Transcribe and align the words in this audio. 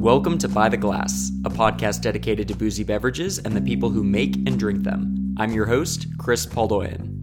Welcome 0.00 0.38
to 0.38 0.48
By 0.48 0.70
the 0.70 0.78
Glass, 0.78 1.30
a 1.44 1.50
podcast 1.50 2.00
dedicated 2.00 2.48
to 2.48 2.54
boozy 2.54 2.84
beverages 2.84 3.38
and 3.38 3.54
the 3.54 3.60
people 3.60 3.90
who 3.90 4.02
make 4.02 4.34
and 4.34 4.58
drink 4.58 4.82
them. 4.82 5.34
I'm 5.36 5.52
your 5.52 5.66
host, 5.66 6.06
Chris 6.16 6.46
Poldoian. 6.46 7.18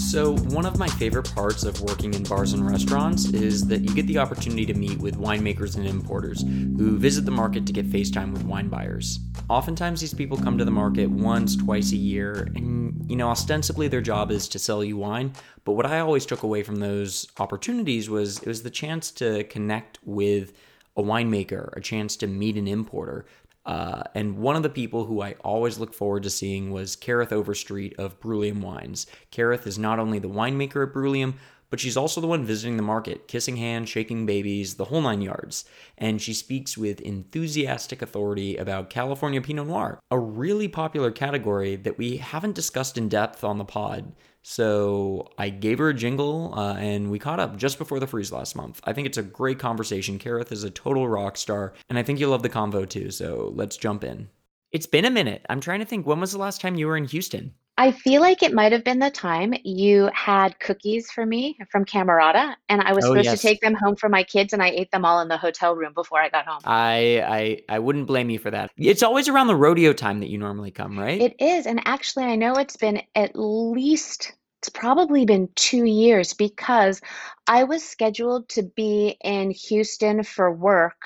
So, 0.00 0.36
one 0.54 0.64
of 0.64 0.78
my 0.78 0.86
favorite 0.86 1.34
parts 1.34 1.64
of 1.64 1.80
working 1.80 2.14
in 2.14 2.22
bars 2.22 2.52
and 2.52 2.64
restaurants 2.64 3.24
is 3.24 3.66
that 3.66 3.80
you 3.80 3.92
get 3.96 4.06
the 4.06 4.18
opportunity 4.18 4.64
to 4.64 4.74
meet 4.74 5.00
with 5.00 5.18
winemakers 5.18 5.76
and 5.76 5.88
importers 5.88 6.42
who 6.42 6.98
visit 6.98 7.24
the 7.24 7.32
market 7.32 7.66
to 7.66 7.72
get 7.72 7.86
face 7.86 8.12
time 8.12 8.32
with 8.32 8.44
wine 8.44 8.68
buyers. 8.68 9.18
Oftentimes, 9.48 10.00
these 10.00 10.12
people 10.12 10.36
come 10.36 10.58
to 10.58 10.64
the 10.64 10.72
market 10.72 11.08
once, 11.08 11.54
twice 11.54 11.92
a 11.92 11.96
year, 11.96 12.48
and 12.56 13.08
you 13.08 13.14
know, 13.14 13.28
ostensibly 13.28 13.86
their 13.86 14.00
job 14.00 14.32
is 14.32 14.48
to 14.48 14.58
sell 14.58 14.82
you 14.82 14.96
wine. 14.96 15.32
But 15.64 15.72
what 15.72 15.86
I 15.86 16.00
always 16.00 16.26
took 16.26 16.42
away 16.42 16.64
from 16.64 16.76
those 16.76 17.28
opportunities 17.38 18.10
was 18.10 18.38
it 18.38 18.48
was 18.48 18.64
the 18.64 18.70
chance 18.70 19.12
to 19.12 19.44
connect 19.44 19.98
with 20.04 20.52
a 20.96 21.02
winemaker, 21.02 21.76
a 21.76 21.80
chance 21.80 22.16
to 22.16 22.26
meet 22.26 22.56
an 22.56 22.66
importer, 22.66 23.26
uh, 23.66 24.04
and 24.14 24.38
one 24.38 24.54
of 24.54 24.62
the 24.62 24.70
people 24.70 25.04
who 25.04 25.20
I 25.20 25.34
always 25.44 25.78
look 25.78 25.92
forward 25.92 26.22
to 26.22 26.30
seeing 26.30 26.70
was 26.70 26.96
Kerith 26.96 27.32
Overstreet 27.32 27.98
of 27.98 28.18
Bruliam 28.20 28.62
Wines. 28.62 29.08
Kareth 29.32 29.66
is 29.66 29.76
not 29.76 29.98
only 29.98 30.20
the 30.20 30.28
winemaker 30.28 30.86
at 30.86 30.92
Bruliam, 30.92 31.34
but 31.70 31.80
she's 31.80 31.96
also 31.96 32.20
the 32.20 32.26
one 32.26 32.44
visiting 32.44 32.76
the 32.76 32.82
market, 32.82 33.28
kissing 33.28 33.56
hands, 33.56 33.88
shaking 33.88 34.26
babies, 34.26 34.74
the 34.74 34.84
whole 34.86 35.00
nine 35.00 35.22
yards. 35.22 35.64
And 35.98 36.20
she 36.20 36.34
speaks 36.34 36.76
with 36.76 37.00
enthusiastic 37.00 38.02
authority 38.02 38.56
about 38.56 38.90
California 38.90 39.40
Pinot 39.40 39.66
Noir, 39.66 39.98
a 40.10 40.18
really 40.18 40.68
popular 40.68 41.10
category 41.10 41.76
that 41.76 41.98
we 41.98 42.18
haven't 42.18 42.54
discussed 42.54 42.98
in 42.98 43.08
depth 43.08 43.44
on 43.44 43.58
the 43.58 43.64
pod. 43.64 44.12
So 44.42 45.32
I 45.38 45.48
gave 45.48 45.78
her 45.78 45.88
a 45.88 45.94
jingle 45.94 46.54
uh, 46.56 46.74
and 46.74 47.10
we 47.10 47.18
caught 47.18 47.40
up 47.40 47.56
just 47.56 47.78
before 47.78 47.98
the 47.98 48.06
freeze 48.06 48.30
last 48.30 48.54
month. 48.54 48.80
I 48.84 48.92
think 48.92 49.06
it's 49.08 49.18
a 49.18 49.22
great 49.24 49.58
conversation. 49.58 50.20
Kerith 50.20 50.52
is 50.52 50.62
a 50.62 50.70
total 50.70 51.08
rock 51.08 51.36
star, 51.36 51.74
and 51.88 51.98
I 51.98 52.04
think 52.04 52.20
you'll 52.20 52.30
love 52.30 52.44
the 52.44 52.48
convo 52.48 52.88
too. 52.88 53.10
So 53.10 53.52
let's 53.56 53.76
jump 53.76 54.04
in. 54.04 54.28
It's 54.70 54.86
been 54.86 55.04
a 55.04 55.10
minute. 55.10 55.44
I'm 55.48 55.60
trying 55.60 55.80
to 55.80 55.84
think 55.84 56.06
when 56.06 56.20
was 56.20 56.30
the 56.30 56.38
last 56.38 56.60
time 56.60 56.76
you 56.76 56.86
were 56.86 56.96
in 56.96 57.06
Houston? 57.06 57.54
I 57.78 57.90
feel 57.92 58.20
like 58.20 58.42
it 58.42 58.52
might 58.52 58.72
have 58.72 58.84
been 58.84 58.98
the 58.98 59.10
time 59.10 59.54
you 59.64 60.10
had 60.14 60.58
cookies 60.60 61.10
for 61.10 61.24
me 61.24 61.58
from 61.70 61.84
Camerata, 61.86 62.56
and 62.68 62.82
I 62.82 62.92
was 62.92 63.06
Oh, 63.06 63.06
supposed 63.06 63.24
yes. 63.24 63.32
to 63.32 63.38
take 63.38 63.60
them 63.62 63.74
home 63.74 63.96
for 63.96 64.08
my 64.10 64.24
kids, 64.24 64.52
and 64.52 64.62
I 64.62 64.68
ate 64.68 64.90
them 64.90 65.04
all 65.06 65.20
in 65.20 65.28
the 65.28 65.38
hotel 65.38 65.74
room 65.74 65.92
before 65.94 66.20
I 66.20 66.28
got 66.28 66.46
home. 66.46 66.64
I 66.64 67.22
I 67.68 67.76
I 67.76 67.78
wouldn't 67.78 68.06
blame 68.06 68.30
you 68.30 68.38
for 68.38 68.50
that. 68.50 68.70
It's 68.76 69.02
always 69.02 69.28
around 69.28 69.46
the 69.46 69.56
rodeo 69.56 69.92
time 69.92 70.20
that 70.20 70.28
you 70.28 70.38
normally 70.38 70.70
come, 70.70 70.98
right? 70.98 71.26
It 71.26 71.34
is, 71.40 71.66
and 71.66 71.80
actually, 71.86 72.24
I 72.24 72.36
know 72.36 72.54
it's 72.54 72.76
been 72.78 73.02
at 73.14 73.32
least, 73.34 74.32
it's 74.60 74.68
probably 74.70 75.24
been 75.26 75.48
two 75.54 75.84
years 75.84 76.32
because 76.34 77.00
I 77.46 77.64
was 77.64 77.84
scheduled 77.84 78.48
to 78.50 78.62
be 78.62 79.16
in 79.22 79.50
Houston 79.50 80.22
for 80.22 80.50
work 80.52 80.96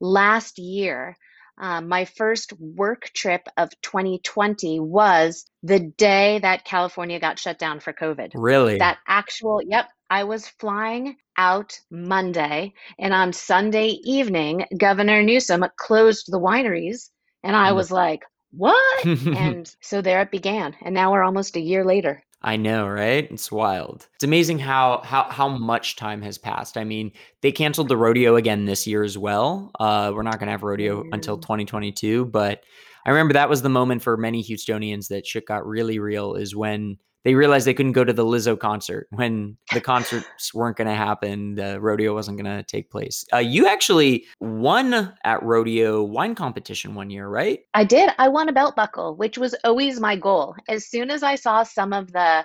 last 0.00 0.58
year. 0.58 1.16
Um, 1.58 1.88
my 1.88 2.04
first 2.04 2.52
work 2.58 3.10
trip 3.14 3.48
of 3.56 3.70
2020 3.82 4.80
was 4.80 5.46
the 5.62 5.80
day 5.80 6.38
that 6.40 6.64
California 6.64 7.18
got 7.18 7.38
shut 7.38 7.58
down 7.58 7.80
for 7.80 7.92
COVID. 7.92 8.32
really? 8.34 8.78
That 8.78 8.98
actual, 9.06 9.60
yep, 9.66 9.88
I 10.10 10.24
was 10.24 10.46
flying 10.46 11.16
out 11.36 11.78
Monday, 11.90 12.74
and 12.98 13.12
on 13.12 13.32
Sunday 13.32 13.98
evening, 14.04 14.66
Governor 14.76 15.22
Newsom 15.22 15.64
closed 15.76 16.26
the 16.30 16.40
wineries, 16.40 17.08
and 17.42 17.56
I 17.56 17.72
was 17.72 17.90
like, 17.90 18.22
what? 18.50 19.06
And 19.26 19.70
so 19.82 20.02
there 20.02 20.22
it 20.22 20.30
began, 20.30 20.76
and 20.82 20.94
now 20.94 21.12
we're 21.12 21.24
almost 21.24 21.56
a 21.56 21.60
year 21.60 21.84
later. 21.84 22.22
I 22.42 22.56
know, 22.56 22.86
right? 22.86 23.28
It's 23.30 23.50
wild. 23.50 24.06
It's 24.14 24.24
amazing 24.24 24.58
how 24.60 25.00
how 25.04 25.24
how 25.24 25.48
much 25.48 25.96
time 25.96 26.22
has 26.22 26.38
passed. 26.38 26.76
I 26.76 26.84
mean, 26.84 27.12
they 27.40 27.50
canceled 27.50 27.88
the 27.88 27.96
rodeo 27.96 28.36
again 28.36 28.66
this 28.66 28.86
year 28.86 29.02
as 29.02 29.18
well. 29.18 29.72
Uh, 29.80 30.12
we're 30.14 30.22
not 30.22 30.38
going 30.38 30.46
to 30.46 30.52
have 30.52 30.62
rodeo 30.62 31.02
until 31.12 31.38
Mm. 31.38 31.42
2022, 31.42 32.26
but 32.26 32.62
I 33.06 33.10
remember 33.10 33.34
that 33.34 33.48
was 33.48 33.62
the 33.62 33.68
moment 33.68 34.02
for 34.02 34.16
many 34.16 34.42
Houstonians 34.42 35.08
that 35.08 35.24
shit 35.24 35.46
got 35.46 35.64
really 35.64 36.00
real 36.00 36.34
is 36.34 36.56
when 36.56 36.96
they 37.22 37.36
realized 37.36 37.64
they 37.64 37.74
couldn't 37.74 37.92
go 37.92 38.02
to 38.02 38.12
the 38.12 38.24
Lizzo 38.24 38.58
concert 38.58 39.06
when 39.10 39.56
the 39.72 39.80
concerts 39.80 40.52
weren't 40.52 40.76
going 40.76 40.88
to 40.88 40.94
happen, 40.94 41.54
the 41.54 41.80
rodeo 41.80 42.14
wasn't 42.14 42.36
going 42.36 42.56
to 42.56 42.64
take 42.64 42.90
place. 42.90 43.24
Uh, 43.32 43.38
you 43.38 43.68
actually 43.68 44.24
won 44.40 45.14
at 45.22 45.40
rodeo 45.44 46.02
wine 46.02 46.34
competition 46.34 46.96
one 46.96 47.08
year, 47.08 47.28
right? 47.28 47.60
I 47.74 47.84
did. 47.84 48.10
I 48.18 48.28
won 48.28 48.48
a 48.48 48.52
belt 48.52 48.74
buckle, 48.74 49.14
which 49.14 49.38
was 49.38 49.54
always 49.62 50.00
my 50.00 50.16
goal. 50.16 50.56
As 50.68 50.88
soon 50.88 51.08
as 51.08 51.22
I 51.22 51.36
saw 51.36 51.62
some 51.62 51.92
of 51.92 52.10
the 52.10 52.44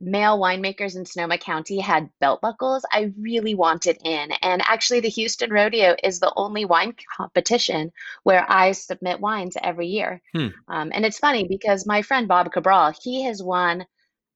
male 0.00 0.38
winemakers 0.38 0.96
in 0.96 1.04
Sonoma 1.04 1.38
County 1.38 1.80
had 1.80 2.10
belt 2.20 2.40
buckles, 2.40 2.84
I 2.90 3.12
really 3.18 3.54
wanted 3.54 3.98
in. 4.04 4.32
And 4.42 4.62
actually, 4.62 5.00
the 5.00 5.08
Houston 5.08 5.50
Rodeo 5.50 5.96
is 6.02 6.20
the 6.20 6.32
only 6.36 6.64
wine 6.64 6.94
competition 7.16 7.92
where 8.22 8.44
I 8.48 8.72
submit 8.72 9.20
wines 9.20 9.56
every 9.62 9.88
year. 9.88 10.22
Hmm. 10.34 10.48
Um, 10.68 10.90
and 10.94 11.04
it's 11.04 11.18
funny 11.18 11.46
because 11.48 11.86
my 11.86 12.02
friend 12.02 12.28
Bob 12.28 12.52
Cabral, 12.52 12.92
he 13.02 13.24
has 13.24 13.42
won 13.42 13.86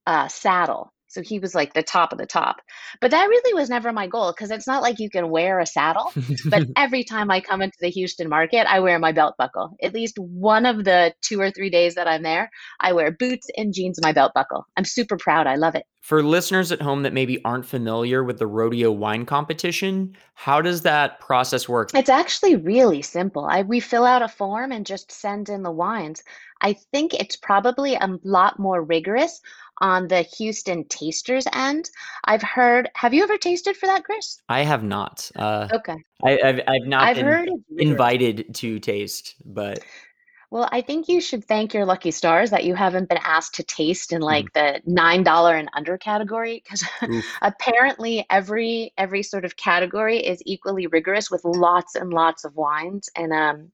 a 0.06 0.28
saddle. 0.28 0.92
So 1.12 1.22
he 1.22 1.38
was 1.38 1.54
like 1.54 1.74
the 1.74 1.82
top 1.82 2.12
of 2.12 2.18
the 2.18 2.26
top. 2.26 2.56
But 3.00 3.10
that 3.10 3.28
really 3.28 3.54
was 3.54 3.68
never 3.68 3.92
my 3.92 4.06
goal 4.06 4.32
because 4.32 4.50
it's 4.50 4.66
not 4.66 4.82
like 4.82 4.98
you 4.98 5.10
can 5.10 5.30
wear 5.30 5.60
a 5.60 5.66
saddle. 5.66 6.12
But 6.46 6.66
every 6.76 7.04
time 7.04 7.30
I 7.30 7.40
come 7.40 7.62
into 7.62 7.76
the 7.80 7.90
Houston 7.90 8.28
market, 8.28 8.66
I 8.66 8.80
wear 8.80 8.98
my 8.98 9.12
belt 9.12 9.34
buckle. 9.36 9.76
At 9.82 9.94
least 9.94 10.18
one 10.18 10.66
of 10.66 10.84
the 10.84 11.14
two 11.20 11.40
or 11.40 11.50
three 11.50 11.70
days 11.70 11.94
that 11.96 12.08
I'm 12.08 12.22
there, 12.22 12.50
I 12.80 12.92
wear 12.92 13.10
boots 13.10 13.48
and 13.56 13.74
jeans 13.74 13.98
and 13.98 14.04
my 14.04 14.12
belt 14.12 14.32
buckle. 14.34 14.66
I'm 14.76 14.84
super 14.84 15.16
proud. 15.16 15.46
I 15.46 15.56
love 15.56 15.74
it. 15.74 15.84
For 16.00 16.20
listeners 16.20 16.72
at 16.72 16.82
home 16.82 17.04
that 17.04 17.12
maybe 17.12 17.42
aren't 17.44 17.64
familiar 17.64 18.24
with 18.24 18.38
the 18.38 18.46
rodeo 18.46 18.90
wine 18.90 19.24
competition, 19.24 20.16
how 20.34 20.60
does 20.60 20.82
that 20.82 21.20
process 21.20 21.68
work? 21.68 21.90
It's 21.94 22.08
actually 22.08 22.56
really 22.56 23.02
simple. 23.02 23.46
I 23.48 23.62
we 23.62 23.78
fill 23.78 24.04
out 24.04 24.20
a 24.20 24.26
form 24.26 24.72
and 24.72 24.84
just 24.84 25.12
send 25.12 25.48
in 25.48 25.62
the 25.62 25.70
wines. 25.70 26.24
I 26.62 26.74
think 26.92 27.12
it's 27.12 27.36
probably 27.36 27.94
a 27.96 28.18
lot 28.22 28.58
more 28.58 28.82
rigorous 28.82 29.40
on 29.80 30.08
the 30.08 30.22
Houston 30.22 30.84
tasters 30.84 31.46
end. 31.52 31.90
I've 32.24 32.42
heard, 32.42 32.88
have 32.94 33.12
you 33.12 33.24
ever 33.24 33.36
tasted 33.36 33.76
for 33.76 33.86
that, 33.86 34.04
Chris? 34.04 34.40
I 34.48 34.62
have 34.62 34.84
not. 34.84 35.30
Uh, 35.34 35.68
Okay. 35.72 35.96
I, 36.24 36.38
I've 36.44 36.60
I've 36.68 36.86
not 36.86 37.08
I've 37.08 37.16
been 37.16 37.26
heard 37.26 37.48
invited 37.78 38.54
to 38.54 38.78
taste, 38.78 39.34
but 39.44 39.80
Well, 40.52 40.68
I 40.70 40.82
think 40.82 41.08
you 41.08 41.20
should 41.20 41.44
thank 41.44 41.74
your 41.74 41.84
lucky 41.84 42.12
stars 42.12 42.50
that 42.50 42.62
you 42.64 42.76
haven't 42.76 43.08
been 43.08 43.18
asked 43.24 43.56
to 43.56 43.64
taste 43.64 44.12
in 44.12 44.20
Mm. 44.20 44.24
like 44.24 44.52
the 44.52 44.80
nine 44.86 45.24
dollar 45.24 45.56
and 45.56 45.68
under 45.74 45.98
category 45.98 46.62
because 46.62 46.84
apparently 47.42 48.24
every 48.30 48.92
every 48.96 49.24
sort 49.24 49.44
of 49.44 49.56
category 49.56 50.18
is 50.18 50.40
equally 50.46 50.86
rigorous 50.86 51.28
with 51.28 51.44
lots 51.44 51.96
and 51.96 52.12
lots 52.12 52.44
of 52.44 52.54
wines 52.54 53.08
and 53.16 53.32
um 53.32 53.72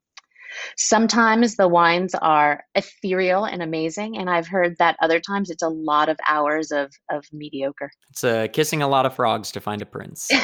sometimes 0.77 1.57
the 1.57 1.69
wines 1.69 2.15
are 2.23 2.65
ethereal 2.75 3.45
and 3.45 3.63
amazing 3.63 4.17
and 4.17 4.29
I've 4.31 4.47
heard 4.47 4.77
that 4.79 4.97
other 5.03 5.21
times 5.21 5.51
it's 5.51 5.63
a 5.63 5.69
lot 5.69 6.09
of 6.09 6.19
hours 6.29 6.71
of 6.73 6.93
of 7.11 7.25
mediocre. 7.33 7.91
it's 8.11 8.25
uh, 8.25 8.47
kissing 8.53 8.83
a 8.83 8.89
lot 8.89 9.07
of 9.07 9.15
frogs 9.15 9.53
to 9.53 9.61
find 9.61 9.83
a 9.83 9.87
prince. 9.87 10.29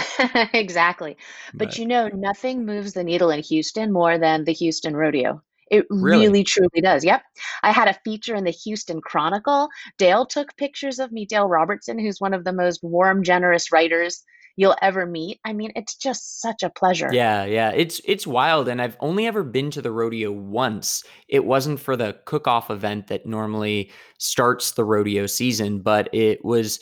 Exactly. 0.54 1.16
But 1.52 1.68
But 1.68 1.78
you 1.78 1.86
know, 1.86 2.08
nothing 2.08 2.64
moves 2.64 2.92
the 2.92 3.04
needle 3.04 3.30
in 3.30 3.42
Houston 3.42 3.92
more 3.92 4.18
than 4.18 4.44
the 4.44 4.52
Houston 4.52 4.94
Rodeo. 4.96 5.42
It 5.70 5.86
Really? 5.90 6.26
really, 6.26 6.44
truly 6.44 6.80
does. 6.82 7.04
Yep. 7.04 7.22
I 7.62 7.72
had 7.72 7.88
a 7.88 7.98
feature 8.04 8.34
in 8.34 8.44
the 8.44 8.50
Houston 8.50 9.00
Chronicle. 9.00 9.68
Dale 9.98 10.26
took 10.26 10.56
pictures 10.56 10.98
of 10.98 11.10
me, 11.10 11.26
Dale 11.26 11.48
Robertson, 11.48 11.98
who's 11.98 12.20
one 12.20 12.34
of 12.34 12.44
the 12.44 12.52
most 12.52 12.80
warm, 12.82 13.22
generous 13.22 13.72
writers 13.72 14.22
you'll 14.56 14.76
ever 14.82 15.06
meet. 15.06 15.40
I 15.44 15.52
mean, 15.52 15.72
it's 15.74 15.94
just 15.94 16.40
such 16.40 16.62
a 16.62 16.70
pleasure. 16.70 17.10
yeah, 17.12 17.44
yeah, 17.44 17.70
it's 17.70 18.00
it's 18.04 18.26
wild, 18.26 18.68
and 18.68 18.80
I've 18.80 18.96
only 19.00 19.26
ever 19.26 19.42
been 19.42 19.70
to 19.72 19.82
the 19.82 19.92
rodeo 19.92 20.32
once. 20.32 21.02
It 21.28 21.44
wasn't 21.44 21.80
for 21.80 21.96
the 21.96 22.16
cook-off 22.24 22.70
event 22.70 23.08
that 23.08 23.26
normally 23.26 23.90
starts 24.18 24.72
the 24.72 24.84
rodeo 24.84 25.26
season, 25.26 25.80
but 25.80 26.08
it 26.12 26.44
was 26.44 26.80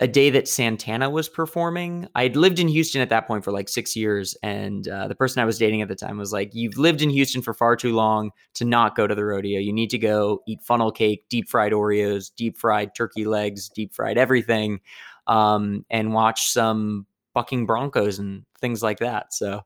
a 0.00 0.08
day 0.08 0.30
that 0.30 0.48
Santana 0.48 1.10
was 1.10 1.28
performing. 1.28 2.08
I'd 2.14 2.34
lived 2.34 2.58
in 2.58 2.66
Houston 2.66 3.02
at 3.02 3.10
that 3.10 3.26
point 3.26 3.44
for 3.44 3.52
like 3.52 3.68
six 3.68 3.94
years, 3.94 4.36
and 4.42 4.88
uh, 4.88 5.06
the 5.06 5.14
person 5.14 5.40
I 5.40 5.44
was 5.44 5.58
dating 5.58 5.82
at 5.82 5.88
the 5.88 5.94
time 5.94 6.18
was 6.18 6.32
like, 6.32 6.54
"You've 6.54 6.78
lived 6.78 7.02
in 7.02 7.10
Houston 7.10 7.42
for 7.42 7.54
far 7.54 7.76
too 7.76 7.94
long 7.94 8.30
to 8.54 8.64
not 8.64 8.96
go 8.96 9.06
to 9.06 9.14
the 9.14 9.24
rodeo. 9.24 9.60
You 9.60 9.72
need 9.72 9.90
to 9.90 9.98
go 9.98 10.42
eat 10.48 10.62
funnel 10.62 10.90
cake, 10.90 11.26
deep 11.28 11.48
fried 11.48 11.72
Oreos, 11.72 12.32
deep 12.34 12.58
fried 12.58 12.94
turkey 12.94 13.24
legs, 13.24 13.68
deep 13.68 13.94
fried 13.94 14.18
everything, 14.18 14.80
um, 15.26 15.84
and 15.90 16.12
watch 16.12 16.48
some 16.50 17.06
bucking 17.34 17.66
broncos 17.66 18.18
and 18.18 18.44
things 18.60 18.82
like 18.82 18.98
that." 18.98 19.32
So 19.34 19.62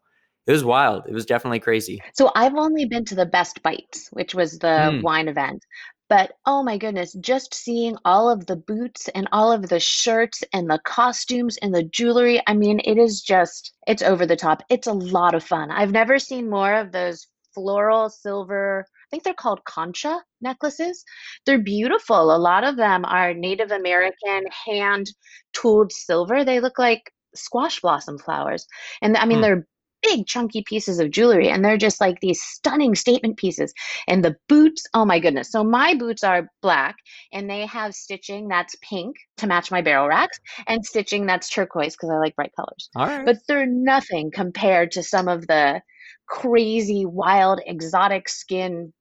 it 0.47 0.53
was 0.53 0.65
wild. 0.65 1.05
It 1.09 1.13
was 1.15 1.27
definitely 1.27 1.61
crazy. 1.61 2.01
So 2.15 2.31
I've 2.35 2.55
only 2.55 2.85
been 2.87 3.05
to 3.07 3.15
the 3.15 3.27
Best 3.27 3.63
Bites, 3.63 4.09
which 4.13 4.35
was 4.35 4.59
the 4.59 4.93
Hmm. 4.93 5.01
wine 5.01 5.29
event. 5.29 5.65
But 6.09 6.33
oh 6.47 6.63
my 6.63 6.79
goodness, 6.79 7.15
just 7.21 7.53
seeing 7.53 7.97
all 8.05 8.31
of 8.31 8.47
the 8.47 8.57
boots 8.57 9.09
and 9.09 9.29
all 9.33 9.51
of 9.53 9.69
the 9.69 9.81
shirts 9.81 10.43
and 10.53 10.71
the 10.71 10.79
costumes 10.85 11.57
and 11.59 11.75
the 11.75 11.83
jewelry, 11.83 12.41
I 12.47 12.55
mean, 12.55 12.81
it 12.85 12.97
is 12.97 13.23
just, 13.23 13.73
it's 13.89 14.03
over 14.03 14.25
the 14.25 14.37
top. 14.37 14.63
It's 14.69 14.87
a 14.87 14.93
lot 14.93 15.35
of 15.35 15.43
fun. 15.43 15.71
I've 15.73 15.91
never 15.93 16.19
seen 16.21 16.49
more 16.49 16.75
of 16.75 16.93
those 16.93 17.27
floral 17.55 18.09
silver 18.11 18.87
I 19.07 19.09
think 19.11 19.23
they're 19.23 19.35
called 19.35 19.65
concha 19.65 20.21
necklaces. 20.41 21.05
They're 21.45 21.63
beautiful. 21.63 22.35
A 22.35 22.39
lot 22.39 22.65
of 22.65 22.77
them 22.77 23.05
are 23.05 23.33
Native 23.35 23.71
American 23.71 24.43
hand 24.67 25.07
tooled 25.53 25.93
silver. 25.93 26.45
They 26.45 26.59
look 26.59 26.77
like 26.79 27.13
squash 27.37 27.81
blossom 27.81 28.19
flowers. 28.19 28.67
And 29.03 29.17
I 29.17 29.25
mean, 29.27 29.39
Hmm. 29.39 29.43
they're 29.43 29.67
big, 30.03 30.27
chunky 30.27 30.63
pieces 30.67 31.01
of 31.01 31.11
jewelry, 31.11 31.49
and 31.49 31.65
they're 31.65 31.77
just 31.79 32.01
like 32.01 32.21
these 32.21 32.41
stunning 32.41 32.95
statement 32.95 33.37
pieces. 33.39 33.73
And 34.07 34.25
the 34.25 34.37
boots, 34.49 34.85
oh 34.95 35.05
my 35.05 35.19
goodness. 35.19 35.51
So 35.51 35.65
my 35.65 35.95
boots 35.95 36.23
are 36.23 36.49
black, 36.63 36.97
and 37.33 37.51
they 37.51 37.67
have 37.67 37.95
stitching 37.95 38.47
that's 38.49 38.77
pink 38.83 39.17
to 39.39 39.47
match 39.47 39.71
my 39.71 39.83
barrel 39.83 40.07
racks, 40.07 40.39
and 40.67 40.85
stitching 40.85 41.27
that's 41.27 41.49
turquoise 41.49 41.95
because 41.97 42.11
I 42.11 42.19
like 42.19 42.37
bright 42.37 42.53
colors. 42.57 42.89
All 42.95 43.07
right. 43.07 43.25
But 43.25 43.39
they're 43.49 43.67
nothing 43.67 44.31
compared 44.31 44.93
to 44.93 45.03
some 45.03 45.29
of 45.29 45.47
the 45.47 45.81
crazy, 46.29 47.05
wild, 47.07 47.61
exotic 47.67 48.29
skin 48.29 48.93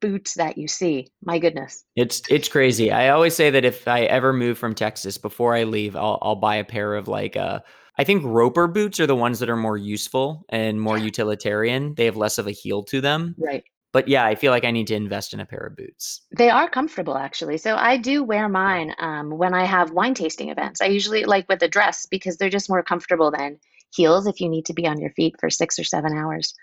boots 0.00 0.34
that 0.34 0.58
you 0.58 0.66
see. 0.66 1.08
My 1.22 1.38
goodness. 1.38 1.84
It's 1.94 2.22
it's 2.28 2.48
crazy. 2.48 2.90
I 2.90 3.10
always 3.10 3.34
say 3.34 3.50
that 3.50 3.64
if 3.64 3.86
I 3.86 4.02
ever 4.02 4.32
move 4.32 4.58
from 4.58 4.74
Texas, 4.74 5.18
before 5.18 5.54
I 5.54 5.64
leave, 5.64 5.94
I'll 5.96 6.18
I'll 6.22 6.36
buy 6.36 6.56
a 6.56 6.64
pair 6.64 6.94
of 6.94 7.06
like 7.08 7.36
uh 7.36 7.60
I 8.00 8.04
think 8.04 8.24
roper 8.24 8.66
boots 8.66 8.98
are 8.98 9.06
the 9.06 9.14
ones 9.14 9.40
that 9.40 9.50
are 9.50 9.58
more 9.58 9.76
useful 9.76 10.46
and 10.48 10.80
more 10.80 10.96
utilitarian. 10.96 11.94
They 11.96 12.06
have 12.06 12.16
less 12.16 12.38
of 12.38 12.46
a 12.46 12.50
heel 12.50 12.82
to 12.84 13.02
them. 13.02 13.34
Right. 13.36 13.62
But 13.92 14.08
yeah, 14.08 14.24
I 14.24 14.36
feel 14.36 14.52
like 14.52 14.64
I 14.64 14.70
need 14.70 14.86
to 14.86 14.94
invest 14.94 15.34
in 15.34 15.40
a 15.40 15.44
pair 15.44 15.66
of 15.66 15.76
boots. 15.76 16.22
They 16.34 16.48
are 16.48 16.66
comfortable 16.70 17.18
actually. 17.18 17.58
So 17.58 17.76
I 17.76 17.98
do 17.98 18.24
wear 18.24 18.48
mine 18.48 18.94
um, 19.00 19.36
when 19.36 19.52
I 19.52 19.66
have 19.66 19.90
wine 19.90 20.14
tasting 20.14 20.48
events. 20.48 20.80
I 20.80 20.86
usually 20.86 21.24
like 21.24 21.46
with 21.46 21.62
a 21.62 21.68
dress 21.68 22.06
because 22.06 22.38
they're 22.38 22.48
just 22.48 22.70
more 22.70 22.82
comfortable 22.82 23.30
than 23.30 23.58
heels 23.94 24.26
if 24.26 24.40
you 24.40 24.48
need 24.48 24.64
to 24.64 24.72
be 24.72 24.86
on 24.86 24.98
your 24.98 25.10
feet 25.10 25.34
for 25.38 25.50
six 25.50 25.78
or 25.78 25.84
seven 25.84 26.16
hours. 26.16 26.54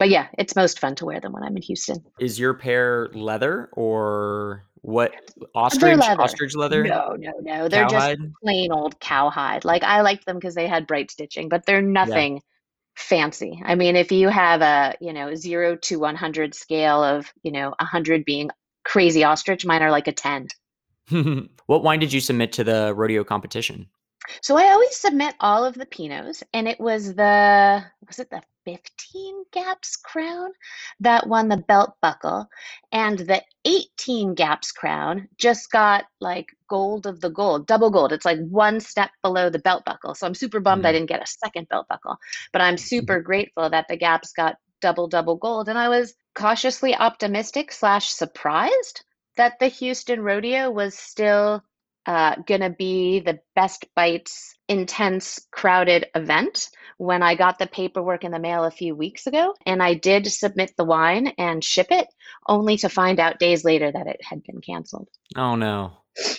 But 0.00 0.08
yeah, 0.08 0.26
it's 0.38 0.56
most 0.56 0.80
fun 0.80 0.96
to 0.96 1.04
wear 1.04 1.20
them 1.20 1.34
when 1.34 1.44
I'm 1.44 1.54
in 1.54 1.62
Houston. 1.62 2.02
Is 2.18 2.40
your 2.40 2.54
pair 2.54 3.10
leather 3.14 3.68
or 3.74 4.64
what 4.82 5.12
ostrich 5.54 5.98
leather. 5.98 6.20
ostrich 6.20 6.54
leather? 6.54 6.84
No, 6.84 7.14
no, 7.18 7.32
no. 7.40 7.68
They're 7.68 7.86
Cowhide? 7.86 8.18
just 8.18 8.32
plain 8.42 8.72
old 8.72 8.98
cowhide. 9.00 9.64
Like 9.64 9.82
I 9.82 10.00
liked 10.00 10.26
them 10.26 10.36
because 10.36 10.54
they 10.54 10.66
had 10.66 10.86
bright 10.86 11.10
stitching, 11.10 11.48
but 11.48 11.66
they're 11.66 11.82
nothing 11.82 12.40
fancy. 12.96 13.62
I 13.64 13.74
mean, 13.74 13.96
if 13.96 14.12
you 14.12 14.28
have 14.28 14.62
a, 14.62 14.94
you 15.00 15.12
know, 15.12 15.34
0 15.34 15.76
to 15.76 15.98
100 15.98 16.54
scale 16.54 17.02
of, 17.02 17.32
you 17.42 17.52
know, 17.52 17.74
100 17.78 18.24
being 18.24 18.50
crazy 18.84 19.24
ostrich, 19.24 19.64
mine 19.64 19.82
are 19.82 19.90
like 19.90 20.08
a 20.08 20.12
10. 20.12 20.48
what 21.66 21.82
wine 21.82 22.00
did 22.00 22.12
you 22.12 22.20
submit 22.20 22.52
to 22.52 22.64
the 22.64 22.94
rodeo 22.94 23.24
competition? 23.24 23.86
So 24.42 24.56
I 24.56 24.70
always 24.70 24.96
submit 24.96 25.34
all 25.40 25.64
of 25.64 25.74
the 25.74 25.86
Pinots, 25.86 26.42
and 26.52 26.68
it 26.68 26.78
was 26.78 27.14
the 27.14 27.82
was 28.06 28.18
it 28.18 28.30
the 28.30 28.42
15 28.64 29.44
Gaps 29.52 29.96
Crown 29.96 30.50
that 31.00 31.26
won 31.26 31.48
the 31.48 31.56
belt 31.56 31.94
buckle, 32.02 32.48
and 32.92 33.18
the 33.18 33.42
18 33.64 34.34
Gaps 34.34 34.72
Crown 34.72 35.28
just 35.38 35.70
got 35.70 36.04
like 36.20 36.46
gold 36.68 37.06
of 37.06 37.20
the 37.20 37.30
gold, 37.30 37.66
double 37.66 37.90
gold. 37.90 38.12
It's 38.12 38.24
like 38.24 38.38
one 38.48 38.80
step 38.80 39.10
below 39.22 39.50
the 39.50 39.58
belt 39.58 39.84
buckle. 39.84 40.14
So 40.14 40.26
I'm 40.26 40.34
super 40.34 40.60
bummed 40.60 40.86
I 40.86 40.90
Mm. 40.90 40.94
didn't 40.94 41.08
get 41.08 41.22
a 41.22 41.26
second 41.26 41.68
belt 41.68 41.86
buckle, 41.88 42.16
but 42.52 42.62
I'm 42.62 42.76
super 42.78 43.20
grateful 43.20 43.70
that 43.70 43.86
the 43.88 43.96
Gaps 43.96 44.32
got 44.32 44.56
double 44.80 45.08
double 45.08 45.36
gold, 45.36 45.68
and 45.68 45.78
I 45.78 45.88
was 45.88 46.14
cautiously 46.34 46.94
optimistic 46.94 47.72
slash 47.72 48.10
surprised 48.10 49.04
that 49.36 49.58
the 49.60 49.68
Houston 49.68 50.20
Rodeo 50.22 50.70
was 50.70 50.96
still 50.98 51.62
uh, 52.06 52.36
gonna 52.46 52.70
be 52.70 53.20
the 53.20 53.40
Best 53.54 53.86
Bites 53.94 54.56
intense 54.68 55.46
crowded 55.50 56.06
event 56.14 56.70
when 56.96 57.22
I 57.22 57.34
got 57.34 57.58
the 57.58 57.66
paperwork 57.66 58.24
in 58.24 58.30
the 58.30 58.38
mail 58.38 58.64
a 58.64 58.70
few 58.70 58.94
weeks 58.94 59.26
ago. 59.26 59.54
And 59.66 59.82
I 59.82 59.94
did 59.94 60.26
submit 60.26 60.74
the 60.76 60.84
wine 60.84 61.28
and 61.38 61.64
ship 61.64 61.88
it, 61.90 62.06
only 62.46 62.76
to 62.78 62.88
find 62.88 63.18
out 63.18 63.38
days 63.38 63.64
later 63.64 63.90
that 63.90 64.06
it 64.06 64.20
had 64.22 64.42
been 64.44 64.60
canceled. 64.60 65.08
Oh 65.36 65.56
no. 65.56 65.92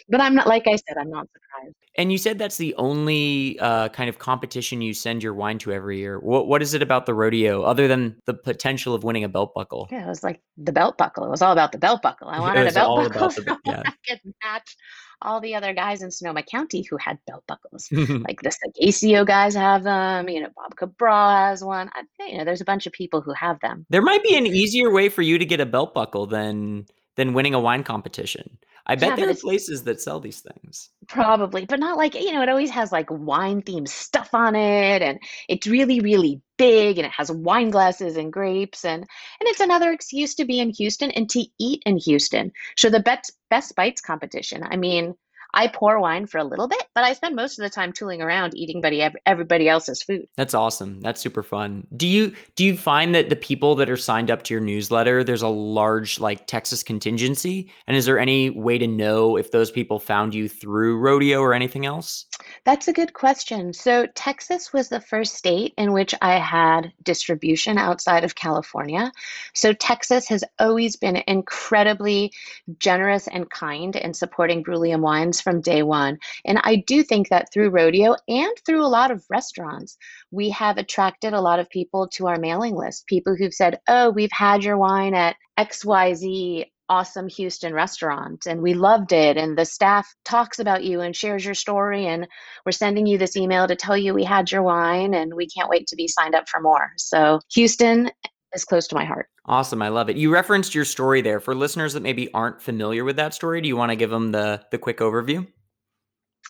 But 0.10 0.22
I'm 0.22 0.36
not, 0.36 0.48
like 0.48 0.68
I 0.68 0.76
said, 0.76 0.98
I'm 1.00 1.10
not 1.10 1.28
surprised. 1.32 1.76
And 1.98 2.12
you 2.12 2.18
said 2.18 2.38
that's 2.38 2.58
the 2.58 2.74
only 2.76 3.60
uh, 3.60 3.90
kind 3.90 4.10
of 4.10 4.18
competition 4.18 4.82
you 4.82 4.94
send 4.94 5.24
your 5.24 5.34
wine 5.34 5.58
to 5.60 5.74
every 5.74 5.98
year. 5.98 6.20
What 6.20 6.48
what 6.48 6.62
is 6.62 6.74
it 6.74 6.82
about 6.82 7.06
the 7.06 7.14
rodeo 7.14 7.64
other 7.64 7.88
than 7.90 8.16
the 8.26 8.34
potential 8.34 8.94
of 8.94 9.04
winning 9.04 9.26
a 9.26 9.30
belt 9.30 9.54
buckle? 9.54 9.90
Yeah, 9.92 10.06
it 10.06 10.08
was 10.08 10.24
like 10.24 10.42
the 10.58 10.72
belt 10.72 10.98
buckle. 10.98 11.26
It 11.26 11.30
was 11.30 11.42
all 11.42 11.52
about 11.52 11.74
the 11.74 11.78
belt 11.78 12.02
buckle. 12.02 12.30
I 12.30 12.40
wanted 12.42 12.68
a 12.68 12.72
belt 12.72 13.14
buckle 13.14 13.28
about 13.28 13.60
the 13.66 13.72
yeah. 13.72 13.84
I 13.86 13.94
could 14.08 14.22
match 14.44 14.78
all 15.22 15.42
the 15.42 15.56
other 15.56 15.74
guys 15.74 16.02
in 16.02 16.12
Sonoma 16.12 16.44
County 16.44 16.86
who 16.90 16.98
had 16.98 17.20
belt 17.28 17.44
buckles. 17.48 17.90
like 17.92 18.42
the 18.42 18.52
Sagacio 18.52 19.26
guys 19.26 19.56
have 19.56 19.84
them. 19.84 20.30
You 20.30 20.42
know, 20.42 20.50
Bob 20.56 20.76
Cabral 20.76 21.30
has 21.30 21.64
one. 21.64 21.90
I, 21.94 22.04
you 22.26 22.38
know, 22.38 22.46
there's 22.46 22.62
a 22.62 22.66
bunch 22.66 22.88
of 22.88 22.94
people 22.94 23.22
who 23.22 23.34
have 23.34 23.60
them. 23.60 23.86
there 23.90 24.02
might 24.02 24.24
be 24.24 24.36
an 24.36 24.46
easier 24.46 24.92
way 24.92 25.10
for 25.10 25.22
you 25.22 25.38
to 25.38 25.46
get 25.46 25.60
a 25.60 25.66
belt 25.66 25.94
buckle 25.94 26.28
than 26.28 26.86
than 27.16 27.34
winning 27.34 27.54
a 27.54 27.60
wine 27.60 27.84
competition. 27.84 28.58
I 28.88 28.96
bet 28.96 29.10
Yeah, 29.10 29.16
there 29.16 29.30
are 29.30 29.36
places 29.36 29.84
that 29.84 30.02
sell 30.02 30.20
these 30.20 30.42
things. 30.42 30.90
Probably, 31.08 31.66
but 31.66 31.80
not 31.80 31.98
like, 31.98 32.16
you 32.16 32.34
know, 32.34 32.42
it 32.42 32.50
always 32.50 32.72
has 32.72 32.92
like 32.92 33.08
wine 33.10 33.62
themed 33.62 33.88
stuff 33.88 34.34
on 34.34 34.56
it 34.56 35.02
and 35.02 35.20
it's 35.48 35.68
really, 35.68 36.00
really 36.00 36.42
big 36.58 36.98
and 36.98 37.06
it 37.06 37.12
has 37.12 37.32
wine 37.32 37.70
glasses 37.70 38.18
and 38.18 38.34
grapes 38.34 38.84
and 38.84 39.02
and 39.02 39.50
it's 39.50 39.60
another 39.60 39.92
excuse 39.92 40.36
to 40.36 40.46
be 40.46 40.60
in 40.60 40.72
Houston 40.72 41.12
and 41.12 41.30
to 41.30 41.46
eat 41.60 41.84
in 41.86 41.98
Houston. 41.98 42.52
So 42.76 42.90
the 42.90 43.00
best 43.00 43.32
best 43.50 43.76
bites 43.76 44.02
competition. 44.02 44.64
I 44.64 44.78
mean, 44.78 45.16
I 45.54 45.68
pour 45.68 46.00
wine 46.00 46.28
for 46.28 46.38
a 46.38 46.44
little 46.44 46.68
bit, 46.68 46.84
but 46.96 47.04
I 47.04 47.14
spend 47.14 47.36
most 47.36 47.60
of 47.60 47.64
the 47.64 47.70
time 47.70 47.94
tooling 47.94 48.22
around 48.22 48.56
eating 48.56 48.82
buddy 48.82 49.08
everybody 49.26 49.68
else's 49.68 50.04
food. 50.04 50.28
That's 50.38 50.54
awesome. 50.54 51.02
That's 51.02 51.22
super 51.22 51.44
fun. 51.44 51.88
Do 51.96 52.08
you 52.08 52.34
do 52.56 52.64
you 52.64 52.78
find 52.78 53.14
that 53.16 53.30
the 53.30 53.36
people 53.36 53.76
that 53.76 53.90
are 53.90 53.98
signed 53.98 54.32
up 54.32 54.44
to 54.44 54.54
your 54.54 54.62
newsletter, 54.62 55.24
there's 55.24 55.42
a 55.42 55.48
large 55.48 56.20
like 56.20 56.48
Texas 56.48 56.84
contingency? 56.84 57.72
And 57.88 57.98
is 57.98 58.06
there 58.06 58.20
any 58.20 58.50
way 58.50 58.78
to 58.78 58.88
know 58.88 59.38
if 59.38 59.52
those 59.52 59.72
people 59.72 60.00
found 60.00 60.34
you 60.34 60.48
through 60.48 60.98
rodeo 60.98 61.40
or 61.42 61.54
anything 61.54 61.86
else? 61.86 62.26
That's 62.66 62.88
a 62.88 62.94
good 62.94 63.14
question. 63.14 63.74
So, 63.74 64.08
Texas 64.16 64.72
was 64.74 64.90
the 64.90 65.02
first 65.02 65.36
state 65.36 65.74
in 65.78 65.94
which 65.94 66.14
I 66.22 66.38
had 66.38 66.94
distribution 67.04 67.78
outside 67.78 68.24
of 68.24 68.36
California. 68.36 69.12
So, 69.54 69.74
Texas 69.74 70.28
has 70.28 70.44
always 70.60 70.96
been 70.96 71.24
incredibly 71.28 72.32
generous 72.78 73.28
and 73.28 73.50
kind 73.50 73.96
in 73.96 74.14
supporting 74.14 74.64
Bruliam 74.64 75.02
wines 75.02 75.41
from 75.42 75.62
day 75.62 75.84
one. 75.84 76.18
And 76.46 76.60
I 76.64 76.78
do 76.88 77.04
think 77.04 77.30
that 77.30 77.52
through 77.54 77.70
rodeo 77.70 78.16
and 78.28 78.52
through 78.66 78.84
a 78.84 78.88
lot 78.88 79.12
of 79.12 79.26
restaurants, 79.30 79.98
we 80.32 80.50
have 80.52 80.78
attracted 80.78 81.34
a 81.34 81.42
lot 81.42 81.60
of 81.60 81.70
people 81.70 82.08
to 82.14 82.28
our 82.28 82.38
mailing 82.38 82.76
list. 82.76 83.08
People 83.08 83.36
who've 83.36 83.54
said, 83.54 83.80
Oh, 83.88 84.10
we've 84.10 84.32
had 84.32 84.64
your 84.64 84.78
wine 84.78 85.14
at 85.14 85.36
XYZ 85.60 86.66
awesome 86.92 87.30
Houston 87.30 87.74
restaurant 87.74 88.46
and 88.46 88.62
we 88.62 88.74
loved 88.74 89.14
it 89.14 89.38
and 89.38 89.58
the 89.58 89.64
staff 89.64 90.14
talks 90.26 90.60
about 90.60 90.84
you 90.84 91.00
and 91.00 91.16
shares 91.16 91.46
your 91.46 91.54
story 91.54 92.06
and 92.06 92.28
we're 92.66 92.74
sending 92.74 93.06
you 93.06 93.18
this 93.18 93.38
email 93.38 93.66
to 93.66 93.78
tell 93.78 93.96
you 93.96 94.14
we 94.14 94.26
had 94.26 94.52
your 94.52 94.62
wine 94.62 95.14
and 95.14 95.34
we 95.34 95.48
can't 95.48 95.70
wait 95.70 95.88
to 95.88 95.96
be 95.96 96.10
signed 96.10 96.36
up 96.36 96.50
for 96.50 96.60
more. 96.60 96.92
So 96.98 97.40
Houston 97.54 98.12
is 98.54 98.66
close 98.66 98.88
to 98.88 98.96
my 98.96 99.06
heart. 99.06 99.28
Awesome. 99.46 99.82
I 99.82 99.90
love 99.90 100.10
it. 100.10 100.18
You 100.18 100.32
referenced 100.32 100.76
your 100.76 100.86
story 100.86 101.22
there. 101.22 101.40
For 101.40 101.56
listeners 101.56 101.94
that 101.94 102.04
maybe 102.04 102.32
aren't 102.34 102.62
familiar 102.62 103.04
with 103.04 103.16
that 103.18 103.34
story, 103.34 103.62
do 103.62 103.68
you 103.68 103.78
want 103.78 103.92
to 103.92 103.96
give 103.96 104.10
them 104.10 104.32
the 104.32 104.62
the 104.72 104.78
quick 104.78 105.00
overview? 105.00 105.48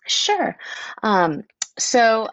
Sure. 0.06 0.56
Um, 1.02 1.42
so 1.78 2.28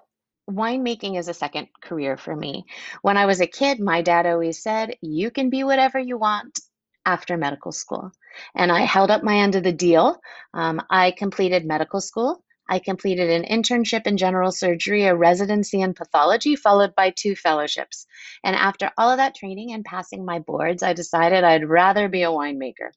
winemaking 0.50 1.18
is 1.18 1.28
a 1.28 1.34
second 1.34 1.68
career 1.82 2.18
for 2.18 2.36
me. 2.36 2.66
When 3.02 3.18
I 3.18 3.26
was 3.26 3.42
a 3.42 3.48
kid, 3.48 3.80
my 3.80 4.02
dad 4.02 4.26
always 4.26 4.62
said, 4.62 4.96
you 5.02 5.30
can 5.32 5.50
be 5.50 5.64
whatever 5.64 6.00
you 6.00 6.18
want 6.18 6.60
after 7.06 7.38
medical 7.38 7.72
school. 7.72 8.12
And 8.56 8.72
I 8.72 8.82
held 8.82 9.12
up 9.12 9.24
my 9.24 9.38
end 9.38 9.56
of 9.56 9.64
the 9.64 9.72
deal. 9.72 10.20
Um, 10.54 10.82
I 10.90 11.12
completed 11.12 11.66
medical 11.66 12.02
school. 12.02 12.44
I 12.72 12.78
completed 12.78 13.32
an 13.32 13.44
internship 13.44 14.06
in 14.06 14.18
general 14.18 14.52
surgery, 14.52 15.06
a 15.06 15.16
residency 15.16 15.82
in 15.82 15.96
pathology, 15.96 16.56
followed 16.56 16.94
by 16.96 17.10
two 17.10 17.36
fellowships. 17.36 18.06
And 18.44 18.56
after 18.56 18.92
all 18.96 19.10
of 19.10 19.18
that 19.18 19.34
training 19.36 19.74
and 19.74 19.84
passing 19.84 20.24
my 20.24 20.38
boards, 20.38 20.84
I 20.84 20.94
decided 20.94 21.44
I'd 21.44 21.68
rather 21.68 22.08
be 22.08 22.22
a 22.22 22.30
winemaker. 22.30 22.92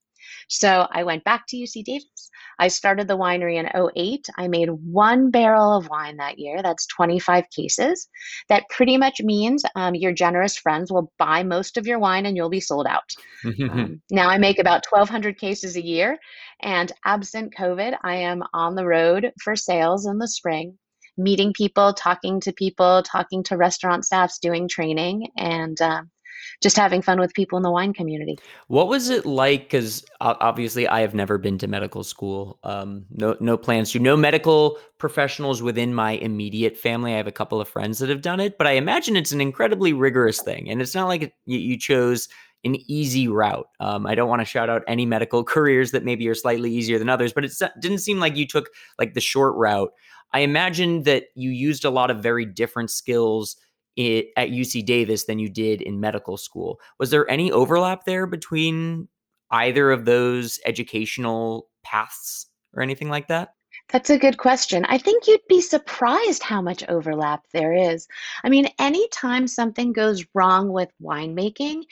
So 0.48 0.86
I 0.90 1.04
went 1.04 1.24
back 1.24 1.44
to 1.48 1.56
UC 1.56 1.84
Davis. 1.84 2.30
I 2.58 2.68
started 2.68 3.08
the 3.08 3.16
winery 3.16 3.56
in 3.56 3.68
08. 3.96 4.28
I 4.36 4.48
made 4.48 4.70
one 4.70 5.30
barrel 5.30 5.76
of 5.76 5.88
wine 5.88 6.16
that 6.18 6.38
year. 6.38 6.62
That's 6.62 6.86
25 6.86 7.44
cases. 7.50 8.08
That 8.48 8.68
pretty 8.68 8.96
much 8.96 9.20
means 9.20 9.64
um, 9.74 9.94
your 9.94 10.12
generous 10.12 10.56
friends 10.56 10.92
will 10.92 11.12
buy 11.18 11.42
most 11.42 11.76
of 11.76 11.86
your 11.86 11.98
wine 11.98 12.26
and 12.26 12.36
you'll 12.36 12.50
be 12.50 12.60
sold 12.60 12.86
out. 12.86 13.10
Um, 13.72 14.02
now 14.10 14.28
I 14.28 14.38
make 14.38 14.58
about 14.58 14.84
1,200 14.90 15.38
cases 15.38 15.76
a 15.76 15.84
year, 15.84 16.18
and 16.60 16.90
absent 17.04 17.54
COVID, 17.54 17.96
I 18.02 18.16
am 18.16 18.42
on 18.52 18.74
the 18.74 18.86
road 18.86 19.32
for 19.42 19.56
sales 19.56 20.06
in 20.06 20.18
the 20.18 20.28
spring, 20.28 20.78
meeting 21.16 21.52
people, 21.52 21.92
talking 21.92 22.40
to 22.40 22.52
people, 22.52 23.02
talking 23.02 23.42
to 23.44 23.56
restaurant 23.56 24.04
staffs, 24.04 24.38
doing 24.38 24.68
training, 24.68 25.28
and 25.36 25.80
um, 25.80 26.10
just 26.62 26.76
having 26.76 27.02
fun 27.02 27.18
with 27.18 27.34
people 27.34 27.56
in 27.56 27.62
the 27.62 27.70
wine 27.70 27.92
community. 27.92 28.38
What 28.68 28.88
was 28.88 29.08
it 29.08 29.26
like? 29.26 29.64
Because 29.64 30.04
obviously, 30.20 30.86
I 30.88 31.00
have 31.00 31.14
never 31.14 31.38
been 31.38 31.58
to 31.58 31.66
medical 31.66 32.04
school. 32.04 32.58
Um, 32.64 33.06
no, 33.10 33.36
no 33.40 33.56
plans 33.56 33.92
to. 33.92 33.98
No 33.98 34.16
medical 34.16 34.78
professionals 34.98 35.62
within 35.62 35.94
my 35.94 36.12
immediate 36.12 36.76
family. 36.76 37.14
I 37.14 37.16
have 37.16 37.26
a 37.26 37.32
couple 37.32 37.60
of 37.60 37.68
friends 37.68 37.98
that 37.98 38.08
have 38.08 38.22
done 38.22 38.40
it, 38.40 38.58
but 38.58 38.66
I 38.66 38.72
imagine 38.72 39.16
it's 39.16 39.32
an 39.32 39.40
incredibly 39.40 39.92
rigorous 39.92 40.40
thing, 40.40 40.70
and 40.70 40.80
it's 40.80 40.94
not 40.94 41.08
like 41.08 41.34
you, 41.46 41.58
you 41.58 41.78
chose, 41.78 42.28
an 42.64 42.76
easy 42.88 43.28
route. 43.28 43.66
Um, 43.80 44.06
I 44.06 44.14
don't 44.14 44.28
want 44.28 44.40
to 44.40 44.46
shout 44.46 44.70
out 44.70 44.82
any 44.86 45.06
medical 45.06 45.44
careers 45.54 45.90
that 45.90 46.04
maybe 46.04 46.28
are 46.28 46.34
slightly 46.34 46.70
easier 46.70 46.98
than 46.98 47.08
others, 47.08 47.32
but 47.32 47.44
it 47.44 47.52
didn't 47.80 47.98
seem 47.98 48.20
like 48.20 48.36
you 48.36 48.46
took 48.46 48.68
like 48.98 49.14
the 49.14 49.20
short 49.20 49.54
route. 49.56 49.92
I 50.32 50.40
imagine 50.40 51.02
that 51.02 51.24
you 51.34 51.50
used 51.50 51.84
a 51.84 51.90
lot 51.90 52.10
of 52.10 52.22
very 52.22 52.46
different 52.46 52.90
skills 52.90 53.56
it, 53.96 54.28
at 54.36 54.50
UC 54.50 54.84
Davis 54.84 55.24
than 55.24 55.38
you 55.38 55.48
did 55.48 55.82
in 55.82 56.00
medical 56.00 56.36
school. 56.36 56.80
Was 56.98 57.10
there 57.10 57.28
any 57.30 57.52
overlap 57.52 58.04
there 58.04 58.26
between 58.26 59.08
either 59.50 59.90
of 59.90 60.04
those 60.04 60.58
educational 60.64 61.68
paths 61.84 62.46
or 62.74 62.82
anything 62.82 63.08
like 63.08 63.28
that? 63.28 63.54
That's 63.90 64.10
a 64.10 64.18
good 64.18 64.38
question. 64.38 64.84
I 64.86 64.98
think 64.98 65.26
you'd 65.26 65.46
be 65.48 65.60
surprised 65.60 66.42
how 66.42 66.62
much 66.62 66.84
overlap 66.88 67.44
there 67.52 67.74
is. 67.74 68.06
I 68.44 68.48
mean, 68.48 68.68
anytime 68.78 69.46
something 69.46 69.92
goes 69.92 70.24
wrong 70.34 70.72
with 70.72 70.90
winemaking, 71.02 71.82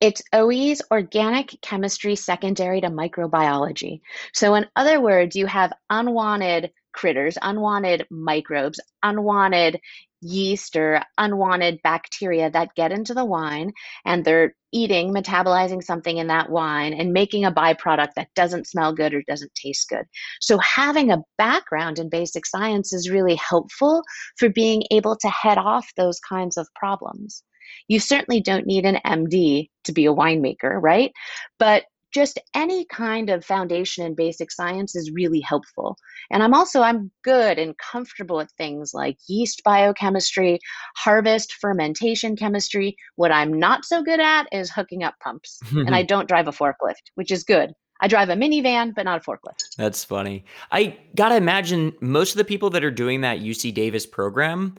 it's 0.00 0.22
always 0.32 0.80
organic 0.92 1.60
chemistry 1.60 2.14
secondary 2.14 2.80
to 2.80 2.88
microbiology. 2.88 4.00
So, 4.32 4.54
in 4.54 4.66
other 4.76 5.00
words, 5.00 5.34
you 5.34 5.46
have 5.46 5.72
unwanted 5.90 6.70
critters, 6.92 7.38
unwanted 7.40 8.06
microbes, 8.10 8.80
unwanted 9.02 9.80
yeast 10.20 10.76
or 10.76 11.02
unwanted 11.16 11.80
bacteria 11.82 12.50
that 12.50 12.74
get 12.74 12.90
into 12.92 13.14
the 13.14 13.24
wine 13.24 13.72
and 14.04 14.24
they're 14.24 14.54
eating, 14.72 15.14
metabolizing 15.14 15.82
something 15.82 16.18
in 16.18 16.26
that 16.26 16.50
wine 16.50 16.92
and 16.92 17.12
making 17.12 17.44
a 17.44 17.52
byproduct 17.52 18.14
that 18.16 18.28
doesn't 18.34 18.66
smell 18.66 18.92
good 18.92 19.14
or 19.14 19.22
doesn't 19.26 19.54
taste 19.54 19.88
good. 19.88 20.04
So, 20.40 20.58
having 20.58 21.10
a 21.10 21.22
background 21.38 21.98
in 21.98 22.10
basic 22.10 22.44
science 22.46 22.92
is 22.92 23.10
really 23.10 23.36
helpful 23.36 24.02
for 24.38 24.48
being 24.48 24.82
able 24.90 25.16
to 25.16 25.28
head 25.28 25.58
off 25.58 25.88
those 25.96 26.20
kinds 26.20 26.56
of 26.56 26.68
problems. 26.74 27.42
You 27.86 28.00
certainly 28.00 28.40
don't 28.40 28.66
need 28.66 28.84
an 28.84 28.98
MD 29.06 29.70
to 29.84 29.92
be 29.92 30.06
a 30.06 30.14
winemaker, 30.14 30.80
right? 30.80 31.12
But 31.58 31.84
just 32.12 32.38
any 32.54 32.84
kind 32.86 33.30
of 33.30 33.44
foundation 33.44 34.04
in 34.04 34.14
basic 34.14 34.50
science 34.50 34.94
is 34.96 35.10
really 35.12 35.40
helpful 35.40 35.96
and 36.30 36.42
i'm 36.42 36.54
also 36.54 36.82
i'm 36.82 37.10
good 37.22 37.58
and 37.58 37.76
comfortable 37.78 38.40
at 38.40 38.50
things 38.52 38.92
like 38.94 39.16
yeast 39.28 39.62
biochemistry 39.64 40.58
harvest 40.96 41.54
fermentation 41.60 42.36
chemistry 42.36 42.96
what 43.16 43.32
i'm 43.32 43.52
not 43.52 43.84
so 43.84 44.02
good 44.02 44.20
at 44.20 44.46
is 44.52 44.70
hooking 44.70 45.02
up 45.02 45.14
pumps 45.22 45.60
and 45.72 45.94
i 45.94 46.02
don't 46.08 46.28
drive 46.28 46.48
a 46.48 46.52
forklift 46.52 47.10
which 47.14 47.30
is 47.30 47.44
good 47.44 47.72
I 48.00 48.06
drive 48.06 48.28
a 48.28 48.34
minivan, 48.34 48.94
but 48.94 49.04
not 49.04 49.20
a 49.20 49.28
forklift. 49.28 49.76
That's 49.76 50.04
funny. 50.04 50.44
I 50.70 50.96
gotta 51.16 51.34
imagine 51.34 51.92
most 52.00 52.30
of 52.30 52.38
the 52.38 52.44
people 52.44 52.70
that 52.70 52.84
are 52.84 52.92
doing 52.92 53.22
that 53.22 53.40
UC 53.40 53.74
Davis 53.74 54.06
program, 54.06 54.76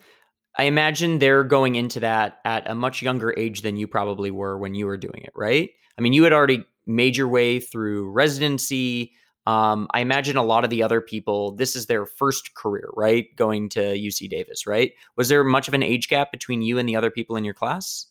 I 0.57 0.63
imagine 0.63 1.19
they're 1.19 1.43
going 1.43 1.75
into 1.75 1.99
that 1.99 2.39
at 2.45 2.69
a 2.69 2.75
much 2.75 3.01
younger 3.01 3.33
age 3.37 3.61
than 3.61 3.77
you 3.77 3.87
probably 3.87 4.31
were 4.31 4.57
when 4.57 4.73
you 4.73 4.85
were 4.85 4.97
doing 4.97 5.21
it, 5.23 5.31
right? 5.35 5.69
I 5.97 6.01
mean, 6.01 6.13
you 6.13 6.23
had 6.23 6.33
already 6.33 6.63
made 6.89 7.15
your 7.15 7.27
way 7.27 7.59
through 7.59 8.09
residency. 8.09 9.13
Um, 9.45 9.87
I 9.93 10.01
imagine 10.01 10.37
a 10.37 10.43
lot 10.43 10.63
of 10.63 10.69
the 10.69 10.83
other 10.83 11.01
people, 11.01 11.55
this 11.55 11.75
is 11.75 11.85
their 11.85 12.05
first 12.05 12.53
career, 12.55 12.89
right? 12.95 13.27
Going 13.35 13.69
to 13.69 13.79
UC 13.79 14.29
Davis, 14.29 14.67
right? 14.67 14.91
Was 15.15 15.29
there 15.29 15.43
much 15.43 15.67
of 15.67 15.73
an 15.73 15.83
age 15.83 16.09
gap 16.09 16.31
between 16.31 16.61
you 16.61 16.77
and 16.77 16.89
the 16.89 16.95
other 16.95 17.11
people 17.11 17.35
in 17.35 17.45
your 17.45 17.53
class? 17.53 18.07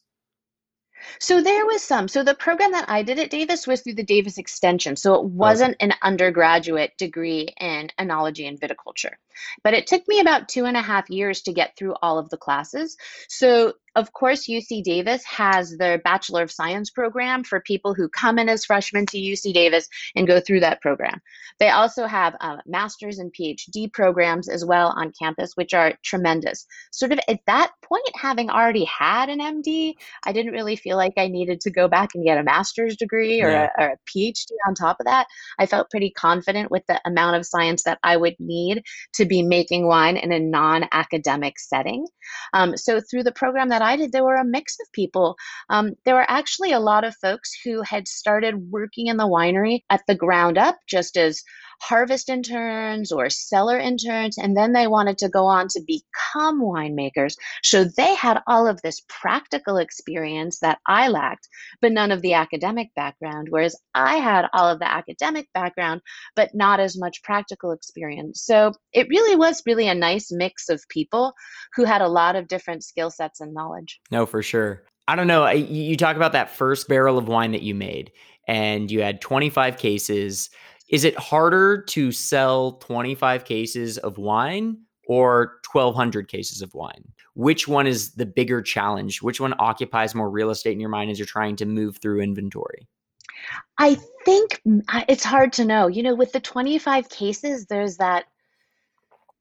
So 1.20 1.40
there 1.40 1.64
was 1.66 1.82
some. 1.82 2.08
So 2.08 2.22
the 2.22 2.34
program 2.34 2.72
that 2.72 2.88
I 2.88 3.02
did 3.02 3.18
at 3.18 3.30
Davis 3.30 3.66
was 3.66 3.82
through 3.82 3.94
the 3.94 4.02
Davis 4.02 4.38
Extension. 4.38 4.96
So 4.96 5.14
it 5.14 5.24
wasn't 5.24 5.74
okay. 5.74 5.86
an 5.86 5.94
undergraduate 6.02 6.96
degree 6.98 7.48
in 7.60 7.90
enology 7.98 8.48
and 8.48 8.60
viticulture. 8.60 9.14
But 9.62 9.74
it 9.74 9.86
took 9.86 10.06
me 10.08 10.20
about 10.20 10.48
two 10.48 10.64
and 10.64 10.76
a 10.76 10.82
half 10.82 11.10
years 11.10 11.42
to 11.42 11.52
get 11.52 11.76
through 11.76 11.94
all 12.02 12.18
of 12.18 12.28
the 12.30 12.36
classes. 12.36 12.96
So 13.28 13.74
of 13.98 14.12
course, 14.12 14.46
UC 14.46 14.84
Davis 14.84 15.24
has 15.24 15.76
their 15.76 15.98
Bachelor 15.98 16.44
of 16.44 16.52
Science 16.52 16.88
program 16.88 17.42
for 17.42 17.60
people 17.60 17.94
who 17.94 18.08
come 18.08 18.38
in 18.38 18.48
as 18.48 18.64
freshmen 18.64 19.06
to 19.06 19.18
UC 19.18 19.52
Davis 19.52 19.88
and 20.14 20.24
go 20.24 20.40
through 20.40 20.60
that 20.60 20.80
program. 20.80 21.20
They 21.58 21.70
also 21.70 22.06
have 22.06 22.36
uh, 22.40 22.58
master's 22.64 23.18
and 23.18 23.32
PhD 23.34 23.92
programs 23.92 24.48
as 24.48 24.64
well 24.64 24.94
on 24.96 25.12
campus, 25.20 25.56
which 25.56 25.74
are 25.74 25.94
tremendous. 26.04 26.64
Sort 26.92 27.10
of 27.10 27.18
at 27.26 27.40
that 27.48 27.72
point, 27.82 28.08
having 28.14 28.50
already 28.50 28.84
had 28.84 29.30
an 29.30 29.40
MD, 29.40 29.94
I 30.24 30.32
didn't 30.32 30.52
really 30.52 30.76
feel 30.76 30.96
like 30.96 31.14
I 31.16 31.26
needed 31.26 31.60
to 31.62 31.70
go 31.70 31.88
back 31.88 32.10
and 32.14 32.24
get 32.24 32.38
a 32.38 32.44
master's 32.44 32.96
degree 32.96 33.42
or, 33.42 33.50
yeah. 33.50 33.70
a, 33.76 33.82
or 33.82 33.88
a 33.88 33.98
PhD 34.16 34.52
on 34.68 34.76
top 34.76 34.98
of 35.00 35.06
that. 35.06 35.26
I 35.58 35.66
felt 35.66 35.90
pretty 35.90 36.10
confident 36.10 36.70
with 36.70 36.84
the 36.86 37.00
amount 37.04 37.34
of 37.34 37.46
science 37.46 37.82
that 37.82 37.98
I 38.04 38.16
would 38.16 38.36
need 38.38 38.84
to 39.14 39.24
be 39.28 39.42
making 39.42 39.86
wine 39.86 40.16
in 40.16 40.32
a 40.32 40.40
non 40.40 40.86
academic 40.92 41.58
setting. 41.58 42.06
Um, 42.54 42.76
so, 42.76 43.00
through 43.00 43.24
the 43.24 43.32
program 43.32 43.68
that 43.68 43.82
I 43.82 43.96
did, 43.96 44.12
there 44.12 44.24
were 44.24 44.36
a 44.36 44.44
mix 44.44 44.78
of 44.80 44.90
people. 44.92 45.36
Um, 45.70 45.94
there 46.04 46.14
were 46.14 46.30
actually 46.30 46.72
a 46.72 46.80
lot 46.80 47.04
of 47.04 47.16
folks 47.16 47.50
who 47.64 47.82
had 47.82 48.08
started 48.08 48.70
working 48.70 49.06
in 49.06 49.16
the 49.16 49.28
winery 49.28 49.80
at 49.90 50.02
the 50.06 50.14
ground 50.14 50.58
up, 50.58 50.76
just 50.86 51.16
as 51.16 51.42
harvest 51.80 52.28
interns 52.28 53.12
or 53.12 53.30
cellar 53.30 53.78
interns, 53.78 54.38
and 54.38 54.56
then 54.56 54.72
they 54.72 54.86
wanted 54.86 55.18
to 55.18 55.28
go 55.28 55.46
on 55.46 55.68
to 55.68 55.80
become 55.86 56.60
winemakers. 56.60 57.36
So 57.62 57.84
they 57.84 58.14
had 58.14 58.40
all 58.46 58.66
of 58.66 58.82
this 58.82 59.02
practical 59.08 59.76
experience 59.76 60.58
that 60.60 60.78
I 60.86 61.08
lacked, 61.08 61.48
but 61.80 61.92
none 61.92 62.12
of 62.12 62.22
the 62.22 62.34
academic 62.34 62.88
background, 62.94 63.48
whereas 63.50 63.76
I 63.94 64.16
had 64.16 64.46
all 64.52 64.68
of 64.68 64.78
the 64.78 64.90
academic 64.90 65.48
background, 65.54 66.00
but 66.36 66.54
not 66.54 66.80
as 66.80 66.98
much 66.98 67.22
practical 67.22 67.72
experience. 67.72 68.42
So 68.42 68.72
it 68.92 69.08
really 69.08 69.36
was 69.36 69.62
really 69.66 69.88
a 69.88 69.94
nice 69.94 70.30
mix 70.30 70.68
of 70.68 70.88
people 70.88 71.32
who 71.74 71.84
had 71.84 72.02
a 72.02 72.08
lot 72.08 72.36
of 72.36 72.48
different 72.48 72.84
skill 72.84 73.10
sets 73.10 73.40
and 73.40 73.54
knowledge. 73.54 74.00
No, 74.10 74.26
for 74.26 74.42
sure. 74.42 74.84
I 75.06 75.16
don't 75.16 75.26
know. 75.26 75.48
You 75.48 75.96
talk 75.96 76.16
about 76.16 76.32
that 76.32 76.50
first 76.50 76.86
barrel 76.86 77.16
of 77.16 77.28
wine 77.28 77.52
that 77.52 77.62
you 77.62 77.74
made, 77.74 78.12
and 78.46 78.90
you 78.90 79.00
had 79.00 79.22
25 79.22 79.78
cases. 79.78 80.50
Is 80.88 81.04
it 81.04 81.18
harder 81.18 81.82
to 81.82 82.12
sell 82.12 82.72
25 82.72 83.44
cases 83.44 83.98
of 83.98 84.16
wine 84.16 84.78
or 85.06 85.60
1200 85.70 86.28
cases 86.28 86.62
of 86.62 86.72
wine? 86.74 87.04
Which 87.34 87.68
one 87.68 87.86
is 87.86 88.12
the 88.12 88.26
bigger 88.26 88.62
challenge? 88.62 89.22
Which 89.22 89.40
one 89.40 89.54
occupies 89.58 90.14
more 90.14 90.30
real 90.30 90.50
estate 90.50 90.72
in 90.72 90.80
your 90.80 90.88
mind 90.88 91.10
as 91.10 91.18
you're 91.18 91.26
trying 91.26 91.56
to 91.56 91.66
move 91.66 91.98
through 91.98 92.22
inventory? 92.22 92.88
I 93.78 93.98
think 94.24 94.60
mm, 94.66 94.82
it's 95.08 95.24
hard 95.24 95.52
to 95.54 95.64
know. 95.64 95.86
You 95.86 96.02
know, 96.02 96.14
with 96.14 96.32
the 96.32 96.40
25 96.40 97.08
cases, 97.08 97.66
there's 97.66 97.98
that 97.98 98.24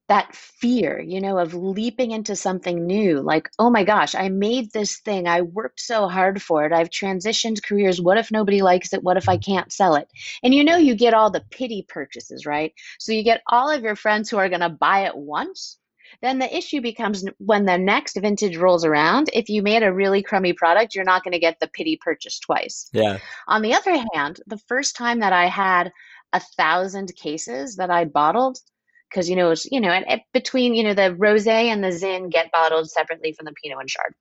that 0.08 0.34
fear, 0.34 1.00
you 1.00 1.20
know, 1.20 1.38
of 1.38 1.54
leaping 1.54 2.12
into 2.12 2.36
something 2.36 2.86
new. 2.86 3.20
Like, 3.20 3.50
oh 3.60 3.70
my 3.70 3.84
gosh, 3.84 4.16
I 4.16 4.30
made 4.30 4.72
this 4.72 4.98
thing. 4.98 5.28
I 5.28 5.42
worked 5.42 5.82
so 5.82 6.08
hard 6.08 6.42
for 6.42 6.66
it. 6.66 6.72
I've 6.72 6.90
transitioned 6.90 7.64
careers. 7.64 8.02
What 8.02 8.18
if 8.18 8.32
nobody 8.32 8.62
likes 8.62 8.94
it? 8.94 9.04
What 9.04 9.18
if 9.18 9.28
I 9.28 9.38
can't 9.38 9.72
sell 9.72 9.96
it? 9.96 10.08
And 10.44 10.56
you 10.56 10.64
know, 10.64 10.78
you 10.78 10.96
get 10.96 11.14
all 11.14 11.30
the 11.30 11.44
pity 11.52 11.86
purchases, 11.88 12.46
right? 12.46 12.74
So 13.00 13.12
you 13.12 13.24
get 13.24 13.42
all 13.48 13.70
of 13.70 13.84
your 13.84 13.96
friends 13.96 14.30
who 14.30 14.38
are 14.38 14.50
going 14.50 14.62
to 14.62 14.70
buy 14.70 15.06
it 15.08 15.16
once. 15.16 15.78
Then 16.22 16.40
the 16.40 16.56
issue 16.56 16.80
becomes 16.80 17.26
when 17.38 17.66
the 17.66 17.78
next 17.78 18.16
vintage 18.16 18.56
rolls 18.56 18.86
around, 18.86 19.30
if 19.34 19.50
you 19.50 19.62
made 19.62 19.84
a 19.84 19.94
really 19.94 20.24
crummy 20.24 20.54
product, 20.54 20.96
you're 20.96 21.04
not 21.04 21.26
going 21.26 21.34
to 21.34 21.40
get 21.40 21.60
the 21.60 21.68
pity 21.68 22.00
purchase 22.02 22.40
twice. 22.40 22.90
Yeah. 22.94 23.20
On 23.50 23.62
the 23.62 23.74
other 23.74 24.02
hand, 24.14 24.40
the 24.48 24.58
first 24.70 24.96
time 24.96 25.20
that 25.20 25.34
I 25.34 25.48
had 25.48 25.92
a 26.32 26.40
thousand 26.40 27.14
cases 27.16 27.76
that 27.76 27.90
I 27.90 28.06
bottled, 28.06 28.58
because 29.10 29.30
you 29.30 29.36
know 29.36 29.52
it's 29.52 29.66
you 29.72 29.80
know 29.80 30.00
between 30.34 30.74
you 30.74 30.84
know 30.84 30.94
the 30.94 31.16
rosé 31.20 31.66
and 31.66 31.84
the 31.84 31.92
zin 31.92 32.30
get 32.30 32.52
bottled 32.52 32.90
separately 32.90 33.34
from 33.34 33.46
the 33.46 33.54
pinot 33.62 33.80
and 33.80 33.90
chard 33.90 34.14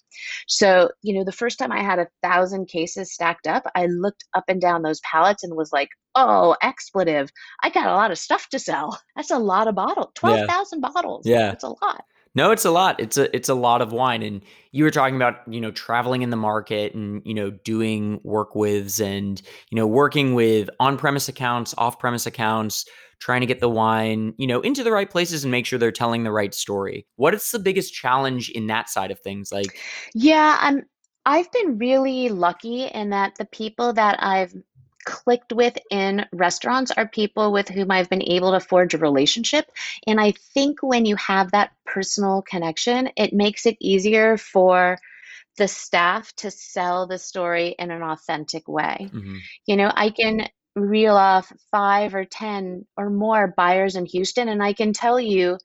so 0.47 0.91
you 1.03 1.15
know 1.15 1.25
the 1.25 1.33
first 1.33 1.59
time 1.59 1.73
i 1.73 1.83
had 1.83 1.99
a 1.99 2.09
thousand 2.23 2.67
cases 2.67 3.13
stacked 3.13 3.47
up 3.47 3.65
i 3.75 3.87
looked 3.87 4.25
up 4.35 4.45
and 4.49 4.61
down 4.61 4.83
those 4.83 5.01
pallets 5.01 5.45
and 5.45 5.57
was 5.57 5.73
like 5.73 5.89
oh 6.15 6.57
expletive 6.63 7.31
i 7.63 7.71
got 7.71 7.87
a 7.87 7.95
lot 7.95 8.11
of 8.11 8.19
stuff 8.19 8.49
to 8.49 8.59
sell 8.59 8.99
that's 9.15 9.31
a 9.31 9.39
lot 9.39 9.69
of 9.69 9.75
bottles 9.75 10.11
12000 10.15 10.79
yeah. 10.83 10.89
bottles 10.89 11.27
yeah 11.27 11.53
it's 11.53 11.65
a 11.65 11.69
lot 11.69 12.05
no, 12.37 12.51
it's 12.51 12.67
a 12.67 12.71
lot. 12.71 13.01
It's 13.01 13.17
a 13.17 13.35
it's 13.35 13.49
a 13.49 13.55
lot 13.55 13.81
of 13.81 13.93
wine. 13.93 14.23
And 14.23 14.43
you 14.71 14.85
were 14.85 14.91
talking 14.91 15.17
about, 15.17 15.37
you 15.49 15.59
know, 15.59 15.71
traveling 15.71 16.21
in 16.21 16.29
the 16.29 16.37
market 16.37 16.95
and, 16.95 17.23
you 17.25 17.33
know, 17.33 17.51
doing 17.51 18.21
work 18.25 18.55
withs 18.55 19.01
and, 19.01 19.41
you 19.71 19.77
know, 19.77 19.87
working 19.87 20.35
with 20.35 20.69
on-premise 20.79 21.31
accounts, 21.31 21.75
off-premise 21.79 22.27
accounts, 22.27 22.85
trying 23.19 23.41
to 23.41 23.47
get 23.47 23.61
the 23.61 23.69
wine, 23.69 24.35
you 24.37 24.47
know, 24.47 24.61
into 24.61 24.85
the 24.85 24.93
right 24.93 25.11
places 25.11 25.45
and 25.45 25.51
make 25.51 25.67
sure 25.67 25.79
they're 25.79 25.93
telling 25.93 26.25
the 26.25 26.33
right 26.33 26.55
story. 26.55 27.07
What 27.17 27.35
is 27.35 27.51
the 27.51 27.59
biggest 27.59 27.95
challenge 27.95 28.51
in 28.51 28.67
that 28.69 28.89
side 28.89 29.11
of 29.11 29.21
things? 29.21 29.51
Like 29.53 29.79
Yeah, 30.15 30.57
I'm 30.61 30.85
I've 31.25 31.51
been 31.51 31.79
really 31.79 32.29
lucky 32.29 32.85
in 32.85 33.11
that 33.11 33.35
the 33.37 33.47
people 33.47 33.93
that 33.95 34.23
I've 34.23 34.55
clicked 35.07 35.53
with 35.53 35.79
in 35.91 36.27
restaurants 36.33 36.91
are 36.91 37.09
people 37.09 37.53
with 37.53 37.69
whom 37.69 37.91
I've 37.91 38.11
been 38.11 38.23
able 38.23 38.53
to 38.53 38.61
forge 38.61 38.93
a 38.93 38.99
relationship. 38.99 39.71
And 40.07 40.21
I 40.21 40.33
think 40.55 40.83
when 40.83 41.07
you 41.07 41.17
have 41.17 41.53
that 41.53 41.71
personal 41.87 42.43
connection, 42.43 43.11
it 43.17 43.33
makes 43.33 43.67
it 43.67 43.77
easier 43.81 44.37
for 44.37 44.99
the 45.57 45.69
staff 45.69 46.35
to 46.37 46.51
sell 46.51 47.07
the 47.07 47.19
story 47.19 47.75
in 47.79 47.91
an 47.91 48.03
authentic 48.03 48.69
way. 48.69 49.09
Mm-hmm. 49.13 49.37
You 49.67 49.77
know, 49.77 49.91
I 49.95 50.11
can 50.11 50.49
reel 50.77 51.17
off 51.17 51.53
five 51.71 52.15
or 52.15 52.25
10 52.25 52.87
or 52.97 53.11
more 53.11 53.55
buyers 53.57 53.97
in 53.97 54.07
Houston, 54.07 54.49
and 54.49 54.63
I 54.63 54.73
can 54.73 54.93
tell 54.93 55.19
you 55.19 55.59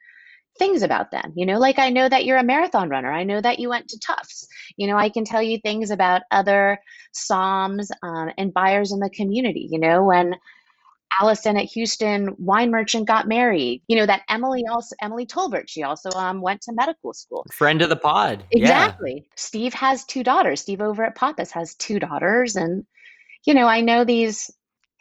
things 0.57 0.81
about 0.81 1.11
them. 1.11 1.33
You 1.35 1.45
know, 1.45 1.59
like 1.59 1.77
I 1.77 1.89
know 1.89 2.09
that 2.09 2.25
you're 2.25 2.37
a 2.37 2.43
marathon 2.43 2.89
runner. 2.89 3.11
I 3.11 3.23
know 3.23 3.41
that 3.41 3.59
you 3.59 3.69
went 3.69 3.87
to 3.89 3.99
Tufts. 3.99 4.47
You 4.77 4.87
know, 4.87 4.97
I 4.97 5.09
can 5.09 5.25
tell 5.25 5.41
you 5.41 5.59
things 5.59 5.91
about 5.91 6.23
other 6.31 6.79
Somms 7.13 7.89
um, 8.01 8.31
and 8.37 8.53
buyers 8.53 8.91
in 8.91 8.99
the 8.99 9.09
community. 9.09 9.67
You 9.69 9.79
know, 9.79 10.03
when 10.03 10.35
Allison 11.19 11.57
at 11.57 11.65
Houston 11.65 12.33
Wine 12.37 12.71
Merchant 12.71 13.05
got 13.05 13.27
married. 13.27 13.81
You 13.87 13.97
know 13.97 14.05
that 14.05 14.21
Emily 14.29 14.63
also 14.69 14.95
Emily 15.01 15.25
Tolbert. 15.25 15.67
She 15.67 15.83
also 15.83 16.09
um, 16.11 16.41
went 16.41 16.61
to 16.61 16.73
medical 16.73 17.13
school. 17.13 17.45
Friend 17.51 17.81
of 17.81 17.89
the 17.89 17.97
pod. 17.97 18.43
Exactly. 18.51 19.15
Yeah. 19.15 19.33
Steve 19.35 19.73
has 19.73 20.05
two 20.05 20.23
daughters. 20.23 20.61
Steve 20.61 20.81
over 20.81 21.03
at 21.03 21.15
Pappas 21.15 21.51
has 21.51 21.75
two 21.75 21.99
daughters, 21.99 22.55
and 22.55 22.85
you 23.45 23.53
know 23.53 23.67
I 23.67 23.81
know 23.81 24.05
these 24.05 24.49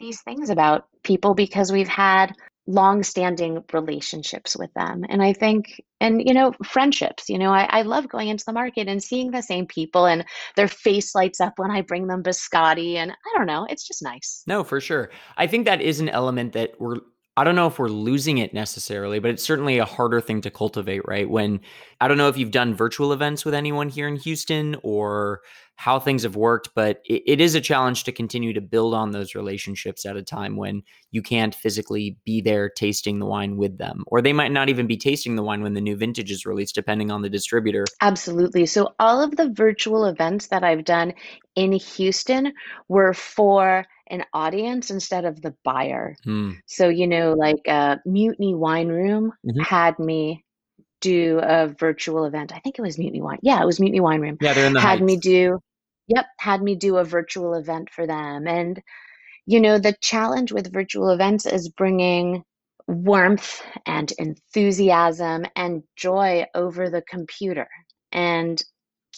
these 0.01 0.21
things 0.21 0.49
about 0.49 0.87
people 1.03 1.33
because 1.33 1.71
we've 1.71 1.87
had 1.87 2.33
long-standing 2.67 3.63
relationships 3.73 4.55
with 4.55 4.73
them. 4.73 5.03
And 5.09 5.23
i 5.23 5.33
think 5.33 5.81
and 5.99 6.25
you 6.25 6.33
know 6.33 6.53
friendships 6.63 7.29
you 7.29 7.37
know 7.37 7.51
I, 7.51 7.63
I, 7.69 7.81
love 7.81 8.07
going 8.07 8.27
into 8.27 8.45
the 8.45 8.53
market 8.53 8.87
and 8.87 9.01
seeing 9.01 9.31
the 9.31 9.41
same 9.41 9.65
people 9.65 10.05
and 10.05 10.25
their 10.55 10.67
face 10.67 11.15
lights 11.15 11.41
up 11.41 11.53
when 11.57 11.71
i 11.71 11.81
bring 11.81 12.07
them 12.07 12.23
biscotti 12.23 12.95
and 12.95 13.11
i 13.11 13.37
don't 13.37 13.47
know 13.47 13.65
it's 13.69 13.87
just 13.87 14.03
nice. 14.03 14.43
No 14.47 14.63
for 14.63 14.79
sure. 14.79 15.11
I 15.37 15.47
think 15.47 15.65
that 15.65 15.81
is 15.81 15.99
an 15.99 16.09
element 16.09 16.53
that 16.53 16.73
we're 16.79 16.97
I 17.37 17.45
don't 17.45 17.55
know 17.55 17.67
if 17.67 17.79
we're 17.79 17.87
losing 17.87 18.39
it 18.39 18.53
necessarily, 18.53 19.19
but 19.19 19.31
it's 19.31 19.43
certainly 19.43 19.77
a 19.77 19.85
harder 19.85 20.19
thing 20.19 20.41
to 20.41 20.51
cultivate, 20.51 21.07
right? 21.07 21.29
When 21.29 21.61
I 22.01 22.07
don't 22.07 22.17
know 22.17 22.27
if 22.27 22.37
you've 22.37 22.51
done 22.51 22.75
virtual 22.75 23.13
events 23.13 23.45
with 23.45 23.53
anyone 23.53 23.87
here 23.87 24.07
in 24.07 24.17
Houston 24.17 24.75
or 24.83 25.41
how 25.81 25.97
things 25.97 26.23
have 26.23 26.35
worked, 26.35 26.69
but 26.75 27.01
it, 27.05 27.23
it 27.25 27.41
is 27.41 27.55
a 27.55 27.61
challenge 27.61 28.03
to 28.03 28.11
continue 28.11 28.53
to 28.53 28.61
build 28.61 28.93
on 28.93 29.11
those 29.11 29.33
relationships 29.33 30.05
at 30.05 30.17
a 30.17 30.21
time 30.21 30.57
when 30.57 30.83
you 31.11 31.21
can't 31.21 31.55
physically 31.55 32.17
be 32.25 32.41
there 32.41 32.69
tasting 32.69 33.17
the 33.17 33.25
wine 33.25 33.55
with 33.55 33.77
them. 33.77 34.03
Or 34.07 34.21
they 34.21 34.33
might 34.33 34.51
not 34.51 34.69
even 34.69 34.85
be 34.85 34.97
tasting 34.97 35.35
the 35.35 35.41
wine 35.41 35.63
when 35.63 35.73
the 35.73 35.81
new 35.81 35.95
vintage 35.95 36.31
is 36.31 36.45
released, 36.45 36.75
depending 36.75 37.11
on 37.11 37.21
the 37.21 37.29
distributor. 37.29 37.85
Absolutely. 38.01 38.65
So, 38.65 38.93
all 38.99 39.21
of 39.23 39.37
the 39.37 39.49
virtual 39.49 40.05
events 40.05 40.47
that 40.47 40.63
I've 40.63 40.83
done 40.83 41.13
in 41.55 41.71
Houston 41.71 42.53
were 42.87 43.13
for 43.13 43.87
an 44.11 44.25
audience 44.33 44.91
instead 44.91 45.25
of 45.25 45.41
the 45.41 45.55
buyer. 45.63 46.15
Hmm. 46.23 46.51
So, 46.67 46.89
you 46.89 47.07
know, 47.07 47.33
like 47.33 47.67
uh, 47.67 47.97
Mutiny 48.05 48.53
Wine 48.53 48.89
Room 48.89 49.33
mm-hmm. 49.45 49.61
had 49.61 49.97
me 49.97 50.43
do 50.99 51.39
a 51.41 51.67
virtual 51.67 52.25
event. 52.25 52.53
I 52.53 52.59
think 52.59 52.77
it 52.77 52.83
was 52.83 52.99
Mutiny 52.99 53.21
Wine. 53.21 53.39
Yeah, 53.41 53.61
it 53.61 53.65
was 53.65 53.79
Mutiny 53.79 54.01
Wine 54.01 54.21
Room. 54.21 54.37
Yeah, 54.39 54.53
they're 54.53 54.67
in 54.67 54.73
the 54.73 54.79
had 54.79 54.99
Heights. 54.99 55.01
me 55.01 55.17
do 55.17 55.59
Yep, 56.07 56.25
had 56.39 56.61
me 56.61 56.75
do 56.75 56.97
a 56.97 57.05
virtual 57.05 57.53
event 57.53 57.89
for 57.89 58.05
them. 58.05 58.45
And, 58.45 58.81
you 59.45 59.61
know, 59.61 59.79
the 59.79 59.95
challenge 60.01 60.51
with 60.51 60.73
virtual 60.73 61.11
events 61.11 61.45
is 61.45 61.69
bringing 61.69 62.43
warmth 62.87 63.61
and 63.85 64.11
enthusiasm 64.17 65.45
and 65.55 65.83
joy 65.95 66.45
over 66.53 66.89
the 66.89 67.03
computer. 67.03 67.69
And 68.11 68.61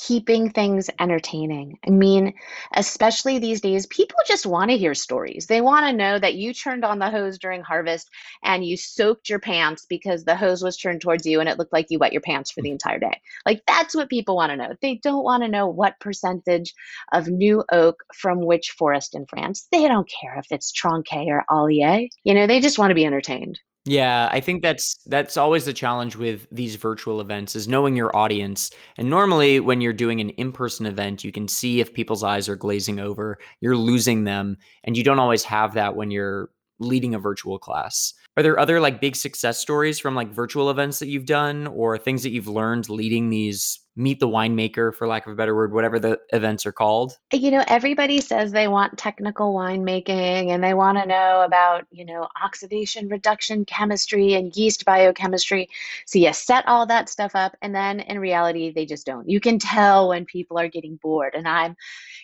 keeping 0.08 0.50
things 0.50 0.90
entertaining. 1.00 1.80
I 1.88 1.90
mean, 1.90 2.34
especially 2.74 3.40
these 3.40 3.62
days, 3.62 3.86
people 3.86 4.18
just 4.28 4.46
want 4.46 4.70
to 4.70 4.78
hear 4.78 4.94
stories. 4.94 5.48
They 5.48 5.62
want 5.62 5.86
to 5.86 5.94
know 5.96 6.20
that 6.20 6.36
you 6.36 6.54
turned 6.54 6.84
on 6.84 7.00
the 7.00 7.10
hose 7.10 7.38
during 7.38 7.62
harvest 7.62 8.10
and 8.44 8.66
you 8.66 8.76
soaked 8.76 9.30
your 9.30 9.40
pants 9.40 9.86
because 9.88 10.26
the 10.26 10.36
hose 10.36 10.62
was 10.62 10.78
turned 10.78 11.02
towards 11.02 11.26
you 11.26 11.40
and 11.40 11.48
it 11.48 11.58
looked 11.58 11.72
like 11.72 11.88
you 11.90 12.00
wet 12.00 12.12
your 12.12 12.22
pants 12.22 12.52
for 12.52 12.62
the 12.62 12.70
mm. 12.70 12.74
entire 12.74 13.00
day. 13.00 13.22
Like, 13.46 13.64
that's 13.66 13.96
what 13.96 14.10
people 14.10 14.36
want 14.36 14.52
to 14.52 14.58
know. 14.58 14.74
They 14.82 14.96
don't 14.96 15.24
want 15.24 15.44
to 15.44 15.50
know 15.50 15.68
what 15.68 16.00
percentage 16.00 16.74
of 17.14 17.28
new 17.28 17.64
oak 17.72 18.04
from 18.14 18.46
which 18.46 18.72
forest 18.72 19.16
in 19.16 19.26
France. 19.26 19.68
They 19.72 19.88
don't 19.88 20.10
care 20.22 20.38
if 20.38 20.48
it's 20.52 20.74
Tronçais 20.74 21.28
or 21.28 21.46
Allier. 21.50 22.08
You 22.24 22.34
know, 22.34 22.48
they 22.48 22.60
just 22.60 22.78
want 22.78 22.92
to 22.92 22.96
be 22.96 23.06
entertained. 23.06 23.60
Yeah, 23.86 24.30
I 24.32 24.40
think 24.40 24.64
that's 24.64 24.96
that's 25.08 25.36
always 25.36 25.66
the 25.66 25.74
challenge 25.74 26.16
with 26.16 26.48
these 26.52 26.76
virtual 26.78 27.20
events 27.20 27.54
is 27.54 27.68
knowing 27.68 27.98
your 27.98 28.16
audience. 28.16 28.72
And 28.98 29.10
normally 29.10 29.60
when 29.60 29.82
you're 29.82 29.92
doing 29.92 30.22
an 30.22 30.30
in-person 30.32 30.86
event, 30.86 31.26
you 31.26 31.34
can 31.34 31.50
see 31.50 31.82
if 31.82 31.94
people's 31.94 32.24
eyes 32.24 32.48
are 32.48 32.56
glazing 32.56 33.00
over, 33.02 33.38
you're 33.60 33.76
losing 33.76 34.24
them, 34.24 34.58
and 34.86 34.96
you 34.96 35.04
don't 35.04 35.20
always 35.20 35.44
have 35.44 35.74
that 35.74 35.98
when 35.98 36.12
you're 36.12 36.50
leading 36.80 37.14
a 37.14 37.20
virtual 37.20 37.60
class. 37.60 38.14
Are 38.38 38.44
there 38.44 38.58
other 38.58 38.80
like 38.80 39.02
big 39.02 39.18
success 39.18 39.58
stories 39.58 40.00
from 40.00 40.16
like 40.16 40.34
virtual 40.34 40.70
events 40.70 41.00
that 41.00 41.08
you've 41.10 41.26
done 41.26 41.68
or 41.68 41.98
things 41.98 42.24
that 42.24 42.32
you've 42.32 42.48
learned 42.48 42.90
leading 42.90 43.30
these 43.30 43.80
meet 43.96 44.20
the 44.20 44.28
winemaker 44.28 44.94
for 44.94 45.08
lack 45.08 45.26
of 45.26 45.34
a 45.34 45.36
better 45.36 45.56
word 45.56 45.72
whatever 45.72 46.00
the 46.00 46.20
events 46.32 46.66
are 46.66 46.72
called. 46.72 47.18
Uh, 47.34 47.38
you 47.38 47.52
know 47.52 47.64
everybody 47.68 48.22
says 48.22 48.52
they 48.52 48.68
want 48.68 48.98
technical 48.98 49.54
winemaking 49.54 50.50
and 50.50 50.64
they 50.64 50.74
want 50.74 50.98
to 50.98 51.06
know 51.06 51.44
about 51.46 51.86
you 51.92 52.06
know 52.06 52.28
oxidation 52.44 53.08
reduction 53.08 53.66
chemistry 53.66 54.34
and 54.34 54.56
yeast 54.56 54.86
biochemistry. 54.86 55.70
So 56.06 56.20
you 56.20 56.34
set 56.34 56.68
all 56.68 56.86
that 56.88 57.10
stuff 57.10 57.36
up 57.36 57.56
and 57.62 57.74
then 57.74 58.00
in 58.00 58.20
reality 58.20 58.72
they 58.72 58.86
just 58.86 59.06
don't. 59.06 59.30
You 59.30 59.40
can 59.40 59.60
tell 59.60 60.10
when 60.10 60.26
people 60.26 60.58
are 60.58 60.68
getting 60.68 60.98
bored 60.98 61.34
and 61.36 61.48
i'm 61.48 61.76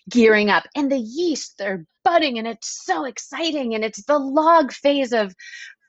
gearing 0.09 0.49
up 0.49 0.65
and 0.75 0.91
the 0.91 0.97
yeast 0.97 1.57
they're 1.57 1.85
budding 2.03 2.39
and 2.39 2.47
it's 2.47 2.85
so 2.85 3.05
exciting 3.05 3.75
and 3.75 3.83
it's 3.83 4.03
the 4.05 4.17
log 4.17 4.71
phase 4.71 5.13
of 5.13 5.35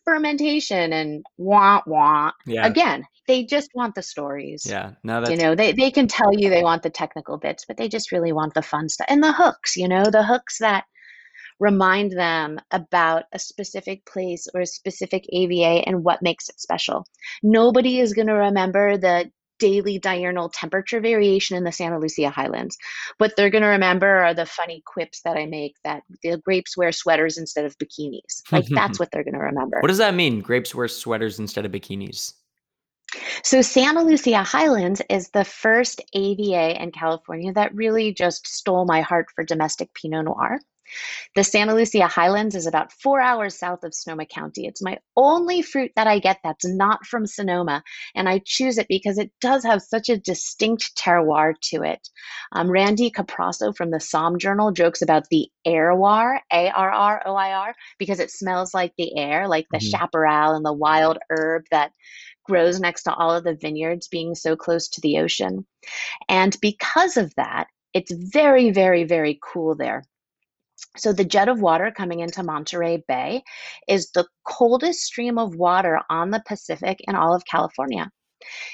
fermentation 0.05 0.93
and 0.93 1.25
wah 1.37 1.83
wah. 1.87 2.33
Yeah. 2.47 2.67
Again, 2.67 3.05
they 3.27 3.45
just 3.45 3.71
want 3.75 3.95
the 3.95 4.03
stories. 4.03 4.67
Yeah. 4.69 4.93
Now 5.05 5.21
that 5.21 5.31
you 5.31 5.37
know, 5.37 5.55
they, 5.55 5.73
they 5.73 5.91
can 5.91 6.09
tell 6.09 6.33
you 6.33 6.51
they 6.51 6.63
want 6.63 6.83
the 6.83 6.91
technical 6.91 7.39
bits, 7.39 7.65
but 7.67 7.77
they 7.77 7.89
just 7.89 8.13
really 8.13 8.33
want 8.33 8.55
the 8.55 8.63
fun 8.63 8.89
stuff. 8.89 9.07
And 9.09 9.23
the 9.23 9.33
hooks, 9.33 9.77
you 9.77 9.89
know, 9.89 10.05
the 10.05 10.25
hooks 10.25 10.59
that 10.59 10.85
remind 11.61 12.13
them 12.13 12.59
about 12.71 13.25
a 13.33 13.39
specific 13.39 14.05
place 14.07 14.49
or 14.55 14.63
a 14.63 14.67
specific 14.67 15.27
AVA 15.31 15.87
and 15.87 16.03
what 16.03 16.23
makes 16.23 16.49
it 16.49 16.59
special. 16.59 17.07
Nobody 17.43 18.01
is 18.01 18.15
going 18.15 18.29
to 18.29 18.35
remember 18.35 18.97
the 18.97 19.31
daily 19.61 19.99
diurnal 19.99 20.49
temperature 20.49 21.01
variation 21.01 21.57
in 21.57 21.65
the 21.65 21.71
Santa 21.71 21.99
Lucia 21.99 22.31
Highlands. 22.31 22.77
What 23.19 23.37
they're 23.37 23.51
going 23.51 23.63
to 23.63 23.69
remember 23.69 24.09
are 24.09 24.35
the 24.35 24.47
funny 24.47 24.83
quips 24.85 25.21
that 25.23 25.37
I 25.37 25.47
make 25.47 25.77
that 25.85 26.03
the 26.23 26.39
grapes 26.39 26.77
wear 26.77 26.91
sweaters 26.91 27.39
instead 27.39 27.65
of 27.65 27.79
bikinis. 27.79 28.43
Like 28.51 28.67
that's 28.71 28.99
what 28.99 29.11
they're 29.13 29.25
going 29.25 29.35
to 29.35 29.41
remember. 29.41 29.79
What 29.81 29.89
does 29.89 29.99
that 29.99 30.15
mean? 30.15 30.41
Grapes 30.41 30.75
wear 30.75 30.89
sweaters 30.89 31.39
instead 31.39 31.65
of 31.65 31.71
bikinis? 31.71 32.33
So, 33.43 33.61
Santa 33.61 34.03
Lucia 34.03 34.45
Highlands 34.45 35.03
is 35.11 35.31
the 35.31 35.45
first 35.45 36.01
AVA 36.15 36.81
in 36.81 36.93
California 36.93 37.53
that 37.53 37.75
really 37.75 38.13
just 38.13 38.47
stole 38.47 38.85
my 38.85 39.01
heart 39.01 39.27
for 39.35 39.43
domestic 39.43 39.93
Pinot 39.95 40.27
Noir. 40.27 40.61
The 41.35 41.45
Santa 41.45 41.75
Lucia 41.75 42.07
Highlands 42.07 42.55
is 42.55 42.67
about 42.67 42.93
four 42.93 43.21
hours 43.21 43.59
south 43.59 43.85
of 43.85 43.95
Sonoma 43.95 44.27
County. 44.27 44.67
It's 44.67 44.83
my 44.83 44.99
only 45.17 45.63
fruit 45.63 45.93
that 45.97 46.07
I 46.07 46.19
get 46.19 46.39
that's 46.43 46.67
not 46.67 47.07
from 47.07 47.27
Sonoma, 47.27 47.83
and 48.15 48.29
I 48.29 48.41
choose 48.45 48.79
it 48.79 48.89
because 48.89 49.19
it 49.19 49.31
does 49.41 49.65
have 49.65 49.83
such 49.83 50.09
a 50.09 50.19
distinct 50.19 50.97
terroir 50.97 51.55
to 51.71 51.83
it. 51.83 52.09
Um, 52.53 52.71
Randy 52.71 53.11
Caparoso 53.11 53.77
from 53.77 53.91
the 53.91 53.99
Somm 53.99 54.39
Journal 54.39 54.73
jokes 54.73 55.03
about 55.03 55.29
the 55.31 55.49
airroir, 55.67 56.41
A 56.53 56.71
R 56.71 56.91
R 56.91 57.23
O 57.27 57.35
I 57.35 57.53
R, 57.53 57.75
because 57.99 58.21
it 58.21 58.31
smells 58.31 58.75
like 58.75 58.93
the 58.97 59.17
air, 59.17 59.49
like 59.49 59.67
the 59.71 59.79
mm-hmm. 59.79 59.99
chaparral 59.99 60.55
and 60.55 60.65
the 60.65 60.73
wild 60.73 61.19
herb 61.31 61.65
that 61.71 61.93
grows 62.45 62.81
next 62.81 63.05
to 63.05 63.15
all 63.15 63.35
of 63.35 63.45
the 63.45 63.55
vineyards 63.55 64.09
being 64.09 64.35
so 64.35 64.57
close 64.57 64.89
to 64.89 65.01
the 65.01 65.19
ocean. 65.19 65.65
And 66.29 66.57
because 66.61 67.17
of 67.17 67.33
that, 67.37 67.69
it's 67.95 68.13
very, 68.13 68.71
very, 68.71 69.05
very 69.05 69.39
cool 69.43 69.77
there. 69.77 70.05
So 70.97 71.13
the 71.13 71.25
jet 71.25 71.49
of 71.49 71.61
water 71.61 71.93
coming 71.97 72.21
into 72.21 72.43
Monterey 72.43 73.03
Bay 73.07 73.43
is 73.89 74.11
the 74.11 74.27
coldest 74.47 75.01
stream 75.01 75.39
of 75.39 75.55
water 75.55 76.01
on 76.11 76.31
the 76.31 76.43
Pacific 76.47 77.01
in 77.07 77.15
all 77.15 77.35
of 77.35 77.45
California. 77.45 78.11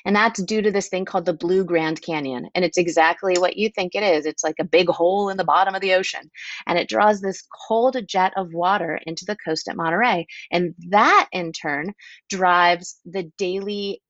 And 0.04 0.14
that's 0.14 0.42
due 0.42 0.62
to 0.62 0.70
this 0.70 0.88
thing 0.88 1.04
called 1.04 1.26
the 1.26 1.32
Blue 1.32 1.64
Grand 1.64 2.00
Canyon. 2.00 2.48
And 2.54 2.64
it's 2.64 2.78
exactly 2.78 3.36
what 3.36 3.56
you 3.56 3.68
think 3.68 3.94
it 3.94 4.02
is. 4.02 4.24
It's 4.24 4.44
like 4.44 4.56
a 4.60 4.64
big 4.64 4.88
hole 4.88 5.28
in 5.28 5.36
the 5.36 5.44
bottom 5.44 5.74
of 5.74 5.80
the 5.80 5.94
ocean. 5.94 6.30
And 6.66 6.78
it 6.78 6.88
draws 6.88 7.20
this 7.20 7.42
cold 7.66 7.96
jet 8.08 8.32
of 8.36 8.54
water 8.54 9.00
into 9.06 9.24
the 9.24 9.36
coast 9.44 9.68
at 9.68 9.76
Monterey. 9.76 10.26
And 10.50 10.74
that 10.90 11.28
in 11.32 11.52
turn 11.52 11.94
drives 12.30 13.00
the 13.04 13.30
daily 13.38 14.02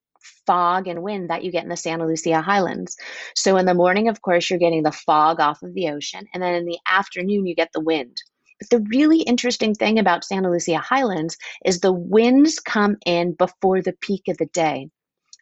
fog 0.47 0.87
and 0.87 1.03
wind 1.03 1.31
that 1.31 1.45
you 1.45 1.51
get 1.51 1.65
in 1.65 1.69
the 1.69 1.77
Santa 1.77 2.07
Lucia 2.07 2.41
Highlands. 2.41 2.97
So 3.35 3.57
in 3.57 3.67
the 3.67 3.75
morning, 3.75 4.09
of 4.09 4.23
course, 4.23 4.49
you're 4.49 4.59
getting 4.59 4.83
the 4.83 4.93
fog 4.93 5.41
off 5.41 5.63
of 5.63 5.75
the 5.75 5.89
ocean, 5.91 6.27
and 6.33 6.43
then 6.43 6.55
in 6.55 6.65
the 6.65 6.79
afternoon, 6.87 7.47
you 7.47 7.55
get 7.55 7.71
the 7.73 7.81
wind. 7.81 8.17
But 8.61 8.71
the 8.71 8.87
really 8.91 9.21
interesting 9.21 9.75
thing 9.75 9.99
about 9.99 10.25
Santa 10.25 10.51
Lucia 10.51 10.79
Highlands 10.79 11.37
is 11.65 11.81
the 11.81 11.93
winds 11.93 12.59
come 12.59 12.97
in 13.05 13.35
before 13.35 13.83
the 13.83 13.95
peak 14.01 14.29
of 14.29 14.39
the 14.39 14.47
day. 14.47 14.89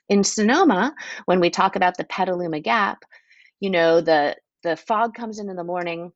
In 0.09 0.25
Sonoma, 0.25 0.94
when 1.27 1.40
we 1.40 1.51
talk 1.51 1.77
about 1.77 1.97
the 1.97 2.05
Petaluma 2.05 2.61
Gap, 2.61 3.05
you 3.61 3.70
know, 3.70 4.01
the 4.01 4.37
the 4.62 4.77
fog 4.77 5.14
comes 5.14 5.38
in 5.38 5.51
in 5.51 5.57
the 5.57 5.64
morning, 5.64 6.11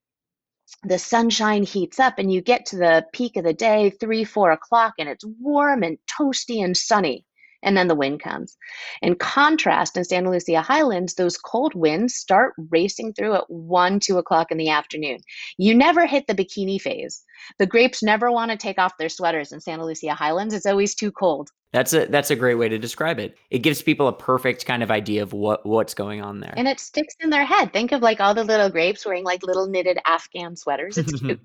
the 0.84 0.98
sunshine 0.98 1.62
heats 1.62 2.00
up, 2.00 2.18
and 2.18 2.32
you 2.32 2.40
get 2.40 2.66
to 2.66 2.76
the 2.76 3.06
peak 3.12 3.36
of 3.36 3.44
the 3.44 3.54
day, 3.54 3.90
three, 3.90 4.24
four 4.24 4.50
o'clock, 4.50 4.94
and 4.98 5.08
it's 5.08 5.24
warm 5.40 5.82
and 5.82 5.98
toasty 6.18 6.64
and 6.64 6.76
sunny 6.76 7.24
and 7.62 7.76
then 7.76 7.88
the 7.88 7.94
wind 7.94 8.22
comes. 8.22 8.56
In 9.02 9.14
contrast, 9.14 9.96
in 9.96 10.04
Santa 10.04 10.30
Lucia 10.30 10.62
Highlands, 10.62 11.14
those 11.14 11.36
cold 11.36 11.74
winds 11.74 12.14
start 12.14 12.54
racing 12.70 13.14
through 13.14 13.34
at 13.34 13.50
one, 13.50 14.00
two 14.00 14.18
o'clock 14.18 14.50
in 14.50 14.58
the 14.58 14.68
afternoon. 14.68 15.18
You 15.56 15.74
never 15.74 16.06
hit 16.06 16.26
the 16.26 16.34
bikini 16.34 16.80
phase. 16.80 17.22
The 17.58 17.66
grapes 17.66 18.02
never 18.02 18.30
want 18.30 18.50
to 18.50 18.56
take 18.56 18.78
off 18.78 18.98
their 18.98 19.08
sweaters 19.08 19.52
in 19.52 19.60
Santa 19.60 19.84
Lucia 19.84 20.14
Highlands. 20.14 20.54
It's 20.54 20.66
always 20.66 20.94
too 20.94 21.10
cold. 21.10 21.50
That's 21.72 21.92
a 21.92 22.06
that's 22.06 22.30
a 22.30 22.36
great 22.36 22.54
way 22.54 22.70
to 22.70 22.78
describe 22.78 23.18
it. 23.18 23.36
It 23.50 23.58
gives 23.58 23.82
people 23.82 24.08
a 24.08 24.12
perfect 24.12 24.64
kind 24.64 24.82
of 24.82 24.90
idea 24.90 25.22
of 25.22 25.34
what 25.34 25.66
what's 25.66 25.92
going 25.92 26.22
on 26.22 26.40
there. 26.40 26.54
And 26.56 26.66
it 26.66 26.80
sticks 26.80 27.14
in 27.20 27.28
their 27.28 27.44
head. 27.44 27.74
Think 27.74 27.92
of 27.92 28.00
like 28.00 28.20
all 28.20 28.32
the 28.32 28.44
little 28.44 28.70
grapes 28.70 29.04
wearing 29.04 29.24
like 29.24 29.42
little 29.42 29.66
knitted 29.66 29.98
Afghan 30.06 30.56
sweaters. 30.56 30.96
It's 30.96 31.12
cute. 31.20 31.40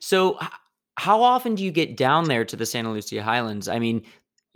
so 0.00 0.38
how 0.96 1.22
often 1.22 1.54
do 1.54 1.62
you 1.62 1.70
get 1.70 1.96
down 1.96 2.24
there 2.24 2.44
to 2.46 2.56
the 2.56 2.64
Santa 2.64 2.90
Lucia 2.90 3.22
Highlands? 3.22 3.68
I 3.68 3.78
mean, 3.78 4.02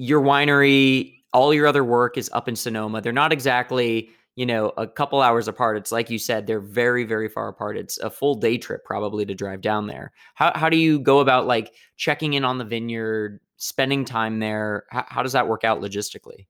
your 0.00 0.22
winery, 0.22 1.20
all 1.34 1.52
your 1.52 1.66
other 1.66 1.84
work 1.84 2.16
is 2.16 2.30
up 2.32 2.48
in 2.48 2.56
Sonoma. 2.56 3.02
They're 3.02 3.12
not 3.12 3.34
exactly, 3.34 4.08
you 4.34 4.46
know, 4.46 4.72
a 4.78 4.86
couple 4.86 5.20
hours 5.20 5.46
apart. 5.46 5.76
It's 5.76 5.92
like 5.92 6.08
you 6.08 6.18
said, 6.18 6.46
they're 6.46 6.58
very, 6.58 7.04
very 7.04 7.28
far 7.28 7.48
apart. 7.48 7.76
It's 7.76 7.98
a 7.98 8.08
full 8.08 8.34
day 8.34 8.56
trip 8.56 8.82
probably 8.84 9.26
to 9.26 9.34
drive 9.34 9.60
down 9.60 9.88
there. 9.88 10.12
How 10.34 10.52
how 10.54 10.70
do 10.70 10.78
you 10.78 10.98
go 10.98 11.20
about 11.20 11.46
like 11.46 11.74
checking 11.98 12.32
in 12.32 12.44
on 12.46 12.56
the 12.56 12.64
vineyard, 12.64 13.40
spending 13.58 14.06
time 14.06 14.38
there? 14.38 14.84
How, 14.90 15.04
how 15.06 15.22
does 15.22 15.32
that 15.32 15.48
work 15.48 15.64
out 15.64 15.82
logistically? 15.82 16.46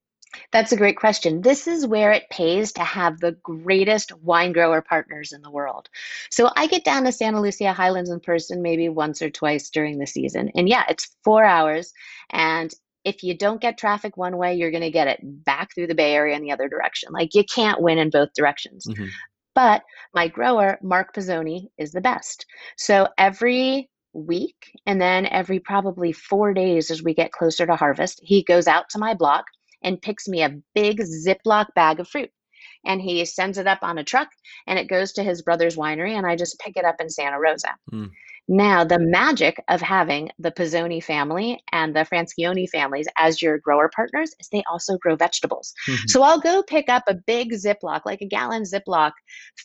That's 0.53 0.71
a 0.71 0.77
great 0.77 0.97
question. 0.97 1.41
This 1.43 1.67
is 1.67 1.85
where 1.85 2.13
it 2.13 2.31
pays 2.31 2.71
to 2.75 2.85
have 2.85 3.19
the 3.19 3.33
greatest 3.43 4.17
wine 4.23 4.53
grower 4.53 4.81
partners 4.81 5.33
in 5.33 5.43
the 5.43 5.51
world. 5.51 5.89
So 6.31 6.51
I 6.55 6.69
get 6.69 6.85
down 6.85 7.03
to 7.03 7.11
Santa 7.11 7.41
Lucia 7.41 7.73
Highlands 7.73 8.11
in 8.11 8.21
person 8.21 8.63
maybe 8.63 8.89
once 8.89 9.21
or 9.23 9.29
twice 9.29 9.71
during 9.71 9.99
the 9.99 10.07
season. 10.07 10.53
And 10.55 10.69
yeah, 10.69 10.85
it's 10.89 11.17
four 11.25 11.45
hours. 11.45 11.93
And 12.31 12.73
if 13.05 13.23
you 13.23 13.37
don't 13.37 13.61
get 13.61 13.79
traffic 13.79 14.17
one 14.17 14.37
way, 14.37 14.55
you're 14.55 14.71
going 14.71 14.83
to 14.83 14.91
get 14.91 15.09
it 15.09 15.21
back 15.23 15.75
through 15.75 15.87
the 15.87 15.95
Bay 15.95 16.15
Area 16.15 16.37
in 16.37 16.43
the 16.43 16.53
other 16.53 16.69
direction. 16.69 17.13
Like 17.13 17.35
you 17.35 17.45
can't 17.45 17.81
win 17.81 17.99
in 17.99 18.11
both 18.11 18.31
directions. 18.37 18.87
Mm-hmm. 18.87 19.07
But 19.55 19.83
my 20.15 20.29
grower, 20.29 20.79
Mark 20.83 21.15
Pisoni, 21.15 21.69
is 21.79 21.93
the 21.93 22.01
best. 22.01 22.47
So 22.77 23.09
every 23.19 23.91
week 24.13 24.73
and 24.87 25.01
then 25.01 25.27
every 25.27 25.61
probably 25.61 26.13
four 26.13 26.53
days 26.53 26.91
as 26.91 27.03
we 27.03 27.15
get 27.15 27.33
closer 27.33 27.67
to 27.67 27.77
harvest, 27.77 28.21
he 28.23 28.43
goes 28.43 28.67
out 28.67 28.89
to 28.91 28.99
my 28.99 29.15
block 29.15 29.45
and 29.83 30.01
picks 30.01 30.29
me 30.29 30.43
a 30.43 30.59
big 30.75 31.01
Ziploc 31.01 31.67
bag 31.75 32.01
of 32.01 32.09
fruit. 32.09 32.31
And 32.85 33.01
he 33.01 33.25
sends 33.25 33.59
it 33.59 33.67
up 33.67 33.81
on 33.83 33.99
a 33.99 34.05
truck 34.05 34.29
and 34.67 34.79
it 34.79 34.89
goes 34.89 35.13
to 35.13 35.23
his 35.23 35.43
brother's 35.43 35.77
winery, 35.77 36.13
and 36.13 36.27
I 36.27 36.37
just 36.37 36.59
pick 36.59 36.77
it 36.77 36.85
up 36.85 36.97
in 37.01 37.11
Santa 37.11 37.39
Rosa. 37.39 37.75
Mm. 37.93 38.11
Now, 38.53 38.83
the 38.83 38.99
magic 38.99 39.63
of 39.69 39.81
having 39.81 40.31
the 40.41 40.51
Pisoni 40.51 41.01
family 41.01 41.63
and 41.71 41.95
the 41.95 42.01
Franscioni 42.01 42.69
families 42.69 43.07
as 43.17 43.41
your 43.41 43.59
grower 43.59 43.89
partners 43.95 44.35
is 44.41 44.49
they 44.49 44.65
also 44.69 44.99
grow 44.99 45.15
vegetables. 45.15 45.73
Mm-hmm. 45.89 46.09
So 46.09 46.23
I'll 46.23 46.41
go 46.41 46.65
pick 46.65 46.89
up 46.89 47.05
a 47.07 47.15
big 47.15 47.53
Ziploc, 47.53 48.01
like 48.05 48.23
a 48.23 48.27
gallon 48.27 48.65
Ziploc, 48.65 49.13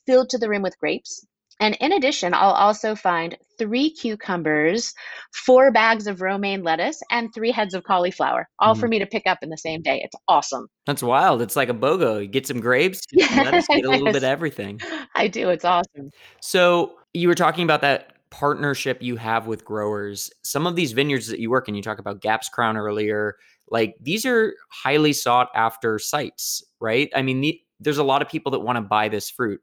filled 0.06 0.30
to 0.30 0.38
the 0.38 0.50
rim 0.50 0.62
with 0.62 0.78
grapes. 0.78 1.26
And 1.60 1.76
in 1.82 1.94
addition, 1.94 2.36
I'll 2.36 2.52
also 2.52 2.94
find 2.94 3.36
three 3.58 3.90
cucumbers, 3.90 4.94
four 5.34 5.72
bags 5.72 6.06
of 6.06 6.22
romaine 6.22 6.62
lettuce, 6.62 7.02
and 7.10 7.34
three 7.34 7.52
heads 7.52 7.74
of 7.74 7.84
cauliflower, 7.86 8.48
all 8.60 8.74
mm-hmm. 8.74 8.82
for 8.82 8.88
me 8.88 9.00
to 9.00 9.08
pick 9.08 9.24
up 9.26 9.40
in 9.42 9.50
the 9.50 9.58
same 9.58 9.82
day. 9.82 10.02
It's 10.04 10.16
awesome. 10.28 10.68
That's 10.86 11.02
wild. 11.02 11.42
It's 11.42 11.56
like 11.56 11.70
a 11.70 11.74
BOGO. 11.74 12.22
You 12.22 12.28
get 12.28 12.46
some 12.46 12.60
grapes, 12.60 13.02
get 13.12 13.30
some 13.32 13.46
lettuce, 13.46 13.68
get 13.68 13.84
a 13.84 13.90
little 13.90 14.06
bit 14.06 14.18
of 14.18 14.26
everything. 14.26 14.80
I 15.16 15.28
do. 15.28 15.50
It's 15.50 15.66
awesome. 15.66 16.12
So 16.40 16.98
you 17.16 17.28
were 17.28 17.36
talking 17.36 17.64
about 17.64 17.82
that 17.82 18.15
partnership 18.30 19.02
you 19.02 19.16
have 19.16 19.48
with 19.48 19.66
growers. 19.66 20.32
Some 20.44 20.68
of 20.68 20.76
these 20.76 20.92
vineyards 20.92 21.28
that 21.28 21.40
you 21.40 21.50
work 21.50 21.68
in, 21.68 21.76
you 21.76 21.82
talk 21.82 22.00
about 22.00 22.22
Gaps 22.22 22.50
Crown 22.50 22.78
earlier, 22.78 23.36
like 23.70 23.96
these 24.02 24.26
are 24.26 24.54
highly 24.70 25.14
sought 25.14 25.50
after 25.56 26.00
sites, 26.00 26.64
right? 26.80 27.10
I 27.16 27.22
mean, 27.22 27.42
the, 27.42 27.60
there's 27.80 27.98
a 27.98 28.04
lot 28.04 28.22
of 28.22 28.30
people 28.30 28.52
that 28.52 28.60
want 28.60 28.78
to 28.78 28.82
buy 28.82 29.10
this 29.10 29.30
fruit. 29.30 29.62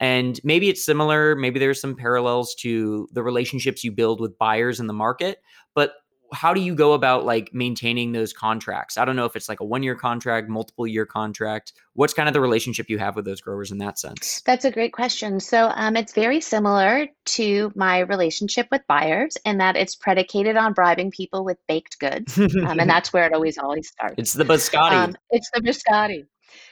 And 0.00 0.38
maybe 0.44 0.68
it's 0.68 0.84
similar, 0.84 1.34
maybe 1.34 1.58
there's 1.58 1.80
some 1.80 1.96
parallels 1.96 2.54
to 2.60 3.08
the 3.12 3.22
relationships 3.22 3.82
you 3.82 3.90
build 3.90 4.20
with 4.20 4.38
buyers 4.38 4.78
in 4.78 4.86
the 4.86 4.92
market, 4.92 5.38
but 5.74 5.94
how 6.32 6.54
do 6.54 6.60
you 6.60 6.74
go 6.74 6.92
about 6.92 7.24
like 7.24 7.52
maintaining 7.52 8.12
those 8.12 8.32
contracts? 8.32 8.98
I 8.98 9.04
don't 9.04 9.16
know 9.16 9.24
if 9.24 9.36
it's 9.36 9.48
like 9.48 9.60
a 9.60 9.64
one 9.64 9.82
year 9.82 9.94
contract, 9.94 10.48
multiple 10.48 10.86
year 10.86 11.06
contract. 11.06 11.72
What's 11.94 12.14
kind 12.14 12.28
of 12.28 12.32
the 12.32 12.40
relationship 12.40 12.88
you 12.88 12.98
have 12.98 13.16
with 13.16 13.24
those 13.24 13.40
growers 13.40 13.70
in 13.70 13.78
that 13.78 13.98
sense? 13.98 14.42
That's 14.42 14.64
a 14.64 14.70
great 14.70 14.92
question. 14.92 15.40
So 15.40 15.70
um, 15.74 15.96
it's 15.96 16.12
very 16.12 16.40
similar 16.40 17.06
to 17.26 17.72
my 17.74 18.00
relationship 18.00 18.68
with 18.70 18.82
buyers 18.88 19.36
in 19.44 19.58
that 19.58 19.76
it's 19.76 19.94
predicated 19.94 20.56
on 20.56 20.72
bribing 20.72 21.10
people 21.10 21.44
with 21.44 21.58
baked 21.66 21.98
goods. 21.98 22.38
um, 22.38 22.78
and 22.80 22.88
that's 22.88 23.12
where 23.12 23.26
it 23.26 23.32
always, 23.32 23.58
always 23.58 23.88
starts. 23.88 24.14
It's 24.18 24.32
the 24.32 24.44
biscotti. 24.44 24.92
Um, 24.92 25.16
it's 25.30 25.50
the 25.52 25.60
biscotti. 25.60 26.26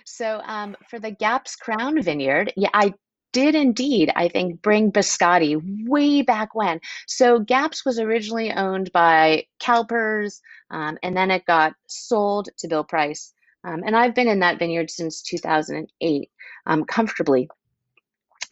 So 0.04 0.40
um, 0.44 0.76
for 0.88 0.98
the 0.98 1.10
Gaps 1.10 1.56
Crown 1.56 2.00
Vineyard, 2.02 2.52
yeah, 2.56 2.70
I 2.72 2.94
did 3.36 3.54
indeed, 3.54 4.10
I 4.16 4.28
think, 4.28 4.62
bring 4.62 4.90
biscotti 4.90 5.60
way 5.86 6.22
back 6.22 6.54
when. 6.54 6.80
So 7.06 7.38
Gaps 7.38 7.84
was 7.84 7.98
originally 7.98 8.50
owned 8.50 8.90
by 8.92 9.44
CalPERS, 9.60 10.40
um, 10.70 10.96
and 11.02 11.14
then 11.14 11.30
it 11.30 11.44
got 11.44 11.74
sold 11.86 12.48
to 12.56 12.66
Bill 12.66 12.82
Price. 12.82 13.34
Um, 13.62 13.82
and 13.84 13.94
I've 13.94 14.14
been 14.14 14.26
in 14.26 14.38
that 14.38 14.58
vineyard 14.58 14.90
since 14.90 15.20
2008 15.20 16.30
um, 16.64 16.84
comfortably. 16.86 17.50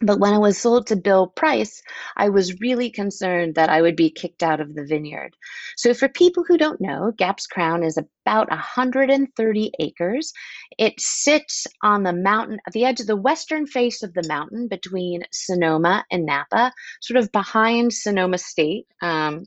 But 0.01 0.19
when 0.19 0.33
it 0.33 0.39
was 0.39 0.57
sold 0.57 0.87
to 0.87 0.95
Bill 0.95 1.27
Price, 1.27 1.81
I 2.17 2.29
was 2.29 2.59
really 2.59 2.89
concerned 2.89 3.55
that 3.55 3.69
I 3.69 3.81
would 3.81 3.95
be 3.95 4.09
kicked 4.09 4.43
out 4.43 4.59
of 4.59 4.75
the 4.75 4.85
vineyard. 4.85 5.35
So, 5.77 5.93
for 5.93 6.09
people 6.09 6.43
who 6.45 6.57
don't 6.57 6.81
know, 6.81 7.13
Gaps 7.17 7.47
Crown 7.47 7.83
is 7.83 7.97
about 7.97 8.49
130 8.49 9.71
acres. 9.79 10.33
It 10.77 10.99
sits 10.99 11.65
on 11.81 12.03
the 12.03 12.13
mountain, 12.13 12.59
at 12.67 12.73
the 12.73 12.85
edge 12.85 12.99
of 12.99 13.07
the 13.07 13.15
western 13.15 13.67
face 13.67 14.03
of 14.03 14.13
the 14.13 14.27
mountain 14.27 14.67
between 14.67 15.23
Sonoma 15.31 16.05
and 16.11 16.25
Napa, 16.25 16.73
sort 17.01 17.17
of 17.17 17.31
behind 17.31 17.93
Sonoma 17.93 18.37
State, 18.37 18.87
um, 19.01 19.45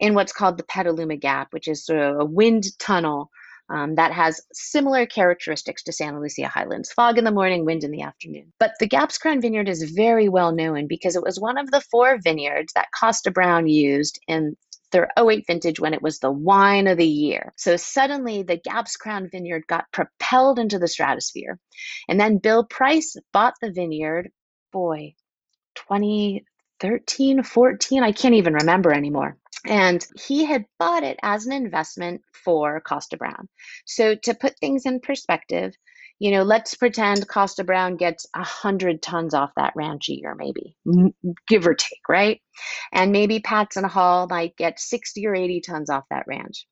in 0.00 0.14
what's 0.14 0.32
called 0.32 0.56
the 0.56 0.64
Petaluma 0.64 1.16
Gap, 1.16 1.52
which 1.52 1.68
is 1.68 1.88
a 1.88 2.24
wind 2.24 2.64
tunnel 2.78 3.30
um, 3.68 3.94
that 3.94 4.12
has 4.12 4.40
similar 4.52 5.06
characteristics 5.06 5.82
to 5.84 5.92
Santa 5.92 6.20
Lucia 6.20 6.48
Highlands 6.48 6.92
fog 6.92 7.18
in 7.18 7.24
the 7.24 7.30
morning, 7.30 7.64
wind 7.64 7.84
in 7.84 7.90
the 7.90 8.02
afternoon. 8.02 8.52
But 8.58 8.72
the 8.78 8.86
Gaps 8.86 9.18
Crown 9.18 9.40
Vineyard 9.40 9.68
is 9.68 9.92
very 9.94 10.28
well 10.28 10.52
known 10.52 10.86
because 10.86 11.16
it 11.16 11.22
was 11.22 11.40
one 11.40 11.58
of 11.58 11.70
the 11.70 11.80
four 11.80 12.18
vineyards 12.22 12.72
that 12.74 12.88
Kosta 13.00 13.32
Browne 13.32 13.66
used 13.66 14.20
in 14.28 14.56
their 14.92 15.08
08 15.18 15.44
vintage 15.46 15.80
when 15.80 15.92
it 15.92 16.02
was 16.02 16.18
the 16.18 16.30
wine 16.30 16.86
of 16.86 16.98
the 16.98 17.06
year. 17.06 17.52
So 17.56 17.76
suddenly 17.76 18.42
the 18.42 18.58
Gaps 18.58 18.96
Crown 18.96 19.28
Vineyard 19.30 19.66
got 19.66 19.90
propelled 19.92 20.58
into 20.58 20.78
the 20.78 20.86
stratosphere. 20.86 21.58
And 22.08 22.20
then 22.20 22.38
Bill 22.38 22.64
Price 22.64 23.16
bought 23.32 23.54
the 23.60 23.72
vineyard, 23.72 24.30
boy, 24.72 25.14
2013, 25.74 27.42
14, 27.42 28.02
I 28.04 28.12
can't 28.12 28.36
even 28.36 28.54
remember 28.54 28.92
anymore. 28.92 29.36
And 29.66 30.04
he 30.26 30.44
had 30.44 30.66
bought 30.78 31.04
it 31.04 31.18
as 31.22 31.46
an 31.46 31.52
investment 31.52 32.22
for 32.44 32.82
Kosta 32.82 33.18
Browne. 33.18 33.48
So 33.86 34.14
to 34.14 34.34
put 34.34 34.58
things 34.58 34.84
in 34.86 35.00
perspective, 35.00 35.74
you 36.18 36.30
know, 36.30 36.42
let's 36.42 36.74
pretend 36.74 37.28
Kosta 37.28 37.66
Browne 37.66 37.96
gets 37.96 38.26
a 38.34 38.44
hundred 38.44 39.02
tons 39.02 39.34
off 39.34 39.50
that 39.56 39.72
ranch 39.74 40.08
a 40.08 40.14
year, 40.14 40.34
maybe 40.34 40.76
give 41.48 41.66
or 41.66 41.74
take, 41.74 42.08
right? 42.08 42.40
And 42.92 43.10
maybe 43.12 43.40
Patz 43.40 43.76
and 43.76 43.86
Hall 43.86 44.26
might 44.28 44.56
get 44.56 44.78
60 44.78 45.26
or 45.26 45.34
80 45.34 45.60
tons 45.62 45.90
off 45.90 46.04
that 46.10 46.26
ranch. 46.28 46.66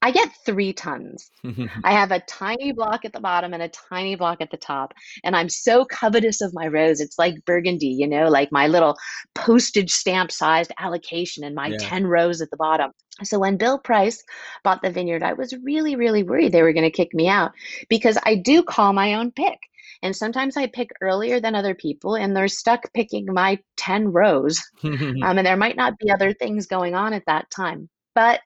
I 0.00 0.10
get 0.12 0.30
three 0.46 0.72
tons. 0.72 1.30
I 1.84 1.92
have 1.92 2.12
a 2.12 2.20
tiny 2.20 2.72
block 2.72 3.04
at 3.04 3.12
the 3.12 3.20
bottom 3.20 3.52
and 3.52 3.62
a 3.62 3.68
tiny 3.68 4.14
block 4.14 4.40
at 4.40 4.50
the 4.50 4.56
top. 4.56 4.94
And 5.24 5.34
I'm 5.34 5.48
so 5.48 5.84
covetous 5.84 6.40
of 6.40 6.54
my 6.54 6.68
rows. 6.68 7.00
It's 7.00 7.18
like 7.18 7.44
burgundy, 7.44 7.88
you 7.88 8.06
know, 8.06 8.28
like 8.28 8.52
my 8.52 8.68
little 8.68 8.96
postage 9.34 9.90
stamp 9.90 10.30
sized 10.30 10.72
allocation 10.78 11.44
and 11.44 11.54
my 11.54 11.68
yeah. 11.68 11.78
10 11.80 12.06
rows 12.06 12.40
at 12.40 12.50
the 12.50 12.56
bottom. 12.56 12.92
So 13.24 13.38
when 13.40 13.56
Bill 13.56 13.78
Price 13.78 14.22
bought 14.62 14.82
the 14.82 14.90
vineyard, 14.90 15.24
I 15.24 15.32
was 15.32 15.52
really, 15.64 15.96
really 15.96 16.22
worried 16.22 16.52
they 16.52 16.62
were 16.62 16.72
going 16.72 16.84
to 16.84 16.90
kick 16.90 17.12
me 17.12 17.28
out 17.28 17.50
because 17.88 18.16
I 18.24 18.36
do 18.36 18.62
call 18.62 18.92
my 18.92 19.14
own 19.14 19.32
pick. 19.32 19.58
And 20.02 20.14
sometimes 20.14 20.56
I 20.56 20.68
pick 20.68 20.90
earlier 21.00 21.40
than 21.40 21.56
other 21.56 21.74
people, 21.74 22.14
and 22.14 22.36
they're 22.36 22.46
stuck 22.46 22.92
picking 22.94 23.26
my 23.26 23.58
10 23.78 24.12
rows. 24.12 24.62
um, 24.84 25.22
and 25.22 25.44
there 25.44 25.56
might 25.56 25.76
not 25.76 25.98
be 25.98 26.10
other 26.10 26.32
things 26.32 26.66
going 26.66 26.94
on 26.94 27.12
at 27.12 27.24
that 27.26 27.50
time. 27.50 27.88
But 28.14 28.40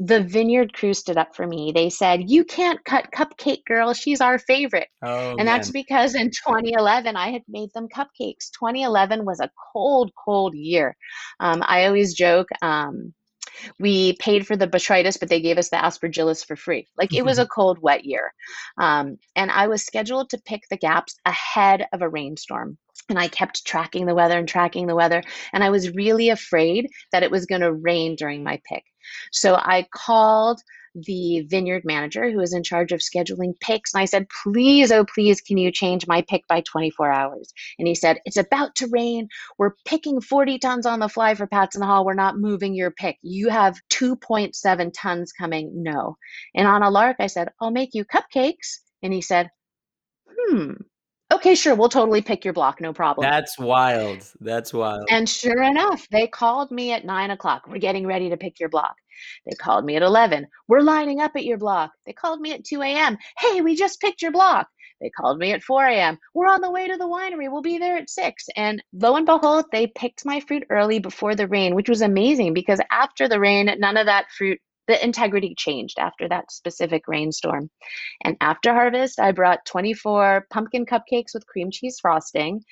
the 0.00 0.22
vineyard 0.22 0.72
crew 0.72 0.94
stood 0.94 1.16
up 1.16 1.34
for 1.34 1.46
me. 1.46 1.72
They 1.74 1.90
said, 1.90 2.30
You 2.30 2.44
can't 2.44 2.84
cut 2.84 3.10
Cupcake 3.12 3.64
Girl. 3.66 3.92
She's 3.94 4.20
our 4.20 4.38
favorite. 4.38 4.88
Oh, 5.02 5.30
and 5.30 5.38
man. 5.38 5.46
that's 5.46 5.70
because 5.70 6.14
in 6.14 6.30
2011, 6.30 7.16
I 7.16 7.30
had 7.30 7.42
made 7.48 7.70
them 7.74 7.88
cupcakes. 7.88 8.50
2011 8.58 9.24
was 9.24 9.40
a 9.40 9.50
cold, 9.72 10.12
cold 10.24 10.54
year. 10.54 10.96
Um, 11.40 11.62
I 11.66 11.86
always 11.86 12.14
joke, 12.14 12.48
um, 12.62 13.12
we 13.80 14.16
paid 14.18 14.46
for 14.46 14.56
the 14.56 14.68
botrytis, 14.68 15.18
but 15.18 15.28
they 15.28 15.40
gave 15.40 15.58
us 15.58 15.70
the 15.70 15.76
aspergillus 15.76 16.46
for 16.46 16.54
free. 16.54 16.86
Like 16.96 17.12
it 17.12 17.24
was 17.24 17.38
a 17.38 17.46
cold, 17.54 17.78
wet 17.80 18.04
year. 18.04 18.32
Um, 18.80 19.18
and 19.34 19.50
I 19.50 19.66
was 19.66 19.84
scheduled 19.84 20.30
to 20.30 20.42
pick 20.44 20.62
the 20.70 20.76
gaps 20.76 21.16
ahead 21.24 21.86
of 21.92 22.02
a 22.02 22.08
rainstorm. 22.08 22.78
And 23.08 23.18
I 23.18 23.28
kept 23.28 23.64
tracking 23.64 24.06
the 24.06 24.14
weather 24.14 24.38
and 24.38 24.48
tracking 24.48 24.86
the 24.86 24.96
weather. 24.96 25.22
And 25.52 25.64
I 25.64 25.70
was 25.70 25.94
really 25.94 26.28
afraid 26.28 26.88
that 27.12 27.22
it 27.22 27.30
was 27.30 27.46
going 27.46 27.62
to 27.62 27.72
rain 27.72 28.16
during 28.16 28.44
my 28.44 28.60
pick. 28.68 28.84
So 29.32 29.54
I 29.54 29.86
called 29.94 30.60
the 30.94 31.46
vineyard 31.48 31.82
manager 31.84 32.30
who 32.30 32.38
was 32.38 32.52
in 32.52 32.62
charge 32.62 32.92
of 32.92 33.00
scheduling 33.00 33.58
picks. 33.60 33.94
And 33.94 34.02
I 34.02 34.04
said, 34.04 34.26
please, 34.42 34.90
oh, 34.90 35.04
please, 35.04 35.40
can 35.40 35.58
you 35.58 35.70
change 35.70 36.06
my 36.06 36.22
pick 36.22 36.46
by 36.48 36.62
24 36.62 37.10
hours? 37.10 37.52
And 37.78 37.86
he 37.86 37.94
said, 37.94 38.18
it's 38.24 38.36
about 38.36 38.74
to 38.76 38.88
rain. 38.90 39.28
We're 39.58 39.74
picking 39.84 40.20
40 40.20 40.58
tons 40.58 40.86
on 40.86 41.00
the 41.00 41.08
fly 41.08 41.34
for 41.34 41.46
Pats 41.46 41.76
in 41.76 41.80
the 41.80 41.86
Hall. 41.86 42.04
We're 42.04 42.14
not 42.14 42.38
moving 42.38 42.74
your 42.74 42.90
pick. 42.90 43.18
You 43.22 43.48
have 43.48 43.80
2.7 43.90 44.90
tons 44.94 45.32
coming. 45.32 45.70
No. 45.74 46.16
And 46.54 46.66
on 46.66 46.82
a 46.82 46.90
lark, 46.90 47.16
I 47.20 47.26
said, 47.26 47.50
I'll 47.60 47.70
make 47.70 47.90
you 47.94 48.04
cupcakes. 48.04 48.78
And 49.02 49.12
he 49.12 49.20
said, 49.20 49.50
hmm, 50.28 50.72
okay, 51.38 51.54
sure, 51.54 51.74
we'll 51.74 51.88
totally 51.88 52.22
pick 52.22 52.44
your 52.44 52.54
block, 52.54 52.80
no 52.80 52.92
problem. 52.92 53.28
That's 53.28 53.58
wild. 53.58 54.24
That's 54.40 54.72
wild. 54.72 55.06
And 55.10 55.28
sure 55.28 55.62
enough, 55.62 56.06
they 56.10 56.26
called 56.26 56.70
me 56.70 56.92
at 56.92 57.04
nine 57.04 57.30
o'clock. 57.30 57.62
We're 57.68 57.78
getting 57.78 58.06
ready 58.06 58.30
to 58.30 58.36
pick 58.36 58.60
your 58.60 58.68
block. 58.68 58.94
They 59.46 59.56
called 59.56 59.84
me 59.84 59.96
at 59.96 60.02
11. 60.02 60.46
We're 60.68 60.80
lining 60.80 61.20
up 61.20 61.32
at 61.36 61.44
your 61.44 61.58
block. 61.58 61.92
They 62.06 62.12
called 62.12 62.40
me 62.40 62.52
at 62.52 62.64
2 62.64 62.82
a.m. 62.82 63.18
Hey, 63.38 63.60
we 63.60 63.74
just 63.74 64.00
picked 64.00 64.22
your 64.22 64.32
block. 64.32 64.68
They 65.00 65.10
called 65.10 65.38
me 65.38 65.52
at 65.52 65.62
4 65.62 65.86
a.m. 65.86 66.18
We're 66.34 66.48
on 66.48 66.60
the 66.60 66.70
way 66.70 66.88
to 66.88 66.96
the 66.96 67.04
winery. 67.04 67.50
We'll 67.50 67.62
be 67.62 67.78
there 67.78 67.96
at 67.96 68.10
6. 68.10 68.46
And 68.56 68.82
lo 68.92 69.16
and 69.16 69.26
behold, 69.26 69.66
they 69.70 69.86
picked 69.86 70.24
my 70.24 70.40
fruit 70.40 70.64
early 70.70 70.98
before 70.98 71.34
the 71.34 71.46
rain, 71.46 71.74
which 71.74 71.88
was 71.88 72.00
amazing 72.00 72.52
because 72.52 72.80
after 72.90 73.28
the 73.28 73.40
rain, 73.40 73.70
none 73.78 73.96
of 73.96 74.06
that 74.06 74.30
fruit 74.36 74.60
the 74.88 75.04
integrity 75.04 75.54
changed 75.56 75.98
after 75.98 76.28
that 76.28 76.50
specific 76.50 77.06
rainstorm. 77.06 77.70
And 78.24 78.36
after 78.40 78.72
harvest, 78.72 79.20
I 79.20 79.32
brought 79.32 79.64
24 79.66 80.46
pumpkin 80.50 80.86
cupcakes 80.86 81.34
with 81.34 81.46
cream 81.46 81.70
cheese 81.70 81.98
frosting. 82.00 82.64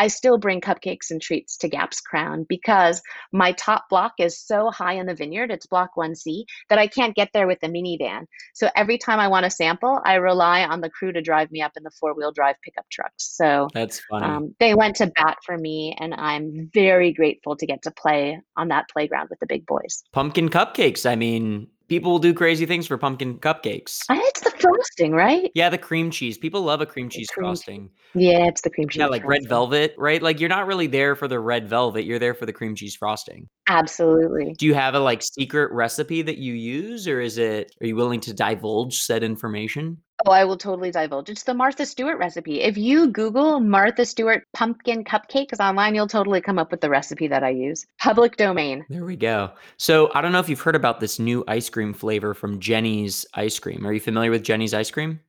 I 0.00 0.06
still 0.06 0.38
bring 0.38 0.62
cupcakes 0.62 1.10
and 1.10 1.20
treats 1.20 1.58
to 1.58 1.68
Gap's 1.68 2.00
Crown 2.00 2.46
because 2.48 3.02
my 3.32 3.52
top 3.52 3.84
block 3.90 4.14
is 4.18 4.40
so 4.40 4.70
high 4.70 4.94
in 4.94 5.04
the 5.04 5.14
vineyard, 5.14 5.50
it's 5.50 5.66
block 5.66 5.90
1C, 5.94 6.44
that 6.70 6.78
I 6.78 6.86
can't 6.86 7.14
get 7.14 7.28
there 7.34 7.46
with 7.46 7.60
the 7.60 7.66
minivan. 7.66 8.24
So 8.54 8.70
every 8.74 8.96
time 8.96 9.20
I 9.20 9.28
want 9.28 9.44
to 9.44 9.50
sample, 9.50 10.00
I 10.06 10.14
rely 10.14 10.64
on 10.64 10.80
the 10.80 10.88
crew 10.88 11.12
to 11.12 11.20
drive 11.20 11.50
me 11.50 11.60
up 11.60 11.72
in 11.76 11.82
the 11.82 11.90
four 11.90 12.14
wheel 12.14 12.32
drive 12.32 12.56
pickup 12.64 12.86
trucks. 12.90 13.36
So 13.36 13.68
that's 13.74 14.00
funny. 14.00 14.24
Um, 14.24 14.54
they 14.58 14.74
went 14.74 14.96
to 14.96 15.12
bat 15.14 15.36
for 15.44 15.58
me, 15.58 15.94
and 16.00 16.14
I'm 16.14 16.70
very 16.72 17.12
grateful 17.12 17.54
to 17.56 17.66
get 17.66 17.82
to 17.82 17.90
play 17.90 18.40
on 18.56 18.68
that 18.68 18.88
playground 18.88 19.28
with 19.28 19.40
the 19.40 19.46
big 19.46 19.66
boys. 19.66 20.02
Pumpkin 20.12 20.48
cupcakes. 20.48 21.04
I 21.04 21.14
mean, 21.14 21.66
people 21.88 22.10
will 22.12 22.18
do 22.18 22.32
crazy 22.32 22.64
things 22.64 22.86
for 22.86 22.96
pumpkin 22.96 23.38
cupcakes. 23.38 24.04
It's 24.08 24.40
the 24.40 24.49
frosting, 24.60 25.12
right? 25.12 25.50
Yeah, 25.54 25.68
the 25.68 25.78
cream 25.78 26.10
cheese. 26.10 26.38
People 26.38 26.62
love 26.62 26.80
a 26.80 26.86
cream 26.86 27.08
cheese 27.08 27.28
cream. 27.28 27.44
frosting. 27.44 27.90
Yeah, 28.14 28.46
it's 28.46 28.60
the 28.60 28.70
cream 28.70 28.88
cheese. 28.88 29.00
Yeah, 29.00 29.06
like 29.06 29.22
frosting. 29.22 29.42
red 29.42 29.48
velvet, 29.48 29.94
right? 29.98 30.22
Like 30.22 30.40
you're 30.40 30.48
not 30.48 30.66
really 30.66 30.86
there 30.86 31.14
for 31.16 31.28
the 31.28 31.40
red 31.40 31.68
velvet. 31.68 32.04
You're 32.04 32.18
there 32.18 32.34
for 32.34 32.46
the 32.46 32.52
cream 32.52 32.74
cheese 32.74 32.94
frosting. 32.94 33.48
Absolutely. 33.68 34.54
Do 34.58 34.66
you 34.66 34.74
have 34.74 34.94
a 34.94 35.00
like 35.00 35.22
secret 35.22 35.72
recipe 35.72 36.22
that 36.22 36.38
you 36.38 36.54
use, 36.54 37.06
or 37.08 37.20
is 37.20 37.38
it? 37.38 37.74
Are 37.80 37.86
you 37.86 37.96
willing 37.96 38.20
to 38.20 38.34
divulge 38.34 39.00
said 39.00 39.22
information? 39.22 39.98
Oh, 40.26 40.32
I 40.32 40.44
will 40.44 40.56
totally 40.56 40.90
divulge. 40.90 41.30
It's 41.30 41.44
the 41.44 41.54
Martha 41.54 41.86
Stewart 41.86 42.18
recipe. 42.18 42.60
If 42.60 42.76
you 42.76 43.08
Google 43.08 43.58
Martha 43.58 44.04
Stewart 44.04 44.46
pumpkin 44.52 45.02
cupcakes 45.02 45.60
online, 45.60 45.94
you'll 45.94 46.08
totally 46.08 46.42
come 46.42 46.58
up 46.58 46.70
with 46.70 46.82
the 46.82 46.90
recipe 46.90 47.26
that 47.28 47.42
I 47.42 47.50
use. 47.50 47.86
Public 47.98 48.36
domain. 48.36 48.84
There 48.90 49.04
we 49.04 49.16
go. 49.16 49.50
So 49.78 50.10
I 50.14 50.20
don't 50.20 50.32
know 50.32 50.40
if 50.40 50.48
you've 50.48 50.60
heard 50.60 50.76
about 50.76 51.00
this 51.00 51.18
new 51.18 51.42
ice 51.48 51.70
cream 51.70 51.94
flavor 51.94 52.34
from 52.34 52.60
Jeni's 52.60 53.24
Ice 53.34 53.58
Cream. 53.58 53.86
Are 53.86 53.92
you 53.92 54.00
familiar 54.00 54.30
with 54.30 54.42
Jeni's 54.42 54.74
Ice 54.74 54.90
Cream? 54.90 55.20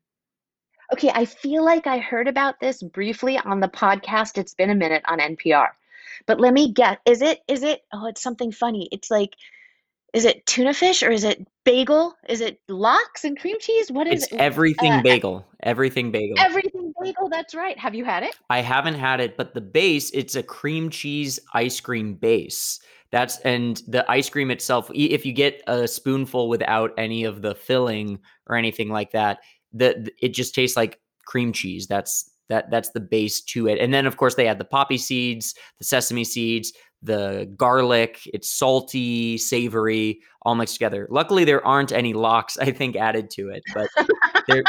Okay, 0.91 1.11
I 1.13 1.23
feel 1.23 1.63
like 1.63 1.87
I 1.87 1.99
heard 1.99 2.27
about 2.27 2.59
this 2.59 2.83
briefly 2.83 3.37
on 3.37 3.61
the 3.61 3.69
podcast. 3.69 4.37
It's 4.37 4.53
been 4.53 4.69
a 4.69 4.75
minute 4.75 5.03
on 5.07 5.19
NPR. 5.19 5.69
But 6.25 6.41
let 6.41 6.53
me 6.53 6.73
guess. 6.73 6.97
Is 7.05 7.21
it 7.21 7.39
is 7.47 7.63
it 7.63 7.83
oh, 7.93 8.07
it's 8.07 8.21
something 8.21 8.51
funny. 8.51 8.89
It's 8.91 9.09
like 9.09 9.35
is 10.13 10.25
it 10.25 10.45
tuna 10.45 10.73
fish 10.73 11.03
or 11.03 11.11
is 11.11 11.23
it 11.23 11.45
bagel? 11.63 12.15
Is 12.27 12.41
it 12.41 12.59
lox 12.67 13.23
and 13.23 13.39
cream 13.39 13.57
cheese? 13.59 13.91
What 13.91 14.07
is 14.07 14.23
it's 14.23 14.33
it? 14.33 14.39
everything 14.39 14.91
uh, 14.91 15.01
bagel. 15.01 15.45
Everything 15.63 16.11
bagel. 16.11 16.35
Everything 16.37 16.93
bagel. 17.01 17.29
That's 17.29 17.55
right. 17.55 17.77
Have 17.79 17.95
you 17.95 18.03
had 18.03 18.23
it? 18.23 18.35
I 18.49 18.61
haven't 18.61 18.95
had 18.95 19.21
it, 19.21 19.37
but 19.37 19.53
the 19.53 19.61
base, 19.61 20.11
it's 20.11 20.35
a 20.35 20.43
cream 20.43 20.89
cheese 20.89 21.39
ice 21.53 21.79
cream 21.79 22.15
base. 22.15 22.79
That's 23.11 23.39
and 23.39 23.81
the 23.87 24.09
ice 24.09 24.29
cream 24.29 24.51
itself. 24.51 24.89
If 24.93 25.25
you 25.25 25.33
get 25.33 25.61
a 25.67 25.87
spoonful 25.87 26.49
without 26.49 26.91
any 26.97 27.23
of 27.23 27.41
the 27.41 27.55
filling 27.55 28.19
or 28.47 28.55
anything 28.55 28.89
like 28.89 29.11
that, 29.11 29.39
the 29.73 30.11
it 30.21 30.29
just 30.29 30.55
tastes 30.55 30.77
like 30.77 30.99
cream 31.25 31.53
cheese. 31.53 31.87
That's 31.87 32.29
that 32.49 32.69
that's 32.69 32.89
the 32.89 32.99
base 32.99 33.41
to 33.41 33.67
it. 33.67 33.79
And 33.79 33.93
then 33.93 34.05
of 34.05 34.17
course 34.17 34.35
they 34.35 34.47
add 34.47 34.59
the 34.59 34.65
poppy 34.65 34.97
seeds, 34.97 35.55
the 35.77 35.85
sesame 35.85 36.23
seeds, 36.23 36.73
the 37.01 37.51
garlic. 37.57 38.21
It's 38.33 38.49
salty, 38.49 39.37
savory, 39.37 40.21
all 40.43 40.55
mixed 40.55 40.75
together. 40.75 41.07
Luckily, 41.09 41.43
there 41.43 41.65
aren't 41.65 41.91
any 41.91 42.13
locks, 42.13 42.57
I 42.57 42.71
think, 42.71 42.95
added 42.95 43.29
to 43.31 43.49
it. 43.49 43.63
But 43.73 43.89
there, 44.47 44.63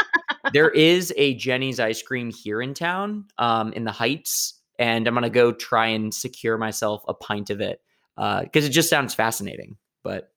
there 0.51 0.69
is 0.71 1.13
a 1.17 1.35
Jeni's 1.35 1.79
ice 1.79 2.01
cream 2.01 2.31
here 2.31 2.61
in 2.61 2.73
town, 2.73 3.25
um, 3.37 3.73
in 3.73 3.83
the 3.83 3.91
Heights, 3.91 4.59
and 4.79 5.07
I'm 5.07 5.13
gonna 5.13 5.29
go 5.29 5.51
try 5.51 5.87
and 5.87 6.13
secure 6.13 6.57
myself 6.57 7.03
a 7.07 7.13
pint 7.13 7.49
of 7.49 7.61
it 7.61 7.81
because 8.15 8.65
uh, 8.65 8.67
it 8.67 8.69
just 8.69 8.89
sounds 8.89 9.13
fascinating. 9.13 9.77
But 10.03 10.32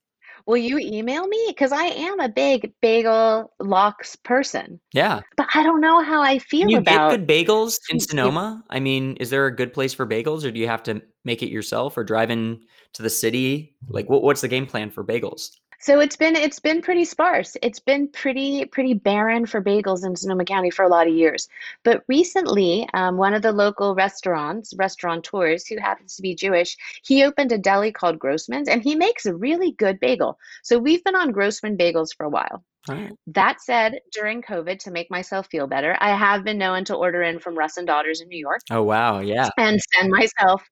Will 0.46 0.56
you 0.56 0.78
email 0.78 1.26
me? 1.26 1.44
Because 1.48 1.72
I 1.72 1.84
am 1.86 2.20
a 2.20 2.28
big 2.28 2.72
bagel 2.80 3.52
lox 3.58 4.14
person. 4.14 4.80
Yeah. 4.92 5.20
But 5.36 5.48
I 5.54 5.62
don't 5.62 5.80
know 5.80 6.02
how 6.02 6.22
I 6.22 6.38
feel 6.38 6.62
Can 6.62 6.68
you 6.70 6.78
about 6.78 7.10
get 7.10 7.18
good 7.18 7.28
bagels 7.28 7.78
in 7.90 7.98
Sonoma. 7.98 8.62
I 8.70 8.78
mean, 8.78 9.16
is 9.16 9.30
there 9.30 9.46
a 9.46 9.54
good 9.54 9.72
place 9.72 9.92
for 9.92 10.06
bagels 10.06 10.44
or 10.44 10.52
do 10.52 10.60
you 10.60 10.68
have 10.68 10.84
to 10.84 11.02
make 11.24 11.42
it 11.42 11.50
yourself 11.50 11.96
or 11.96 12.04
drive 12.04 12.30
in 12.30 12.60
to 12.92 13.02
the 13.02 13.10
city? 13.10 13.74
Like 13.88 14.08
what, 14.08 14.22
what's 14.22 14.40
the 14.40 14.48
game 14.48 14.66
plan 14.66 14.90
for 14.90 15.04
bagels? 15.04 15.50
So 15.78 16.00
it's 16.00 16.16
been 16.16 16.36
it's 16.36 16.58
been 16.58 16.82
pretty 16.82 17.04
sparse. 17.04 17.56
It's 17.62 17.80
been 17.80 18.08
pretty 18.08 18.64
pretty 18.64 18.94
barren 18.94 19.46
for 19.46 19.62
bagels 19.62 20.04
in 20.04 20.16
Sonoma 20.16 20.44
County 20.44 20.70
for 20.70 20.84
a 20.84 20.88
lot 20.88 21.06
of 21.06 21.14
years. 21.14 21.48
But 21.84 22.04
recently, 22.08 22.88
um, 22.94 23.16
one 23.16 23.34
of 23.34 23.42
the 23.42 23.52
local 23.52 23.94
restaurants, 23.94 24.74
restaurateurs 24.76 25.66
who 25.66 25.78
happens 25.78 26.16
to 26.16 26.22
be 26.22 26.34
Jewish, 26.34 26.76
he 27.02 27.24
opened 27.24 27.52
a 27.52 27.58
deli 27.58 27.92
called 27.92 28.18
Grossman's, 28.18 28.68
and 28.68 28.82
he 28.82 28.94
makes 28.94 29.26
a 29.26 29.34
really 29.34 29.72
good 29.72 30.00
bagel. 30.00 30.38
So 30.62 30.78
we've 30.78 31.04
been 31.04 31.16
on 31.16 31.32
Grossman 31.32 31.76
bagels 31.76 32.16
for 32.16 32.24
a 32.24 32.30
while. 32.30 32.64
Right. 32.88 33.12
That 33.28 33.60
said, 33.60 34.00
during 34.12 34.42
COVID, 34.42 34.78
to 34.80 34.90
make 34.92 35.10
myself 35.10 35.48
feel 35.50 35.66
better, 35.66 35.96
I 36.00 36.16
have 36.16 36.44
been 36.44 36.58
known 36.58 36.84
to 36.84 36.94
order 36.94 37.22
in 37.22 37.40
from 37.40 37.58
Russ 37.58 37.76
and 37.76 37.86
Daughters 37.86 38.20
in 38.20 38.28
New 38.28 38.38
York. 38.38 38.60
Oh 38.70 38.82
wow, 38.82 39.18
yeah, 39.18 39.50
and 39.58 39.80
send 39.92 40.10
myself 40.10 40.62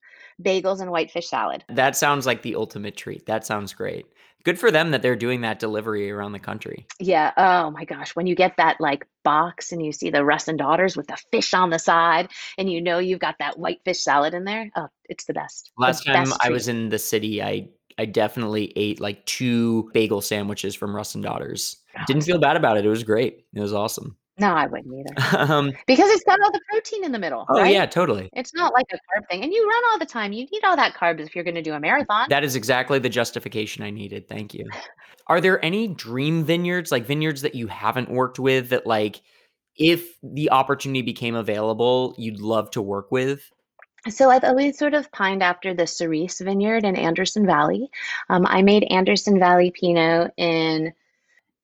bagels 0.41 0.81
and 0.81 0.91
whitefish 0.91 1.27
salad. 1.27 1.63
That 1.69 1.95
sounds 1.95 2.25
like 2.25 2.41
the 2.41 2.55
ultimate 2.55 2.97
treat. 2.97 3.25
That 3.25 3.45
sounds 3.45 3.73
great 3.73 4.05
good 4.45 4.59
for 4.59 4.71
them 4.71 4.91
that 4.91 5.01
they're 5.01 5.15
doing 5.15 5.41
that 5.41 5.59
delivery 5.59 6.09
around 6.09 6.31
the 6.31 6.39
country. 6.39 6.85
Yeah. 6.99 7.33
Oh 7.35 7.71
my 7.71 7.83
gosh. 7.83 8.15
When 8.15 8.27
you 8.27 8.35
get 8.35 8.55
that 8.57 8.79
like 8.79 9.05
box 9.23 9.71
and 9.71 9.83
you 9.83 9.91
see 9.91 10.11
the 10.11 10.23
Russ 10.23 10.47
and 10.47 10.57
Daughters 10.57 10.95
with 10.95 11.07
the 11.07 11.17
fish 11.31 11.53
on 11.53 11.71
the 11.71 11.79
side 11.79 12.29
and 12.57 12.71
you 12.71 12.79
know 12.79 12.99
you've 12.99 13.19
got 13.19 13.35
that 13.39 13.57
whitefish 13.57 14.01
salad 14.01 14.33
in 14.33 14.45
there. 14.45 14.69
Oh, 14.75 14.87
it's 15.09 15.25
the 15.25 15.33
best. 15.33 15.71
Last 15.77 16.05
the 16.05 16.13
time 16.13 16.25
best 16.25 16.37
I 16.41 16.51
was 16.51 16.67
in 16.67 16.89
the 16.89 16.99
city, 16.99 17.43
I 17.43 17.67
I 17.97 18.05
definitely 18.05 18.71
ate 18.75 18.99
like 19.01 19.25
two 19.25 19.89
bagel 19.93 20.21
sandwiches 20.21 20.75
from 20.75 20.95
Russ 20.95 21.15
and 21.15 21.23
Daughters. 21.23 21.77
Oh, 21.97 22.03
Didn't 22.07 22.23
feel 22.23 22.37
bad 22.37 22.55
about 22.55 22.77
it. 22.77 22.85
It 22.85 22.89
was 22.89 23.03
great. 23.03 23.45
It 23.53 23.61
was 23.61 23.73
awesome. 23.73 24.15
No, 24.37 24.53
I 24.53 24.67
wouldn't 24.67 24.93
either. 24.93 25.37
um, 25.53 25.71
because 25.87 26.09
it's 26.09 26.23
got 26.25 26.39
all 26.41 26.51
the 26.51 26.59
protein 26.69 27.05
in 27.05 27.11
the 27.11 27.19
middle. 27.19 27.45
Oh 27.49 27.61
right? 27.61 27.71
yeah, 27.71 27.85
totally. 27.85 28.29
It's 28.33 28.53
not 28.53 28.73
like 28.73 28.87
a 28.91 28.95
carb 28.95 29.27
thing, 29.29 29.43
and 29.43 29.53
you 29.53 29.67
run 29.67 29.83
all 29.91 29.99
the 29.99 30.05
time. 30.05 30.33
You 30.33 30.45
need 30.45 30.63
all 30.63 30.75
that 30.75 30.93
carbs 30.93 31.21
if 31.21 31.35
you're 31.35 31.43
going 31.43 31.55
to 31.55 31.61
do 31.61 31.73
a 31.73 31.79
marathon. 31.79 32.27
That 32.29 32.43
is 32.43 32.55
exactly 32.55 32.99
the 32.99 33.09
justification 33.09 33.83
I 33.83 33.91
needed. 33.91 34.27
Thank 34.27 34.53
you. 34.53 34.69
Are 35.27 35.39
there 35.39 35.63
any 35.63 35.87
dream 35.87 36.43
vineyards, 36.43 36.91
like 36.91 37.05
vineyards 37.05 37.41
that 37.41 37.55
you 37.55 37.67
haven't 37.67 38.09
worked 38.09 38.37
with, 38.37 38.69
that 38.69 38.85
like, 38.85 39.21
if 39.77 40.17
the 40.21 40.51
opportunity 40.51 41.01
became 41.01 41.35
available, 41.35 42.13
you'd 42.17 42.39
love 42.39 42.69
to 42.71 42.81
work 42.81 43.11
with? 43.11 43.49
So 44.09 44.29
I've 44.29 44.43
always 44.43 44.77
sort 44.77 44.93
of 44.93 45.11
pined 45.11 45.41
after 45.41 45.73
the 45.73 45.87
Cerise 45.87 46.39
Vineyard 46.39 46.85
in 46.85 46.95
Anderson 46.95 47.45
Valley. 47.45 47.89
Um, 48.29 48.45
I 48.45 48.61
made 48.61 48.85
Anderson 48.91 49.39
Valley 49.39 49.71
Pinot 49.71 50.31
in 50.37 50.93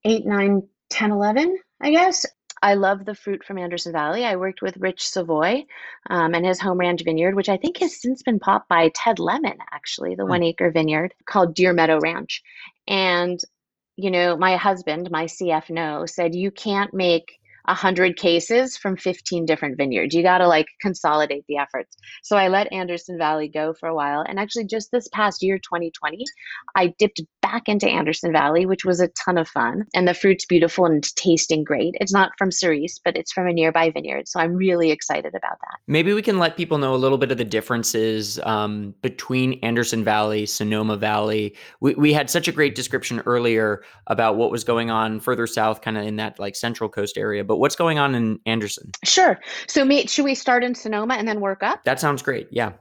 8, 0.06 0.26
9, 0.26 0.64
10, 0.90 1.12
11, 1.12 1.58
I 1.82 1.92
guess. 1.92 2.26
I 2.62 2.76
love 2.76 3.06
the 3.06 3.16
fruit 3.16 3.44
from 3.44 3.58
Anderson 3.58 3.92
Valley. 3.92 4.24
I 4.24 4.36
worked 4.36 4.62
with 4.62 4.78
Rich 4.78 5.08
Savoy 5.08 5.66
um, 6.10 6.36
and 6.36 6.46
his 6.46 6.60
home 6.60 6.78
ranch 6.78 7.04
vineyard, 7.04 7.36
which 7.36 7.50
I 7.50 7.58
think 7.58 7.78
has 7.78 8.00
since 8.00 8.22
been 8.22 8.38
bought 8.38 8.68
by 8.68 8.92
Ted 8.94 9.18
Lemon, 9.18 9.58
actually, 9.72 10.16
the 10.16 10.24
mm. 10.24 10.30
one 10.30 10.44
acre 10.44 10.70
vineyard 10.70 11.14
called 11.26 11.56
Deer 11.56 11.74
Meadow 11.74 12.00
Ranch. 12.00 12.44
And, 12.88 13.40
you 13.96 14.12
know, 14.12 14.38
my 14.38 14.58
husband, 14.58 15.10
my 15.10 15.26
CF 15.26 15.72
no, 15.72 16.06
said, 16.06 16.36
You 16.36 16.52
can't 16.52 16.94
make 16.94 17.40
100 17.66 18.18
cases 18.18 18.78
from 18.78 18.98
15 18.98 19.46
different 19.46 19.78
vineyards. 19.78 20.16
You 20.16 20.24
got 20.24 20.40
to 20.40 20.48
like 20.48 20.68
consolidate 20.82 21.46
the 21.48 21.58
efforts. 21.58 21.96
So 22.24 22.38
I 22.38 22.48
let 22.48 22.72
Anderson 22.72 23.18
Valley 23.18 23.48
go 23.48 23.74
for 23.74 23.88
a 23.88 23.96
while. 23.96 24.24
And 24.28 24.40
actually, 24.40 24.66
just 24.66 24.92
this 24.92 25.08
past 25.10 25.44
year, 25.44 25.58
2020, 25.58 26.24
I 26.76 26.94
dipped 26.98 27.22
back 27.42 27.68
into 27.68 27.88
Anderson 27.88 28.32
Valley, 28.32 28.66
which 28.66 28.86
was 28.86 29.00
a 29.00 29.10
ton 29.10 29.38
of 29.38 29.48
fun. 29.48 29.86
And 29.94 30.08
the 30.08 30.14
fruit's 30.14 30.46
beautiful 30.46 30.86
and 30.86 31.04
tasting 31.16 31.64
great. 31.64 31.96
It's 32.00 32.14
not 32.14 32.32
from 32.38 32.52
Cerise, 32.52 33.00
but 33.04 33.18
it's 33.18 33.32
from 33.32 33.48
a 33.48 33.54
nearby 33.54 33.90
vineyard. 33.90 34.28
So 34.28 34.40
I'm 34.40 34.56
really 34.56 34.92
excited 34.92 35.34
about 35.36 35.58
that. 35.60 35.80
Maybe 35.88 36.14
we 36.14 36.22
can 36.22 36.40
let 36.40 36.56
people 36.56 36.78
know 36.78 36.94
a 36.94 36.98
little 36.98 37.18
bit 37.18 37.32
of 37.32 37.38
the 37.38 37.46
differences 37.46 38.40
um, 38.44 38.94
between 39.02 39.54
Anderson 39.64 40.04
Valley, 40.04 40.46
Sonoma 40.46 40.98
Valley. 40.98 41.56
We, 41.80 41.96
we 41.96 42.14
had 42.14 42.30
such 42.30 42.48
a 42.48 42.52
great 42.52 42.76
description 42.76 43.22
earlier 43.26 43.84
about 44.08 44.38
what 44.38 44.52
was 44.52 44.64
going 44.64 44.92
on 44.92 45.20
further 45.20 45.48
south, 45.48 45.82
kind 45.82 45.98
of 45.98 46.06
in 46.06 46.18
that 46.18 46.40
like 46.40 46.56
central 46.56 46.90
coast 46.90 47.18
area. 47.18 47.44
But 47.44 47.58
what's 47.62 47.76
going 47.76 48.00
on 48.00 48.16
in 48.16 48.40
Anderson? 48.48 48.90
Sure. 49.04 49.40
So, 49.68 49.86
mate, 49.86 50.10
should 50.10 50.26
we 50.26 50.34
start 50.34 50.64
in 50.64 50.74
Sonoma 50.74 51.14
and 51.14 51.28
then 51.28 51.42
work 51.42 51.62
up? 51.62 51.84
That 51.84 52.00
sounds 52.00 52.24
great. 52.24 52.48
Yeah. 52.50 52.72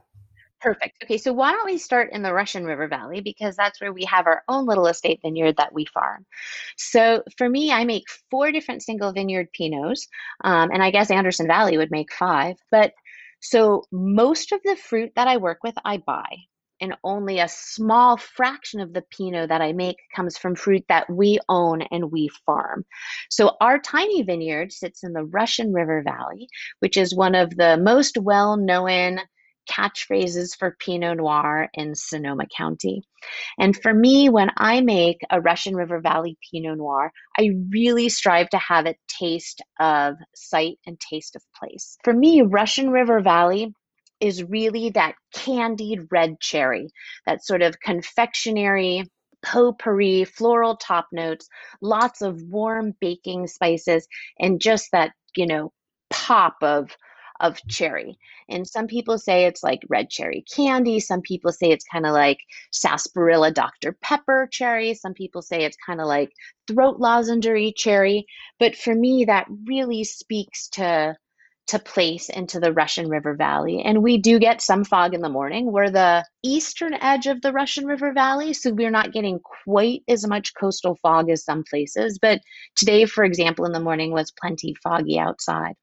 Perfect. 0.59 1.03
Okay, 1.03 1.19
so 1.19 1.33
why 1.33 1.51
don't 1.51 1.65
we 1.65 1.77
start 1.77 2.11
in 2.11 2.23
the 2.23 2.33
Russian 2.33 2.65
River 2.65 2.87
Valley 2.87 3.21
because 3.21 3.55
that's 3.55 3.79
where 3.79 3.93
we 3.93 4.05
have 4.05 4.25
our 4.25 4.43
own 4.47 4.65
little 4.65 4.87
estate 4.87 5.19
vineyard 5.21 5.57
that 5.57 5.71
we 5.71 5.85
farm. 5.85 6.25
So 6.77 7.23
for 7.37 7.47
me, 7.47 7.71
I 7.71 7.85
make 7.85 8.05
four 8.31 8.51
different 8.51 8.81
single 8.81 9.11
vineyard 9.11 9.49
Pinots, 9.59 10.07
um, 10.43 10.71
and 10.71 10.81
I 10.81 10.89
guess 10.89 11.11
Anderson 11.11 11.45
Valley 11.45 11.77
would 11.77 11.91
make 11.91 12.11
five. 12.11 12.57
But 12.71 12.93
so 13.39 13.83
most 13.91 14.51
of 14.51 14.61
the 14.63 14.75
fruit 14.75 15.11
that 15.15 15.27
I 15.27 15.37
work 15.37 15.59
with, 15.63 15.75
I 15.85 15.97
buy 15.97 16.37
and 16.81 16.95
only 17.03 17.39
a 17.39 17.47
small 17.47 18.17
fraction 18.17 18.79
of 18.81 18.93
the 18.93 19.03
Pinot 19.03 19.49
that 19.49 19.61
I 19.61 19.71
make 19.71 19.97
comes 20.15 20.37
from 20.37 20.55
fruit 20.55 20.83
that 20.89 21.09
we 21.09 21.39
own 21.47 21.83
and 21.83 22.11
we 22.11 22.29
farm. 22.45 22.83
So 23.29 23.55
our 23.61 23.79
tiny 23.79 24.23
vineyard 24.23 24.73
sits 24.73 25.03
in 25.03 25.13
the 25.13 25.23
Russian 25.23 25.71
River 25.71 26.01
Valley, 26.03 26.49
which 26.79 26.97
is 26.97 27.15
one 27.15 27.35
of 27.35 27.55
the 27.55 27.77
most 27.77 28.17
well 28.17 28.57
known 28.57 29.19
catchphrases 29.69 30.57
for 30.57 30.75
Pinot 30.79 31.17
Noir 31.17 31.69
in 31.73 31.95
Sonoma 31.95 32.45
County. 32.55 33.03
And 33.59 33.75
for 33.75 33.93
me, 33.93 34.29
when 34.29 34.49
I 34.57 34.81
make 34.81 35.21
a 35.29 35.39
Russian 35.39 35.75
River 35.75 36.01
Valley 36.01 36.37
Pinot 36.51 36.77
Noir, 36.77 37.11
I 37.37 37.51
really 37.69 38.09
strive 38.09 38.49
to 38.49 38.57
have 38.57 38.85
it 38.85 38.97
taste 39.07 39.61
of 39.79 40.15
site 40.35 40.79
and 40.85 40.99
taste 40.99 41.35
of 41.35 41.43
place. 41.55 41.97
For 42.03 42.13
me, 42.13 42.41
Russian 42.41 42.89
River 42.89 43.21
Valley 43.21 43.73
is 44.21 44.43
really 44.43 44.89
that 44.91 45.15
candied 45.33 46.07
red 46.11 46.39
cherry, 46.39 46.89
that 47.25 47.43
sort 47.43 47.61
of 47.61 47.79
confectionery 47.79 49.03
potpourri, 49.41 50.23
floral 50.23 50.77
top 50.77 51.07
notes, 51.11 51.47
lots 51.81 52.21
of 52.21 52.41
warm 52.43 52.93
baking 53.01 53.47
spices, 53.47 54.07
and 54.39 54.61
just 54.61 54.89
that, 54.91 55.11
you 55.35 55.47
know, 55.47 55.71
pop 56.09 56.55
of 56.61 56.95
of 57.39 57.59
cherry. 57.67 58.17
And 58.49 58.67
some 58.67 58.85
people 58.85 59.17
say 59.17 59.45
it's 59.45 59.63
like 59.63 59.79
red 59.89 60.09
cherry 60.11 60.45
candy. 60.53 60.99
Some 60.99 61.21
people 61.21 61.51
say 61.51 61.71
it's 61.71 61.85
kind 61.91 62.05
of 62.05 62.13
like 62.13 62.37
sarsaparilla 62.71 63.51
Dr. 63.51 63.97
Pepper 64.01 64.47
cherry. 64.51 64.93
Some 64.93 65.13
people 65.15 65.41
say 65.41 65.63
it's 65.63 65.77
kind 65.83 65.99
of 65.99 66.05
like 66.07 66.31
throat 66.67 66.99
lozengery 66.99 67.73
cherry. 67.75 68.27
But 68.59 68.75
for 68.75 68.93
me, 68.93 69.25
that 69.25 69.47
really 69.65 70.03
speaks 70.03 70.69
to 70.69 71.15
to 71.67 71.79
place 71.79 72.29
into 72.29 72.59
the 72.59 72.73
Russian 72.73 73.07
River 73.07 73.33
Valley. 73.35 73.81
And 73.81 74.03
we 74.03 74.17
do 74.17 74.39
get 74.39 74.61
some 74.61 74.83
fog 74.83 75.13
in 75.13 75.21
the 75.21 75.29
morning. 75.29 75.71
We're 75.71 75.89
the 75.89 76.25
eastern 76.43 76.93
edge 76.95 77.27
of 77.27 77.41
the 77.41 77.53
Russian 77.53 77.85
River 77.85 78.11
Valley, 78.13 78.53
so 78.53 78.73
we're 78.73 78.91
not 78.91 79.13
getting 79.13 79.39
quite 79.39 80.03
as 80.07 80.27
much 80.27 80.53
coastal 80.55 80.97
fog 81.01 81.29
as 81.29 81.45
some 81.45 81.63
places. 81.69 82.19
But 82.21 82.41
today, 82.75 83.05
for 83.05 83.23
example, 83.23 83.65
in 83.65 83.71
the 83.71 83.79
morning 83.79 84.11
was 84.11 84.31
plenty 84.31 84.75
foggy 84.83 85.17
outside. 85.17 85.75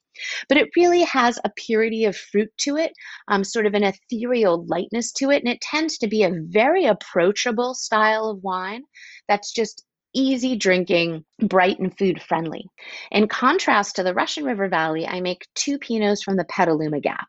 But 0.48 0.58
it 0.58 0.70
really 0.76 1.02
has 1.04 1.38
a 1.44 1.50
purity 1.56 2.04
of 2.04 2.16
fruit 2.16 2.50
to 2.58 2.76
it, 2.76 2.92
um, 3.28 3.44
sort 3.44 3.66
of 3.66 3.74
an 3.74 3.84
ethereal 3.84 4.66
lightness 4.66 5.12
to 5.12 5.30
it. 5.30 5.42
And 5.44 5.52
it 5.52 5.60
tends 5.60 5.96
to 5.98 6.08
be 6.08 6.24
a 6.24 6.32
very 6.34 6.86
approachable 6.86 7.74
style 7.74 8.28
of 8.28 8.42
wine 8.42 8.82
that's 9.28 9.52
just 9.52 9.84
easy 10.18 10.56
drinking, 10.56 11.24
bright 11.40 11.78
and 11.78 11.96
food 11.96 12.20
friendly. 12.20 12.68
In 13.10 13.28
contrast 13.28 13.96
to 13.96 14.02
the 14.02 14.14
Russian 14.14 14.44
River 14.44 14.68
Valley, 14.68 15.06
I 15.06 15.20
make 15.20 15.46
two 15.54 15.78
Pinots 15.78 16.22
from 16.22 16.36
the 16.36 16.44
Petaluma 16.44 17.00
Gap. 17.00 17.28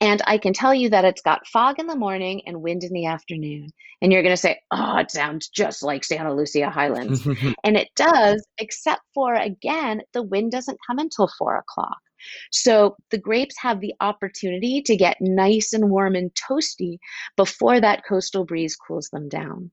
And 0.00 0.22
I 0.26 0.38
can 0.38 0.54
tell 0.54 0.72
you 0.72 0.88
that 0.90 1.04
it's 1.04 1.20
got 1.20 1.46
fog 1.46 1.78
in 1.78 1.86
the 1.86 1.96
morning 1.96 2.42
and 2.46 2.62
wind 2.62 2.84
in 2.84 2.92
the 2.92 3.06
afternoon. 3.06 3.70
And 4.00 4.12
you're 4.12 4.22
going 4.22 4.32
to 4.32 4.36
say, 4.36 4.60
oh, 4.70 4.96
it 4.96 5.10
sounds 5.10 5.48
just 5.48 5.82
like 5.82 6.04
Santa 6.04 6.34
Lucia 6.34 6.70
Highlands. 6.70 7.26
and 7.64 7.76
it 7.76 7.88
does, 7.94 8.46
except 8.58 9.02
for, 9.12 9.34
again, 9.34 10.00
the 10.14 10.22
wind 10.22 10.52
doesn't 10.52 10.78
come 10.86 10.98
until 10.98 11.28
four 11.36 11.56
o'clock. 11.56 11.98
So 12.50 12.96
the 13.10 13.18
grapes 13.18 13.56
have 13.60 13.80
the 13.80 13.94
opportunity 14.00 14.82
to 14.82 14.96
get 14.96 15.18
nice 15.20 15.72
and 15.72 15.90
warm 15.90 16.14
and 16.14 16.32
toasty 16.34 16.98
before 17.36 17.80
that 17.80 18.04
coastal 18.08 18.44
breeze 18.44 18.76
cools 18.76 19.08
them 19.12 19.28
down. 19.28 19.70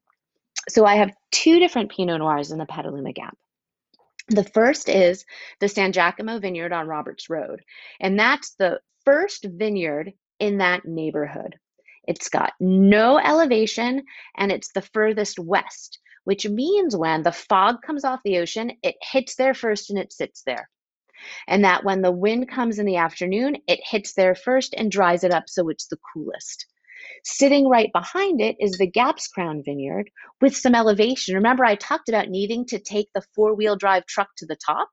So 0.70 0.86
I 0.86 0.96
have 0.96 1.16
two 1.32 1.60
different 1.60 1.92
Pinot 1.92 2.20
Noirs 2.20 2.52
in 2.52 2.58
the 2.58 2.66
Petaluma 2.66 3.14
Gap. 3.14 3.38
The 4.30 4.44
first 4.44 4.90
is 4.90 5.26
the 5.60 5.70
San 5.70 5.92
Giacomo 5.92 6.40
Vineyard 6.40 6.74
on 6.74 6.88
Roberts 6.88 7.30
Road, 7.30 7.62
and 8.00 8.20
that's 8.20 8.56
the 8.56 8.80
first 9.06 9.46
vineyard 9.46 10.14
in 10.40 10.58
that 10.58 10.86
neighborhood. 10.86 11.56
It's 12.08 12.30
got 12.30 12.54
no 12.60 13.20
elevation 13.20 14.04
and 14.36 14.52
it's 14.52 14.72
the 14.74 14.82
furthest 14.82 15.40
west, 15.40 16.00
which 16.24 16.48
means 16.48 16.96
when 16.96 17.24
the 17.24 17.32
fog 17.32 17.82
comes 17.82 18.04
off 18.04 18.20
the 18.24 18.40
ocean, 18.40 18.72
it 18.84 18.96
hits 19.02 19.36
there 19.36 19.54
first 19.54 19.90
and 19.90 20.00
it 20.00 20.12
sits 20.12 20.44
there. 20.44 20.70
And 21.48 21.64
that 21.64 21.84
when 21.84 22.02
the 22.02 22.12
wind 22.12 22.50
comes 22.50 22.78
in 22.78 22.86
the 22.86 22.98
afternoon, 22.98 23.58
it 23.68 23.80
hits 23.84 24.14
there 24.14 24.36
first 24.36 24.74
and 24.76 24.92
dries 24.92 25.24
it 25.24 25.32
up 25.32 25.46
so 25.48 25.70
it's 25.70 25.88
the 25.88 25.98
coolest. 26.14 26.66
Sitting 27.24 27.68
right 27.68 27.92
behind 27.94 28.42
it 28.42 28.56
is 28.60 28.78
the 28.78 28.88
Gaps 28.88 29.28
Crown 29.28 29.62
Vineyard 29.64 30.10
with 30.42 30.56
some 30.56 30.76
elevation. 30.76 31.36
Remember, 31.36 31.66
I 31.66 31.76
talked 31.76 32.10
about 32.10 32.30
needing 32.30 32.66
to 32.68 32.80
take 32.80 33.10
the 33.14 33.24
four 33.34 33.56
wheel 33.56 33.76
drive 33.76 34.06
truck 34.06 34.30
to 34.38 34.46
the 34.46 34.58
top? 34.66 34.90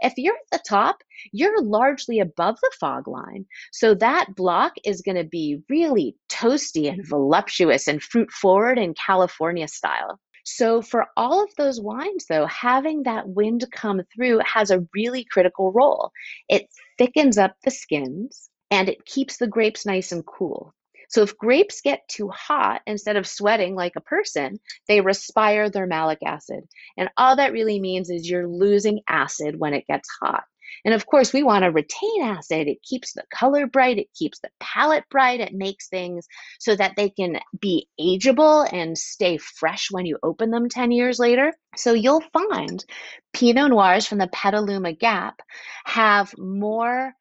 If 0.00 0.14
you're 0.16 0.34
at 0.34 0.58
the 0.58 0.64
top, 0.68 1.02
you're 1.32 1.62
largely 1.62 2.18
above 2.20 2.56
the 2.60 2.72
fog 2.78 3.08
line. 3.08 3.46
So 3.72 3.94
that 3.94 4.34
block 4.34 4.74
is 4.84 5.02
going 5.02 5.16
to 5.16 5.24
be 5.24 5.62
really 5.68 6.16
toasty 6.28 6.90
and 6.90 7.06
voluptuous 7.06 7.88
and 7.88 8.02
fruit 8.02 8.30
forward 8.30 8.78
in 8.78 8.94
California 8.94 9.68
style. 9.68 10.20
So, 10.48 10.80
for 10.80 11.08
all 11.16 11.42
of 11.42 11.50
those 11.56 11.80
wines, 11.80 12.26
though, 12.28 12.46
having 12.46 13.02
that 13.02 13.28
wind 13.28 13.66
come 13.72 14.00
through 14.14 14.40
has 14.44 14.70
a 14.70 14.86
really 14.94 15.24
critical 15.24 15.72
role. 15.72 16.12
It 16.48 16.68
thickens 16.98 17.36
up 17.36 17.56
the 17.64 17.72
skins 17.72 18.48
and 18.70 18.88
it 18.88 19.04
keeps 19.04 19.38
the 19.38 19.48
grapes 19.48 19.84
nice 19.84 20.12
and 20.12 20.24
cool. 20.24 20.72
So 21.08 21.22
if 21.22 21.38
grapes 21.38 21.80
get 21.80 22.08
too 22.08 22.28
hot, 22.28 22.82
instead 22.86 23.16
of 23.16 23.26
sweating 23.26 23.74
like 23.74 23.96
a 23.96 24.00
person, 24.00 24.58
they 24.88 25.00
respire 25.00 25.70
their 25.70 25.86
malic 25.86 26.18
acid. 26.24 26.64
And 26.96 27.10
all 27.16 27.36
that 27.36 27.52
really 27.52 27.80
means 27.80 28.10
is 28.10 28.28
you're 28.28 28.48
losing 28.48 29.00
acid 29.08 29.58
when 29.58 29.74
it 29.74 29.86
gets 29.86 30.08
hot. 30.20 30.44
And 30.84 30.94
of 30.94 31.06
course, 31.06 31.32
we 31.32 31.42
want 31.42 31.64
to 31.64 31.70
retain 31.70 32.22
acid. 32.22 32.68
It 32.68 32.82
keeps 32.82 33.12
the 33.12 33.24
color 33.32 33.66
bright, 33.66 33.98
it 33.98 34.12
keeps 34.14 34.40
the 34.40 34.50
palate 34.60 35.04
bright, 35.10 35.40
it 35.40 35.52
makes 35.52 35.88
things 35.88 36.26
so 36.58 36.74
that 36.76 36.94
they 36.96 37.10
can 37.10 37.40
be 37.60 37.88
ageable 38.00 38.68
and 38.72 38.96
stay 38.96 39.36
fresh 39.38 39.88
when 39.90 40.06
you 40.06 40.18
open 40.22 40.50
them 40.50 40.68
10 40.68 40.90
years 40.92 41.18
later. 41.18 41.52
So 41.76 41.92
you'll 41.92 42.22
find 42.32 42.84
Pinot 43.32 43.70
Noirs 43.70 44.06
from 44.06 44.18
the 44.18 44.28
Petaluma 44.28 44.92
Gap 44.92 45.40
have 45.84 46.36
more 46.38 47.14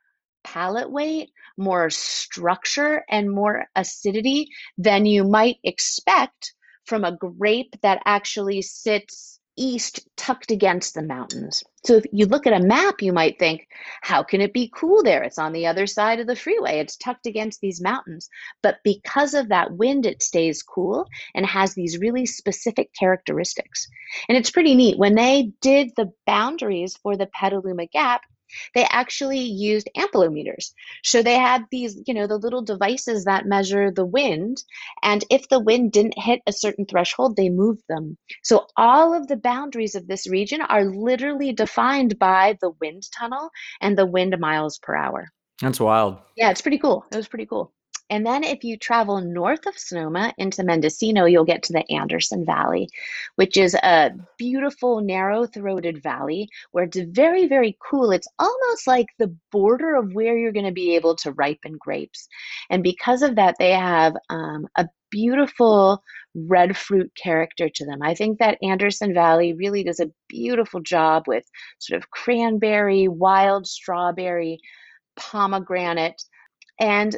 palate 0.46 0.90
weight, 0.90 1.32
more 1.58 1.90
structure, 1.90 3.04
and 3.10 3.30
more 3.30 3.66
acidity 3.76 4.48
than 4.78 5.06
you 5.06 5.26
might 5.26 5.58
expect 5.64 6.54
from 6.86 7.04
a 7.04 7.18
grape 7.18 7.76
that 7.82 8.02
actually 8.06 8.62
sits 8.62 9.40
east 9.58 10.06
tucked 10.18 10.52
against 10.52 10.94
the 10.94 11.02
mountains. 11.02 11.64
So 11.86 11.96
if 11.96 12.06
you 12.12 12.26
look 12.26 12.46
at 12.46 12.60
a 12.60 12.66
map, 12.66 13.02
you 13.02 13.14
might 13.14 13.40
think, 13.40 13.68
how 14.02 14.22
can 14.22 14.42
it 14.42 14.54
be 14.54 14.72
cool 14.76 15.02
there? 15.02 15.24
It's 15.24 15.38
on 15.38 15.54
the 15.54 15.68
other 15.68 15.88
side 15.88 16.20
of 16.20 16.28
the 16.28 16.36
freeway. 16.36 16.80
It's 16.80 16.98
tucked 16.98 17.26
against 17.26 17.62
these 17.62 17.82
mountains. 17.82 18.28
But 18.62 18.78
because 18.84 19.34
of 19.34 19.50
that 19.50 19.72
wind, 19.72 20.06
it 20.06 20.22
stays 20.22 20.62
cool 20.62 21.08
and 21.34 21.46
has 21.46 21.74
these 21.74 21.98
really 21.98 22.26
specific 22.26 22.90
characteristics. 23.00 23.88
And 24.28 24.38
it's 24.38 24.52
pretty 24.52 24.76
neat. 24.76 24.98
When 24.98 25.16
they 25.16 25.52
did 25.62 25.92
the 25.96 26.12
boundaries 26.26 26.98
for 26.98 27.16
the 27.16 27.28
Petaluma 27.28 27.86
Gap, 27.88 28.22
they 28.74 28.86
actually 28.90 29.40
used 29.40 29.90
ampelometers. 29.98 30.74
So 31.04 31.22
they 31.22 31.36
had 31.36 31.66
these, 31.72 32.02
you 32.06 32.14
know, 32.14 32.28
the 32.28 32.38
little 32.38 32.62
devices 32.62 33.26
that 33.26 33.46
measure 33.46 33.92
the 33.92 34.06
wind. 34.06 34.64
And 35.04 35.24
if 35.30 35.48
the 35.50 35.60
wind 35.60 35.92
didn't 35.92 36.18
hit 36.18 36.42
a 36.48 36.54
certain 36.54 36.86
threshold, 36.86 37.36
they 37.36 37.50
moved 37.50 37.84
them. 37.88 38.18
So 38.44 38.68
all 38.78 39.14
of 39.14 39.28
the 39.28 39.38
boundaries 39.38 39.96
of 39.96 40.08
this 40.08 40.28
region 40.30 40.62
are 40.62 40.86
literally 40.86 41.54
defined 41.54 42.20
by 42.20 42.58
the 42.62 42.72
wind 42.82 43.04
tunnel 43.18 43.50
and 43.82 43.98
the 43.98 44.06
wind 44.06 44.36
miles 44.40 44.80
per 44.80 44.96
hour. 44.96 45.30
That's 45.62 45.80
wild. 45.80 46.18
Yeah, 46.36 46.52
it's 46.52 46.62
pretty 46.62 46.80
cool. 46.80 47.06
It 47.12 47.16
was 47.16 47.28
pretty 47.28 47.46
cool. 47.46 47.72
And 48.10 48.26
then 48.26 48.44
if 48.44 48.64
you 48.64 48.78
travel 48.78 49.20
north 49.20 49.66
of 49.66 49.78
Sonoma 49.78 50.34
into 50.38 50.64
Mendocino, 50.64 51.26
you'll 51.26 51.44
get 51.44 51.64
to 51.64 51.74
the 51.74 51.92
Anderson 51.92 52.46
Valley, 52.46 52.88
which 53.36 53.58
is 53.58 53.74
a 53.74 54.12
beautiful, 54.38 55.02
narrow 55.02 55.48
throated 55.48 56.04
valley 56.04 56.50
where 56.72 56.84
it's 56.84 56.98
very, 56.98 57.48
very 57.48 57.78
cool. 57.82 58.12
It's 58.12 58.28
almost 58.38 58.86
like 58.86 59.08
the 59.18 59.36
border 59.52 59.96
of 59.96 60.14
where 60.14 60.38
you're 60.38 60.52
going 60.52 60.68
to 60.68 60.72
be 60.72 60.96
able 60.96 61.16
to 61.18 61.32
ripen 61.32 61.78
grapes. 61.80 62.28
And 62.70 62.84
because 62.84 63.24
of 63.24 63.36
that, 63.38 63.56
they 63.58 63.72
have 63.72 64.16
um, 64.30 64.68
a 64.78 64.88
beautiful 65.10 66.04
red 66.36 66.76
fruit 66.78 67.12
character 67.16 67.70
to 67.70 67.86
them. 67.86 68.04
I 68.04 68.14
think 68.14 68.38
that 68.40 68.58
Anderson 68.62 69.14
Valley 69.14 69.54
really 69.54 69.84
does 69.84 70.00
a 70.00 70.12
beautiful 70.28 70.82
job 70.82 71.24
with 71.26 71.46
sort 71.80 72.02
of 72.02 72.12
cranberry, 72.12 73.08
wild 73.08 73.66
strawberry, 73.66 74.60
pomegranate. 75.16 76.22
And 76.80 77.16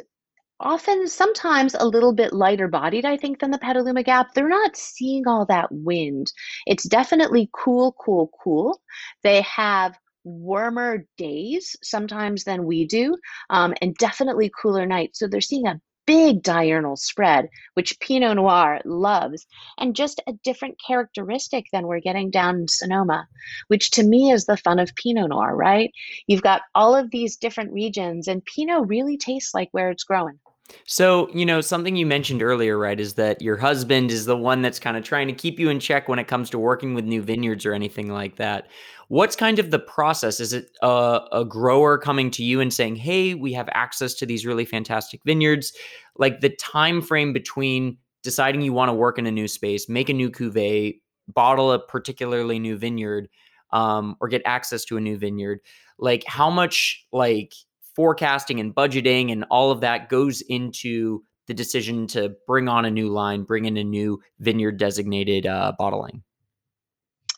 often 0.60 1.06
sometimes 1.08 1.74
a 1.74 1.86
little 1.86 2.12
bit 2.12 2.32
lighter 2.32 2.68
bodied 2.68 3.04
i 3.04 3.16
think 3.16 3.38
than 3.38 3.50
the 3.50 3.58
petaluma 3.58 4.02
gap. 4.02 4.34
They're 4.34 4.48
not 4.48 4.76
seeing 4.76 5.26
all 5.26 5.46
that 5.46 5.68
wind. 5.70 6.32
It's 6.66 6.88
definitely 6.88 7.50
cool 7.52 7.94
cool 8.04 8.30
cool. 8.42 8.80
They 9.22 9.42
have 9.42 9.98
warmer 10.24 11.06
days 11.16 11.76
sometimes 11.82 12.44
than 12.44 12.64
we 12.64 12.86
do 12.86 13.16
um, 13.50 13.74
and 13.80 13.94
definitely 13.96 14.50
cooler 14.60 14.86
nights. 14.86 15.18
So 15.18 15.28
they're 15.28 15.40
seeing 15.40 15.66
a 15.66 15.80
big 16.06 16.42
diurnal 16.42 16.96
spread 16.96 17.48
which 17.74 18.00
pinot 18.00 18.36
noir 18.36 18.80
loves 18.86 19.46
and 19.76 19.94
just 19.94 20.22
a 20.26 20.32
different 20.42 20.74
characteristic 20.86 21.66
than 21.70 21.86
we're 21.86 22.00
getting 22.00 22.30
down 22.30 22.60
in 22.60 22.66
sonoma 22.66 23.26
which 23.66 23.90
to 23.90 24.02
me 24.02 24.30
is 24.30 24.46
the 24.46 24.56
fun 24.56 24.78
of 24.78 24.94
pinot 24.94 25.28
noir 25.28 25.54
right? 25.54 25.90
You've 26.26 26.42
got 26.42 26.62
all 26.74 26.96
of 26.96 27.10
these 27.10 27.36
different 27.36 27.72
regions 27.72 28.26
and 28.26 28.42
pinot 28.44 28.88
really 28.88 29.18
tastes 29.18 29.52
like 29.52 29.68
where 29.72 29.90
it's 29.90 30.04
growing 30.04 30.38
so, 30.84 31.28
you 31.34 31.46
know, 31.46 31.60
something 31.60 31.96
you 31.96 32.06
mentioned 32.06 32.42
earlier, 32.42 32.78
right, 32.78 32.98
is 32.98 33.14
that 33.14 33.40
your 33.40 33.56
husband 33.56 34.10
is 34.10 34.26
the 34.26 34.36
one 34.36 34.62
that's 34.62 34.78
kind 34.78 34.96
of 34.96 35.04
trying 35.04 35.26
to 35.28 35.32
keep 35.32 35.58
you 35.58 35.70
in 35.70 35.80
check 35.80 36.08
when 36.08 36.18
it 36.18 36.28
comes 36.28 36.50
to 36.50 36.58
working 36.58 36.94
with 36.94 37.04
new 37.04 37.22
vineyards 37.22 37.64
or 37.64 37.72
anything 37.72 38.10
like 38.12 38.36
that. 38.36 38.68
What's 39.08 39.36
kind 39.36 39.58
of 39.58 39.70
the 39.70 39.78
process? 39.78 40.40
Is 40.40 40.52
it 40.52 40.70
a, 40.82 41.20
a 41.32 41.44
grower 41.44 41.96
coming 41.96 42.30
to 42.32 42.44
you 42.44 42.60
and 42.60 42.72
saying, 42.72 42.96
"Hey, 42.96 43.34
we 43.34 43.52
have 43.54 43.68
access 43.72 44.14
to 44.14 44.26
these 44.26 44.44
really 44.44 44.66
fantastic 44.66 45.20
vineyards"? 45.24 45.72
Like 46.16 46.40
the 46.40 46.50
time 46.50 47.00
frame 47.00 47.32
between 47.32 47.96
deciding 48.22 48.60
you 48.60 48.72
want 48.72 48.90
to 48.90 48.94
work 48.94 49.18
in 49.18 49.26
a 49.26 49.32
new 49.32 49.48
space, 49.48 49.88
make 49.88 50.10
a 50.10 50.14
new 50.14 50.30
cuvee, 50.30 51.00
bottle 51.28 51.72
a 51.72 51.78
particularly 51.78 52.58
new 52.58 52.76
vineyard, 52.76 53.28
um, 53.72 54.16
or 54.20 54.28
get 54.28 54.42
access 54.44 54.84
to 54.86 54.96
a 54.96 55.00
new 55.00 55.16
vineyard. 55.16 55.60
Like 55.98 56.24
how 56.26 56.50
much 56.50 57.06
like 57.12 57.54
forecasting 57.98 58.60
and 58.60 58.72
budgeting 58.72 59.32
and 59.32 59.44
all 59.50 59.72
of 59.72 59.80
that 59.80 60.08
goes 60.08 60.40
into 60.40 61.20
the 61.48 61.54
decision 61.54 62.06
to 62.06 62.36
bring 62.46 62.68
on 62.68 62.84
a 62.84 62.90
new 62.92 63.08
line, 63.08 63.42
bring 63.42 63.64
in 63.64 63.76
a 63.76 63.82
new 63.82 64.22
vineyard 64.38 64.76
designated 64.76 65.46
uh, 65.46 65.72
bottling? 65.76 66.22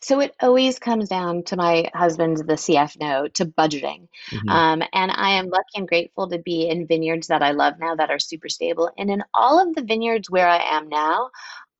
So 0.02 0.20
it 0.20 0.34
always 0.42 0.78
comes 0.78 1.08
down 1.08 1.44
to 1.44 1.56
my 1.56 1.90
husband's 1.94 2.42
the 2.42 2.54
CF 2.54 3.00
note 3.00 3.32
to 3.34 3.46
budgeting. 3.46 4.08
Mm-hmm. 4.30 4.48
Um, 4.50 4.82
and 4.92 5.10
I 5.10 5.30
am 5.38 5.48
lucky 5.48 5.76
and 5.76 5.88
grateful 5.88 6.28
to 6.28 6.38
be 6.38 6.68
in 6.68 6.86
vineyards 6.86 7.28
that 7.28 7.42
I 7.42 7.52
love 7.52 7.74
now 7.78 7.94
that 7.94 8.10
are 8.10 8.18
super 8.18 8.50
stable. 8.50 8.90
And 8.98 9.10
in 9.10 9.22
all 9.32 9.66
of 9.66 9.74
the 9.74 9.82
vineyards 9.82 10.28
where 10.28 10.48
I 10.48 10.58
am 10.76 10.90
now, 10.90 11.30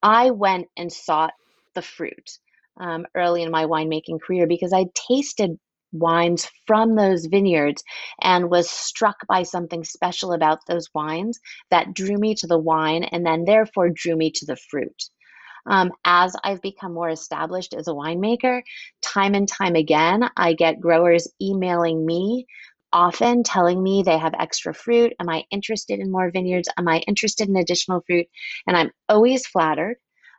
I 0.03 0.31
went 0.31 0.69
and 0.75 0.91
sought 0.91 1.35
the 1.75 1.83
fruit 1.83 2.39
um, 2.79 3.05
early 3.15 3.43
in 3.43 3.51
my 3.51 3.67
winemaking 3.67 4.23
career 4.23 4.47
because 4.47 4.73
I 4.73 4.87
tasted 4.95 5.59
wines 5.93 6.49
from 6.67 6.95
those 6.95 7.27
vineyards 7.27 7.83
and 8.23 8.51
was 8.51 8.71
struck 8.71 9.17
by 9.29 9.43
something 9.43 9.85
special 9.85 10.33
about 10.33 10.61
those 10.67 10.89
wines 10.95 11.39
that 11.71 11.95
drew 11.95 12.17
me 12.17 12.35
to 12.35 12.47
the 12.47 12.59
wine 12.59 13.05
and 13.05 13.25
then 13.25 13.45
therefore 13.45 13.91
drew 13.91 14.17
me 14.17 14.31
to 14.31 14.47
the 14.47 14.57
fruit. 14.57 15.05
Um, 15.67 15.93
as 16.05 16.35
I've 16.43 16.63
become 16.63 16.95
more 16.95 17.11
established 17.11 17.75
as 17.75 17.87
a 17.87 17.93
winemaker, 17.93 18.63
time 19.03 19.35
and 19.35 19.47
time 19.47 19.75
again, 19.75 20.29
I 20.37 20.55
get 20.55 20.81
growers 20.81 21.29
emailing 21.41 22.07
me 22.07 22.47
often 22.93 23.43
telling 23.43 23.83
me 23.83 24.03
they 24.03 24.19
have 24.19 24.35
extra 24.39 24.75
fruit. 24.75 25.13
Am 25.21 25.29
I 25.29 25.45
interested 25.51 26.01
in 26.01 26.11
more 26.11 26.31
vineyards? 26.31 26.69
Am 26.77 26.89
I 26.89 26.99
interested 27.07 27.49
in 27.49 27.57
additional 27.57 28.03
fruit? 28.07 28.27
And 28.67 28.77
I'm 28.77 28.91
always 29.09 29.47
flattered. 29.47 29.97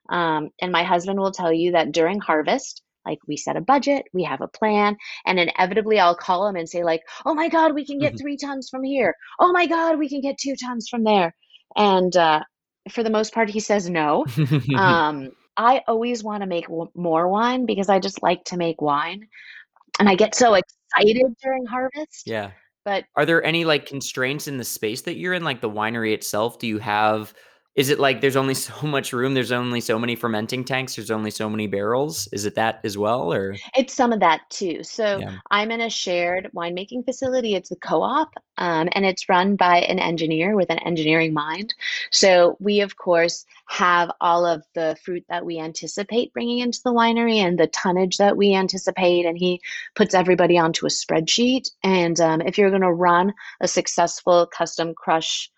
Um, 0.09 0.49
and 0.61 0.71
my 0.71 0.83
husband 0.83 1.19
will 1.19 1.31
tell 1.31 1.53
you 1.53 1.71
that 1.73 1.91
during 1.91 2.19
harvest, 2.19 2.81
like 3.05 3.19
we 3.27 3.37
set 3.37 3.55
a 3.55 3.61
budget 3.61 4.05
we 4.13 4.23
have 4.23 4.41
a 4.41 4.47
plan 4.47 4.95
and 5.25 5.39
inevitably 5.39 5.99
i'll 5.99 6.15
call 6.15 6.47
him 6.47 6.55
and 6.55 6.69
say 6.69 6.83
like 6.83 7.01
oh 7.25 7.33
my 7.33 7.49
god 7.49 7.73
we 7.73 7.85
can 7.85 7.99
get 7.99 8.13
mm-hmm. 8.13 8.21
three 8.21 8.37
tons 8.37 8.69
from 8.69 8.83
here. 8.83 9.15
Oh 9.39 9.51
my 9.51 9.65
god 9.65 9.97
we 9.99 10.09
can 10.09 10.21
get 10.21 10.37
two 10.37 10.55
tons 10.55 10.87
from 10.89 11.03
there. 11.03 11.35
And 11.75 12.15
uh, 12.15 12.41
for 12.91 13.03
the 13.03 13.09
most 13.09 13.33
part 13.33 13.49
he 13.49 13.59
says 13.59 13.89
no. 13.89 14.25
Um, 14.75 15.31
i 15.57 15.81
always 15.87 16.23
want 16.23 16.41
to 16.41 16.47
make 16.47 16.67
w- 16.67 16.89
more 16.95 17.27
wine 17.27 17.65
because 17.65 17.89
i 17.89 17.99
just 17.99 18.23
like 18.23 18.41
to 18.45 18.55
make 18.55 18.81
wine 18.81 19.27
and 19.99 20.07
i 20.07 20.15
get 20.15 20.33
so 20.33 20.53
excited 20.53 21.35
during 21.43 21.65
harvest 21.65 22.23
yeah. 22.25 22.51
but 22.85 23.03
are 23.17 23.25
there 23.25 23.43
any 23.43 23.65
like 23.65 23.85
constraints 23.85 24.47
in 24.47 24.57
the 24.57 24.63
space 24.63 25.01
that 25.01 25.17
you're 25.17 25.33
in 25.33 25.43
like 25.43 25.59
the 25.59 25.69
winery 25.69 26.13
itself? 26.13 26.57
Do 26.57 26.67
you 26.67 26.79
have 26.79 27.33
is 27.81 27.89
it 27.89 27.99
like 27.99 28.21
there's 28.21 28.35
only 28.35 28.53
so 28.69 28.85
much 28.85 29.11
room 29.11 29.33
there's 29.33 29.51
only 29.51 29.81
so 29.81 29.97
many 29.97 30.15
fermenting 30.15 30.63
tanks 30.63 30.95
there's 30.95 31.11
only 31.11 31.31
so 31.31 31.49
many 31.49 31.65
barrels? 31.67 32.29
Is 32.31 32.45
it 32.45 32.55
that 32.55 32.79
as 32.83 32.97
well 32.97 33.33
or? 33.33 33.55
It's 33.75 33.93
some 33.93 34.13
of 34.13 34.19
that 34.19 34.41
too. 34.49 34.83
So 34.83 35.17
yeah. 35.17 35.39
i'm 35.49 35.71
in 35.71 35.81
a 35.81 35.89
shared 35.89 36.49
winemaking 36.55 37.05
facility. 37.05 37.55
It's 37.55 37.71
a 37.71 37.75
co-op 37.75 38.35
um, 38.57 38.87
and 38.91 39.03
it's 39.03 39.27
run 39.27 39.55
by 39.55 39.79
an 39.79 39.97
engineer 39.97 40.55
with 40.55 40.69
an 40.69 40.77
engineering 40.79 41.33
mind. 41.33 41.73
So 42.11 42.55
we 42.59 42.81
of 42.81 42.97
course 42.97 43.45
have 43.65 44.11
all 44.21 44.45
of 44.45 44.63
the 44.75 44.95
fruit 45.03 45.25
that 45.29 45.45
we 45.45 45.59
anticipate 45.59 46.33
bringing 46.33 46.59
into 46.59 46.81
the 46.83 46.93
winery 46.93 47.37
and 47.37 47.57
the 47.57 47.67
tonnage 47.67 48.17
that 48.17 48.37
we 48.37 48.53
anticipate 48.53 49.25
and 49.25 49.37
he 49.37 49.59
puts 49.95 50.13
everybody 50.13 50.57
onto 50.57 50.85
a 50.85 50.89
spreadsheet. 50.89 51.71
And 51.83 52.19
um, 52.21 52.41
if 52.41 52.59
you're 52.59 52.69
going 52.69 52.81
to 52.83 52.93
run 52.93 53.33
a 53.59 53.67
successful 53.67 54.45
custom 54.45 54.93
crush 54.93 55.49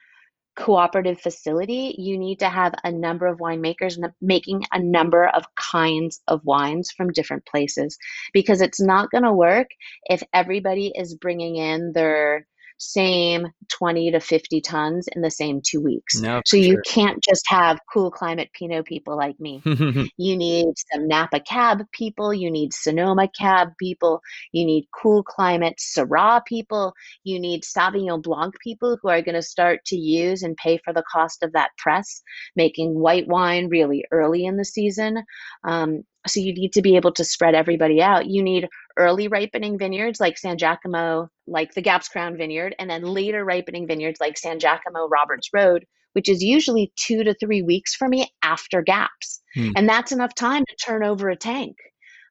cooperative 0.56 1.20
facility, 1.20 1.96
you 1.98 2.18
need 2.18 2.40
to 2.40 2.50
have 2.50 2.74
a 2.84 2.92
number 2.92 3.26
of 3.28 3.40
winemakers 3.40 3.98
making 4.22 4.64
a 4.72 4.80
number 4.80 5.28
of 5.28 5.46
kinds 5.56 6.22
of 6.28 6.46
wines 6.46 6.92
from 6.92 7.12
different 7.12 7.46
places 7.46 7.98
because 8.34 8.62
it's 8.62 8.82
not 8.82 9.10
going 9.12 9.24
to 9.24 9.34
work 9.34 9.68
if 10.06 10.24
everybody 10.34 10.92
is 10.96 11.16
bringing 11.16 11.56
in 11.56 11.92
their 11.94 12.48
same 12.84 13.48
20 13.70 14.12
to 14.12 14.20
50 14.20 14.62
tons 14.62 15.08
in 15.16 15.22
the 15.22 15.32
same 15.32 15.62
two 15.62 15.82
weeks. 15.82 16.20
No, 16.20 16.42
so 16.46 16.58
you 16.58 16.74
sure. 16.74 16.82
can't 16.86 17.24
just 17.24 17.44
have 17.48 17.80
cool 17.92 18.12
climate 18.12 18.50
Pinot 18.54 18.86
people 18.86 19.18
like 19.18 19.40
me. 19.40 19.62
you 20.18 20.38
need 20.38 20.74
some 20.92 21.08
Napa 21.08 21.40
cab 21.40 21.84
people, 21.92 22.34
you 22.34 22.52
need 22.52 22.74
Sonoma 22.74 23.28
cab 23.28 23.70
people, 23.80 24.22
you 24.52 24.66
need 24.66 24.88
cool 24.94 25.24
climate 25.24 25.80
Syrah 25.80 26.46
people, 26.46 26.94
you 27.24 27.40
need 27.40 27.64
Sauvignon 27.64 28.22
Blanc 28.22 28.54
people 28.64 28.98
who 29.02 29.10
are 29.10 29.22
going 29.22 29.36
to 29.36 29.42
start 29.42 29.84
to 29.86 29.96
use 29.96 30.44
and 30.44 30.58
pay 30.58 30.78
for 30.84 30.94
the 30.94 31.04
cost 31.12 31.44
of 31.44 31.54
that 31.54 31.72
press, 31.78 32.22
making 32.56 32.94
white 33.00 33.28
wine 33.28 33.70
really 33.70 34.06
early 34.12 34.46
in 34.46 34.58
the 34.58 34.66
season. 34.66 35.24
Um, 35.64 36.04
so 36.28 36.40
you 36.40 36.54
need 36.54 36.74
to 36.74 36.82
be 36.82 36.96
able 36.96 37.12
to 37.14 37.26
spread 37.26 37.56
everybody 37.56 38.02
out. 38.02 38.28
You 38.28 38.44
need 38.44 38.68
early 38.98 39.28
ripening 39.28 39.78
vineyards 39.78 40.20
like 40.20 40.38
San 40.38 40.58
Giacomo, 40.58 41.30
like 41.48 41.74
the 41.74 41.82
Gaps 41.82 42.08
Crown 42.08 42.38
Vineyard, 42.38 42.76
and 42.80 42.90
then 42.90 43.04
later 43.04 43.44
ripening 43.44 43.88
vineyards 43.88 44.20
like 44.20 44.38
San 44.38 44.60
Giacomo 44.60 45.08
Roberts 45.08 45.50
Road, 45.54 45.86
which 46.14 46.30
is 46.30 46.42
usually 46.42 46.92
two 46.96 47.24
to 47.24 47.34
three 47.34 47.62
weeks 47.62 47.96
for 47.96 48.08
me 48.08 48.32
after 48.44 48.82
gaps. 48.82 49.42
Hmm. 49.54 49.72
And 49.76 49.90
that's 49.90 50.12
enough 50.12 50.34
time 50.36 50.64
to 50.68 50.86
turn 50.86 51.04
over 51.04 51.30
a 51.30 51.36
tank. 51.36 51.76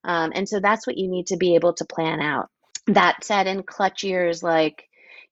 Um, 0.04 0.32
and 0.34 0.48
so 0.48 0.60
that's 0.60 0.86
what 0.86 0.98
you 0.98 1.08
need 1.08 1.26
to 1.28 1.36
be 1.36 1.54
able 1.54 1.74
to 1.74 1.84
plan 1.84 2.20
out. 2.20 2.48
That 2.86 3.22
said, 3.22 3.46
in 3.46 3.62
clutch 3.62 4.02
years 4.02 4.42
like 4.42 4.84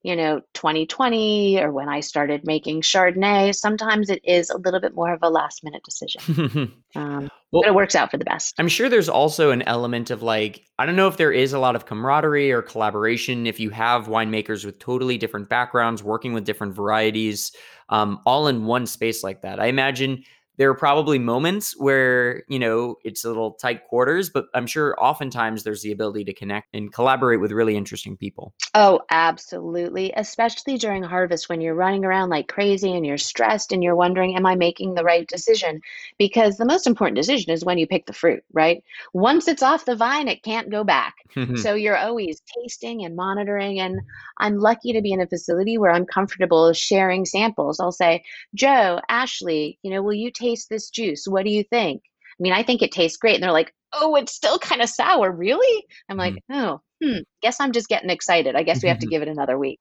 you 0.03 0.15
know 0.15 0.41
2020 0.53 1.59
or 1.59 1.71
when 1.71 1.89
i 1.89 1.99
started 1.99 2.45
making 2.45 2.81
chardonnay 2.81 3.53
sometimes 3.53 4.09
it 4.09 4.21
is 4.23 4.49
a 4.49 4.57
little 4.57 4.79
bit 4.79 4.95
more 4.95 5.13
of 5.13 5.19
a 5.21 5.29
last 5.29 5.63
minute 5.63 5.83
decision. 5.83 6.71
Um, 6.93 7.29
well, 7.53 7.61
but 7.61 7.69
it 7.69 7.73
works 7.73 7.95
out 7.95 8.11
for 8.11 8.17
the 8.17 8.25
best. 8.25 8.53
I'm 8.59 8.67
sure 8.67 8.89
there's 8.89 9.07
also 9.07 9.51
an 9.51 9.61
element 9.61 10.11
of 10.11 10.21
like 10.21 10.65
i 10.77 10.85
don't 10.85 10.97
know 10.97 11.07
if 11.07 11.15
there 11.15 11.31
is 11.31 11.53
a 11.53 11.59
lot 11.59 11.77
of 11.77 11.85
camaraderie 11.85 12.51
or 12.51 12.61
collaboration 12.61 13.47
if 13.47 13.61
you 13.61 13.69
have 13.69 14.07
winemakers 14.07 14.65
with 14.65 14.77
totally 14.77 15.17
different 15.17 15.47
backgrounds 15.47 16.03
working 16.03 16.33
with 16.33 16.43
different 16.43 16.75
varieties 16.75 17.53
um, 17.91 18.19
all 18.25 18.47
in 18.47 18.65
one 18.65 18.87
space 18.87 19.23
like 19.23 19.41
that. 19.41 19.59
I 19.59 19.67
imagine 19.67 20.23
there 20.61 20.69
are 20.69 20.75
probably 20.75 21.17
moments 21.17 21.73
where, 21.75 22.43
you 22.47 22.59
know, 22.59 22.95
it's 23.03 23.25
a 23.25 23.27
little 23.27 23.53
tight 23.53 23.87
quarters, 23.87 24.29
but 24.29 24.45
I'm 24.53 24.67
sure 24.67 24.95
oftentimes 25.03 25.63
there's 25.63 25.81
the 25.81 25.91
ability 25.91 26.25
to 26.25 26.35
connect 26.35 26.67
and 26.75 26.93
collaborate 26.93 27.41
with 27.41 27.51
really 27.51 27.75
interesting 27.75 28.15
people. 28.15 28.53
Oh, 28.75 28.99
absolutely. 29.09 30.13
Especially 30.15 30.77
during 30.77 31.01
harvest 31.01 31.49
when 31.49 31.61
you're 31.61 31.73
running 31.73 32.05
around 32.05 32.29
like 32.29 32.47
crazy 32.47 32.93
and 32.93 33.03
you're 33.03 33.17
stressed 33.17 33.71
and 33.71 33.83
you're 33.83 33.95
wondering, 33.95 34.35
am 34.35 34.45
I 34.45 34.53
making 34.53 34.93
the 34.93 35.03
right 35.03 35.27
decision? 35.27 35.81
Because 36.19 36.57
the 36.57 36.65
most 36.65 36.85
important 36.85 37.15
decision 37.15 37.51
is 37.51 37.65
when 37.65 37.79
you 37.79 37.87
pick 37.87 38.05
the 38.05 38.13
fruit, 38.13 38.43
right? 38.53 38.83
Once 39.13 39.47
it's 39.47 39.63
off 39.63 39.85
the 39.85 39.95
vine, 39.95 40.27
it 40.27 40.43
can't 40.43 40.69
go 40.69 40.83
back. 40.83 41.15
so 41.55 41.73
you're 41.73 41.97
always 41.97 42.39
tasting 42.61 43.03
and 43.03 43.15
monitoring. 43.15 43.79
And 43.79 43.99
I'm 44.37 44.59
lucky 44.59 44.93
to 44.93 45.01
be 45.01 45.11
in 45.11 45.21
a 45.21 45.27
facility 45.27 45.79
where 45.79 45.91
I'm 45.91 46.05
comfortable 46.05 46.71
sharing 46.73 47.25
samples. 47.25 47.79
I'll 47.79 47.91
say, 47.91 48.23
Joe, 48.53 48.99
Ashley, 49.09 49.79
you 49.81 49.89
know, 49.89 50.03
will 50.03 50.13
you 50.13 50.29
taste 50.51 50.69
this 50.69 50.89
juice? 50.89 51.25
What 51.27 51.45
do 51.45 51.51
you 51.51 51.63
think? 51.63 52.01
I 52.05 52.41
mean, 52.41 52.53
I 52.53 52.63
think 52.63 52.81
it 52.81 52.91
tastes 52.91 53.17
great. 53.17 53.35
And 53.35 53.43
they're 53.43 53.51
like, 53.51 53.73
oh, 53.93 54.15
it's 54.15 54.33
still 54.33 54.59
kind 54.59 54.81
of 54.81 54.89
sour. 54.89 55.31
Really? 55.31 55.85
I'm 56.09 56.17
like, 56.17 56.33
mm. 56.33 56.39
oh, 56.51 56.81
hmm. 57.03 57.19
Guess 57.41 57.59
I'm 57.59 57.71
just 57.71 57.87
getting 57.87 58.09
excited. 58.09 58.55
I 58.55 58.63
guess 58.63 58.81
we 58.81 58.89
have 58.89 58.99
to 58.99 59.07
give 59.09 59.21
it 59.21 59.27
another 59.27 59.57
week. 59.57 59.79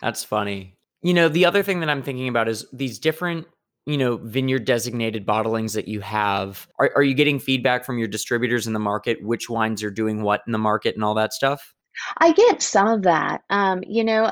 That's 0.00 0.24
funny. 0.24 0.76
You 1.02 1.14
know, 1.14 1.28
the 1.28 1.46
other 1.46 1.62
thing 1.62 1.80
that 1.80 1.90
I'm 1.90 2.02
thinking 2.02 2.28
about 2.28 2.48
is 2.48 2.66
these 2.72 2.98
different 2.98 3.46
you 3.86 3.96
know 3.96 4.18
vineyard 4.18 4.66
designated 4.66 5.26
bottlings 5.26 5.74
that 5.74 5.88
you 5.88 6.00
have 6.00 6.68
are, 6.78 6.92
are 6.96 7.02
you 7.02 7.14
getting 7.14 7.38
feedback 7.38 7.82
from 7.82 7.98
your 7.98 8.08
distributors 8.08 8.66
in 8.66 8.74
the 8.74 8.78
market 8.78 9.16
which 9.22 9.48
wines 9.48 9.82
are 9.82 9.90
doing 9.90 10.22
what 10.22 10.42
in 10.46 10.52
the 10.52 10.58
market 10.58 10.94
and 10.94 11.02
all 11.02 11.14
that 11.14 11.32
stuff 11.32 11.74
i 12.18 12.30
get 12.32 12.60
some 12.60 12.86
of 12.86 13.02
that 13.02 13.40
um, 13.48 13.82
you 13.86 14.04
know 14.04 14.30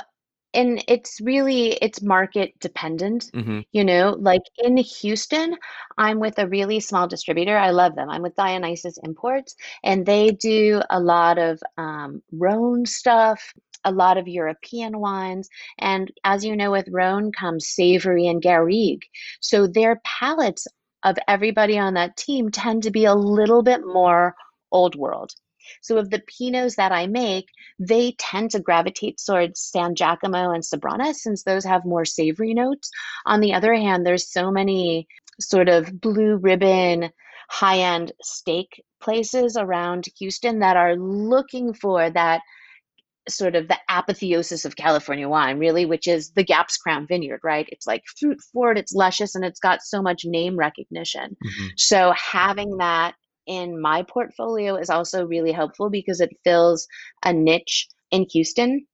and 0.55 0.82
it's 0.88 1.20
really 1.20 1.72
it's 1.82 2.03
market 2.03 2.53
dependent 2.61 3.30
mm-hmm. 3.34 3.61
you 3.72 3.84
know 3.84 4.16
like 4.18 4.42
in 4.59 4.76
houston 4.76 5.57
i'm 5.99 6.18
with 6.18 6.38
a 6.38 6.49
really 6.49 6.80
small 6.80 7.07
distributor. 7.07 7.57
I 7.57 7.70
love 7.70 7.94
them. 7.94 8.09
I'm 8.09 8.22
with 8.22 8.34
dionysus 8.34 8.99
imports 9.03 9.55
and 9.84 10.07
they 10.07 10.30
do 10.30 10.80
a 10.90 11.01
lot 11.01 11.38
of 11.38 11.61
um, 11.76 12.22
rhone 12.32 12.86
stuff 12.86 13.53
a 13.84 13.92
lot 13.92 14.18
of 14.18 14.26
european 14.26 14.99
wines 14.99 15.49
and 15.78 16.11
as 16.24 16.44
you 16.44 16.57
know 16.57 16.70
with 16.70 16.88
rhone 16.90 17.30
comes 17.32 17.68
savory 17.68 18.26
and 18.26 18.42
garrigue. 18.42 19.03
So 19.40 19.66
their 19.66 20.01
palates 20.05 20.66
of 21.05 21.16
everybody 21.28 21.78
on 21.78 21.94
that 21.94 22.16
team 22.16 22.51
tend 22.51 22.82
to 22.82 22.90
be 22.90 23.05
a 23.05 23.14
little 23.14 23.62
bit 23.62 23.82
more 23.86 24.34
old 24.72 24.96
world 24.96 25.32
so 25.81 25.99
of 25.99 26.11
the 26.11 26.21
Pinots 26.21 26.77
that 26.77 26.93
I 26.93 27.07
make, 27.07 27.49
they 27.79 28.12
tend 28.19 28.51
to 28.53 28.61
gravitate 28.61 29.21
towards 29.25 29.61
San 29.61 29.95
Giacomo 29.95 30.51
and 30.51 30.62
Soberanes 30.62 31.16
since 31.16 31.43
those 31.43 31.64
have 31.64 31.85
more 31.85 32.05
savory 32.05 32.55
notes. 32.55 32.91
On 33.27 33.41
the 33.41 33.55
other 33.55 33.75
hand, 33.75 34.05
there's 34.05 34.31
so 34.31 34.51
many 34.51 35.07
sort 35.41 35.69
of 35.69 36.01
blue 36.01 36.37
ribbon 36.37 37.11
high 37.49 37.79
end 37.79 38.12
steak 38.23 38.83
places 39.01 39.57
around 39.57 40.07
Houston 40.19 40.59
that 40.59 40.77
are 40.77 40.97
looking 40.97 41.73
for 41.73 42.11
that 42.11 42.43
sort 43.29 43.55
of 43.55 43.69
the 43.69 43.79
apotheosis 43.89 44.64
of 44.64 44.77
California 44.77 45.29
wine, 45.29 45.59
really, 45.59 45.85
which 45.85 46.07
is 46.07 46.31
the 46.31 46.45
Gaps 46.45 46.77
Crown 46.77 47.07
Vineyard, 47.07 47.41
right? 47.45 47.69
It's 47.71 47.87
like 47.87 48.03
fruit 48.19 48.41
forward, 48.53 48.79
it's 48.79 48.95
luscious, 48.95 49.35
and 49.35 49.45
it's 49.45 49.61
got 49.61 49.83
so 49.83 50.03
much 50.03 50.25
name 50.25 50.57
recognition. 50.57 51.37
Mm-hmm. 51.45 51.66
So 51.77 52.12
having 52.12 52.79
that 52.79 53.14
in 53.49 53.80
my 53.80 54.03
portfolio 54.03 54.76
is 54.76 54.90
also 54.90 55.26
really 55.26 55.53
helpful 55.53 55.90
because 55.90 56.20
it 56.20 56.36
fills 56.44 56.86
a 57.24 57.32
niche 57.32 57.88
in 58.11 58.26
Houston. 58.32 58.86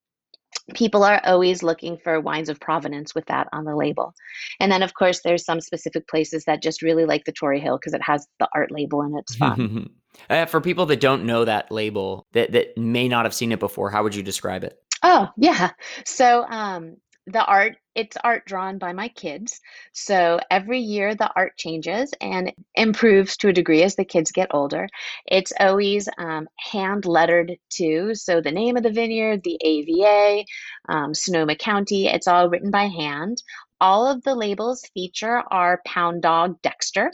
People 0.74 1.02
are 1.04 1.20
always 1.24 1.62
looking 1.62 1.98
for 1.98 2.20
wines 2.20 2.48
of 2.48 2.60
provenance 2.60 3.14
with 3.14 3.26
that 3.26 3.48
on 3.52 3.64
the 3.64 3.76
label. 3.76 4.14
And 4.60 4.72
then, 4.72 4.82
of 4.82 4.94
course, 4.94 5.20
there's 5.22 5.44
some 5.44 5.60
specific 5.60 6.08
places 6.08 6.44
that 6.44 6.62
just 6.62 6.80
really 6.80 7.04
like 7.04 7.24
the 7.24 7.32
Torrey 7.32 7.60
Hill 7.60 7.76
because 7.76 7.92
it 7.92 8.02
has 8.02 8.26
the 8.38 8.48
art 8.54 8.70
label 8.70 9.02
and 9.02 9.18
it's 9.18 9.34
fun. 9.34 9.90
uh, 10.30 10.46
for 10.46 10.60
people 10.60 10.86
that 10.86 11.00
don't 11.00 11.26
know 11.26 11.44
that 11.44 11.70
label, 11.70 12.26
that, 12.32 12.52
that 12.52 12.78
may 12.78 13.08
not 13.08 13.26
have 13.26 13.34
seen 13.34 13.52
it 13.52 13.60
before, 13.60 13.90
how 13.90 14.02
would 14.04 14.14
you 14.14 14.22
describe 14.22 14.64
it? 14.64 14.78
Oh, 15.02 15.28
yeah. 15.36 15.72
So 16.06 16.46
um, 16.48 16.96
the 17.26 17.44
art 17.44 17.76
it's 17.94 18.16
art 18.22 18.44
drawn 18.46 18.78
by 18.78 18.92
my 18.92 19.08
kids. 19.08 19.60
So 19.92 20.40
every 20.50 20.80
year 20.80 21.14
the 21.14 21.30
art 21.34 21.56
changes 21.56 22.12
and 22.20 22.52
improves 22.74 23.36
to 23.38 23.48
a 23.48 23.52
degree 23.52 23.82
as 23.82 23.96
the 23.96 24.04
kids 24.04 24.32
get 24.32 24.48
older. 24.52 24.88
It's 25.26 25.52
always 25.58 26.08
um, 26.18 26.48
hand 26.58 27.06
lettered 27.06 27.56
too. 27.70 28.14
So 28.14 28.40
the 28.40 28.52
name 28.52 28.76
of 28.76 28.82
the 28.82 28.90
vineyard 28.90 29.42
the 29.44 29.58
ava 29.62 30.44
um, 30.88 31.14
sonoma 31.14 31.56
county 31.56 32.06
it's 32.06 32.28
all 32.28 32.48
written 32.48 32.70
by 32.70 32.84
hand. 32.84 33.42
All 33.80 34.06
of 34.06 34.22
the 34.22 34.34
labels 34.34 34.82
feature 34.94 35.42
our 35.50 35.80
pound 35.86 36.22
dog 36.22 36.60
dexter. 36.62 37.12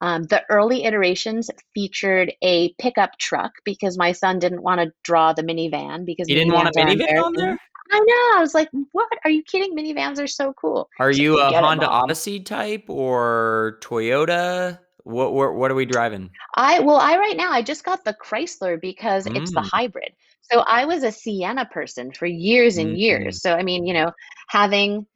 Um, 0.00 0.24
the 0.24 0.42
early 0.50 0.82
iterations 0.82 1.48
featured 1.74 2.32
a 2.42 2.74
pickup 2.80 3.18
truck 3.18 3.52
because 3.64 3.96
my 3.96 4.10
son 4.10 4.40
didn't 4.40 4.62
want 4.62 4.80
to 4.80 4.92
draw 5.04 5.32
the 5.32 5.44
minivan 5.44 6.04
because 6.04 6.26
he 6.26 6.34
didn't 6.34 6.54
want 6.54 6.68
a 6.68 6.72
minivan 6.72 7.22
on 7.22 7.32
there. 7.34 7.56
I 7.90 7.98
know. 7.98 8.38
I 8.38 8.40
was 8.40 8.54
like, 8.54 8.68
what? 8.92 9.08
Are 9.24 9.30
you 9.30 9.42
kidding? 9.42 9.76
Minivans 9.76 10.22
are 10.22 10.26
so 10.26 10.52
cool. 10.54 10.88
Are 10.98 11.10
you 11.10 11.40
a 11.40 11.50
Honda 11.52 11.88
Odyssey 11.88 12.40
type 12.40 12.84
or 12.88 13.78
Toyota? 13.82 14.78
What, 15.04 15.34
what 15.34 15.54
what 15.54 15.70
are 15.70 15.74
we 15.74 15.84
driving? 15.84 16.30
I 16.54 16.80
well, 16.80 16.96
I 16.96 17.16
right 17.16 17.36
now 17.36 17.50
I 17.50 17.62
just 17.62 17.84
got 17.84 18.04
the 18.04 18.14
Chrysler 18.14 18.80
because 18.80 19.26
mm. 19.26 19.36
it's 19.36 19.52
the 19.52 19.60
mm. 19.60 19.68
hybrid. 19.70 20.12
So 20.42 20.60
I 20.60 20.84
was 20.84 21.02
a 21.02 21.10
Sienna 21.10 21.66
person 21.66 22.12
for 22.12 22.26
years 22.26 22.76
and 22.76 22.90
mm-hmm. 22.90 22.96
years. 22.96 23.42
So 23.42 23.54
I 23.54 23.62
mean, 23.62 23.86
you 23.86 23.94
know, 23.94 24.12
having 24.48 25.06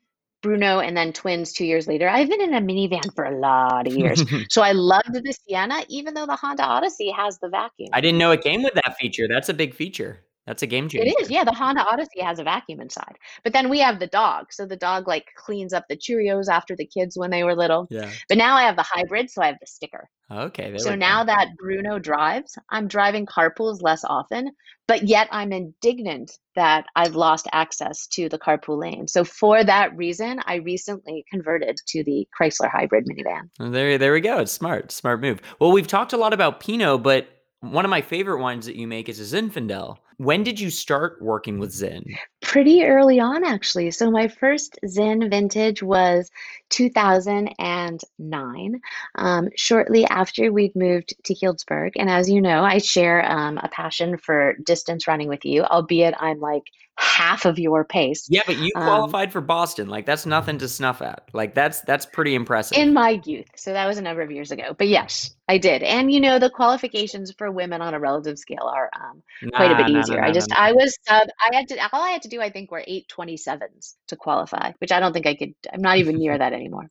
Bruno 0.43 0.81
and 0.81 0.97
then 0.97 1.13
twins 1.13 1.53
two 1.53 1.65
years 1.65 1.87
later, 1.87 2.09
I've 2.09 2.29
been 2.29 2.41
in 2.41 2.55
a 2.55 2.61
minivan 2.61 3.15
for 3.15 3.25
a 3.25 3.39
lot 3.39 3.87
of 3.87 3.95
years. 3.95 4.23
so 4.49 4.63
I 4.63 4.73
loved 4.73 5.13
the 5.13 5.33
Sienna, 5.33 5.85
even 5.89 6.15
though 6.15 6.27
the 6.27 6.37
Honda 6.37 6.65
Odyssey 6.65 7.11
has 7.11 7.39
the 7.39 7.49
vacuum. 7.49 7.91
I 7.93 8.01
didn't 8.01 8.19
know 8.19 8.33
it 8.33 8.43
came 8.43 8.63
with 8.63 8.75
that 8.75 8.97
feature. 8.99 9.27
That's 9.29 9.49
a 9.49 9.55
big 9.55 9.75
feature. 9.75 10.21
That's 10.47 10.63
a 10.63 10.67
game 10.67 10.89
changer. 10.89 11.09
It 11.09 11.23
is, 11.23 11.31
yeah. 11.31 11.45
The 11.45 11.53
Honda 11.53 11.85
Odyssey 11.85 12.21
has 12.21 12.39
a 12.39 12.45
vacuum 12.45 12.81
inside, 12.81 13.17
but 13.43 13.53
then 13.53 13.69
we 13.69 13.81
have 13.81 13.99
the 13.99 14.07
dog. 14.07 14.53
So 14.53 14.65
the 14.65 14.77
dog 14.77 15.09
like 15.09 15.27
cleans 15.37 15.73
up 15.73 15.87
the 15.89 15.97
Cheerios 15.97 16.49
after 16.49 16.77
the 16.77 16.87
kids 16.87 17.17
when 17.19 17.31
they 17.31 17.43
were 17.43 17.57
little. 17.57 17.89
Yeah. 17.91 18.11
But 18.29 18.39
now 18.39 18.57
I 18.57 18.63
have 18.63 18.77
the 18.77 18.85
hybrid, 18.85 19.31
so 19.31 19.43
I 19.43 19.47
have 19.47 19.59
the 19.61 19.67
sticker. 19.67 20.09
Okay. 20.31 20.77
So 20.79 20.95
now 20.95 21.23
go. 21.23 21.27
that 21.27 21.49
Bruno 21.57 21.99
drives, 21.99 22.59
I'm 22.71 22.89
driving 22.89 23.27
carpools 23.27 23.81
less 23.81 24.05
often, 24.05 24.51
but 24.87 25.05
yet 25.05 25.29
I'm 25.31 25.53
indignant 25.53 26.33
that 26.55 26.87
I've 26.95 27.15
lost 27.15 27.49
access 27.53 28.07
to 28.09 28.29
the 28.29 28.39
carpool 28.39 28.81
lane. 28.81 29.09
So 29.09 29.25
for 29.25 29.63
that 29.63 29.97
reason, 29.97 30.41
I 30.47 30.57
recently 30.57 31.25
converted 31.31 31.77
to 31.89 32.05
the 32.05 32.27
Chrysler 32.39 32.71
hybrid 32.71 33.07
minivan. 33.07 33.51
Well, 33.59 33.71
there, 33.71 33.99
there 33.99 34.13
we 34.13 34.21
go. 34.21 34.39
It's 34.39 34.53
smart, 34.53 34.91
smart 34.93 35.21
move. 35.21 35.41
Well, 35.61 35.73
we've 35.73 35.87
talked 35.87 36.13
a 36.13 36.17
lot 36.17 36.33
about 36.33 36.61
Pinot, 36.61 37.03
but 37.03 37.29
one 37.61 37.85
of 37.85 37.91
my 37.91 38.01
favorite 38.01 38.41
wines 38.41 38.67
that 38.67 38.77
you 38.77 38.87
make 38.87 39.09
is 39.09 39.21
a 39.21 39.37
Zinfandel. 39.37 39.99
When 40.19 40.43
did 40.43 40.59
you 40.59 40.71
start 40.71 41.21
working 41.21 41.59
with 41.59 41.73
Zin? 41.73 42.17
Pretty 42.41 42.85
early 42.85 43.21
on, 43.21 43.45
actually. 43.45 43.91
So 43.91 44.11
my 44.11 44.29
first 44.29 44.79
Zin 44.87 45.29
vintage 45.29 45.83
was 45.83 46.31
2009, 46.71 48.81
um, 49.17 49.49
shortly 49.57 50.07
after 50.07 50.51
we'd 50.51 50.75
moved 50.75 51.15
to 51.25 51.35
Healdsburg. 51.35 51.91
And 51.97 52.09
as 52.09 52.31
you 52.31 52.41
know, 52.41 52.65
I 52.65 52.79
share 52.79 53.31
um, 53.31 53.59
a 53.59 53.69
passion 53.69 54.17
for 54.17 54.55
distance 54.65 55.07
running 55.07 55.29
with 55.29 55.45
you, 55.45 55.65
albeit 55.65 56.15
I'm 56.19 56.41
like 56.41 56.65
half 56.99 57.45
of 57.45 57.59
your 57.59 57.85
pace. 57.85 58.27
Yeah, 58.29 58.43
but 58.47 58.57
you 58.57 58.73
um, 58.77 58.83
qualified 58.83 59.29
um, 59.29 59.33
for 59.33 59.41
Boston. 59.41 59.89
Like 59.89 60.07
that's 60.07 60.27
nothing 60.27 60.59
to 60.59 60.69
snuff 60.69 61.03
at. 61.03 61.29
Like 61.33 61.55
that's 61.55 61.81
that's 61.83 62.07
pretty 62.07 62.35
impressive. 62.35 62.79
In 62.79 62.95
my 62.95 63.21
youth. 63.25 63.49
So 63.57 63.73
that 63.73 63.87
was 63.87 63.99
a 63.99 64.03
number 64.03 64.23
of 64.23 64.31
years 64.31 64.51
ago. 64.51 64.75
But 64.77 64.89
yes, 64.89 65.35
I 65.49 65.59
did. 65.59 65.83
And 65.83 66.11
you 66.11 66.21
know, 66.21 66.39
the 66.39 66.51
qualifications 66.51 67.33
for 67.37 67.51
women 67.51 67.83
on 67.83 67.95
a 67.95 68.01
relative 68.01 68.39
scale 68.39 68.71
are 68.73 68.91
um, 68.95 69.23
nah, 69.43 69.57
quite 69.57 69.73
a 69.73 69.77
bit 69.77 69.91
easier. 69.91 70.17
Nah, 70.17 70.23
nah, 70.23 70.29
I 70.29 70.33
just 70.33 70.53
I 70.53 70.73
was 70.73 70.97
sub 71.07 71.29
I 71.41 71.55
had 71.55 71.69
to 71.69 71.89
all 71.93 72.03
I 72.03 72.11
had 72.11 72.23
to 72.23 72.29
do 72.29 72.41
I 72.41 72.51
think 72.51 72.71
were 72.71 72.85
827s 72.89 73.95
to 74.09 74.17
qualify, 74.17 74.73
which 74.79 74.93
I 74.93 75.01
don't 75.01 75.13
think 75.13 75.27
I 75.27 75.35
could 75.35 75.55
I'm 75.73 75.83
not 75.83 75.99
even 75.99 76.19
near 76.19 76.37
that 76.39 76.53
anymore. 76.53 76.91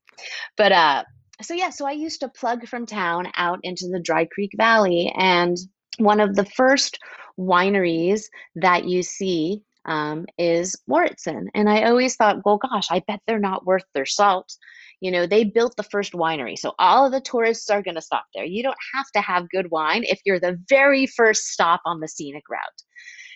But 0.55 0.71
uh 0.71 1.03
so 1.41 1.53
yeah, 1.53 1.69
so 1.69 1.85
I 1.85 1.91
used 1.91 2.21
to 2.21 2.29
plug 2.29 2.65
from 2.67 2.85
town 2.85 3.27
out 3.35 3.59
into 3.63 3.87
the 3.87 3.99
Dry 3.99 4.25
Creek 4.25 4.51
Valley 4.55 5.13
and 5.17 5.57
one 5.97 6.19
of 6.19 6.35
the 6.35 6.45
first 6.45 6.99
wineries 7.37 8.23
that 8.55 8.85
you 8.85 9.03
see 9.03 9.61
um, 9.85 10.25
is 10.37 10.75
Mauritson. 10.87 11.49
And 11.53 11.69
I 11.69 11.83
always 11.83 12.15
thought, 12.15 12.45
well, 12.45 12.57
gosh, 12.57 12.87
I 12.89 13.01
bet 13.07 13.21
they're 13.25 13.39
not 13.39 13.65
worth 13.65 13.85
their 13.93 14.05
salt. 14.05 14.53
You 15.01 15.11
know, 15.11 15.27
they 15.27 15.43
built 15.43 15.75
the 15.77 15.83
first 15.83 16.13
winery. 16.13 16.57
So 16.57 16.73
all 16.79 17.05
of 17.05 17.11
the 17.11 17.21
tourists 17.21 17.69
are 17.69 17.81
going 17.81 17.95
to 17.95 18.01
stop 18.01 18.25
there. 18.33 18.45
You 18.45 18.63
don't 18.63 18.77
have 18.95 19.05
to 19.13 19.21
have 19.21 19.49
good 19.49 19.69
wine 19.69 20.03
if 20.03 20.19
you're 20.25 20.39
the 20.39 20.59
very 20.69 21.05
first 21.05 21.45
stop 21.45 21.81
on 21.85 21.99
the 21.99 22.07
scenic 22.07 22.43
route. 22.49 22.61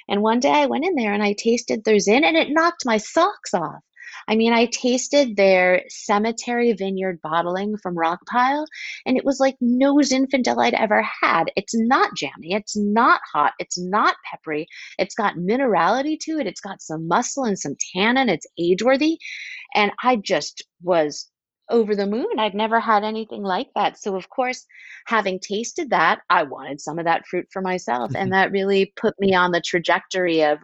And 0.08 0.22
one 0.22 0.39
day 0.39 0.52
I 0.52 0.66
went 0.66 0.86
in 0.86 0.95
there 0.95 1.14
and 1.14 1.22
I 1.22 1.34
tasted 1.34 1.84
their 1.84 2.00
Zin 2.00 2.24
and 2.24 2.36
it 2.36 2.50
knocked 2.50 2.86
my 2.86 2.97
socks 2.97 3.54
off. 3.54 3.84
I 4.28 4.36
mean, 4.36 4.53
I 4.53 4.65
tasted 4.65 5.36
their 5.36 5.84
cemetery 5.89 6.74
vineyard 6.74 7.20
bottling 7.22 7.78
from 7.78 7.95
Rockpile, 7.95 8.65
and 9.05 9.17
it 9.17 9.26
was 9.26 9.39
like 9.39 9.55
no 9.61 9.95
Zinfandel 9.95 10.63
I'd 10.63 10.74
ever 10.74 11.01
had. 11.22 11.51
It's 11.55 11.76
not 11.76 12.15
jammy, 12.15 12.53
it's 12.53 12.78
not 12.78 13.22
hot, 13.34 13.53
it's 13.59 13.80
not 13.80 14.15
peppery. 14.30 14.67
It's 14.97 15.15
got 15.15 15.36
minerality 15.36 16.17
to 16.22 16.39
it, 16.39 16.47
it's 16.47 16.61
got 16.61 16.82
some 16.82 17.07
muscle 17.07 17.43
and 17.43 17.57
some 17.57 17.76
tannin, 17.93 18.30
it's 18.30 18.47
age 18.59 18.84
worthy. 18.84 19.17
And 19.76 19.91
I 20.03 20.17
just 20.17 20.63
was 20.82 21.30
over 21.70 21.95
the 21.95 22.07
moon. 22.07 22.39
I'd 22.39 22.55
never 22.55 22.80
had 22.80 23.03
anything 23.03 23.43
like 23.43 23.67
that. 23.76 23.99
So, 24.01 24.15
of 24.15 24.30
course, 24.30 24.65
having 25.05 25.39
tasted 25.39 25.91
that, 25.91 26.20
I 26.30 26.43
wanted 26.43 26.82
some 26.82 26.99
of 26.99 27.05
that 27.05 27.26
fruit 27.28 27.47
for 27.51 27.61
myself. 27.61 28.11
And 28.15 28.26
mm-hmm. 28.26 28.32
that 28.32 28.51
really 28.51 28.91
put 28.95 29.13
me 29.20 29.34
on 29.34 29.51
the 29.51 29.61
trajectory 29.61 30.43
of 30.43 30.57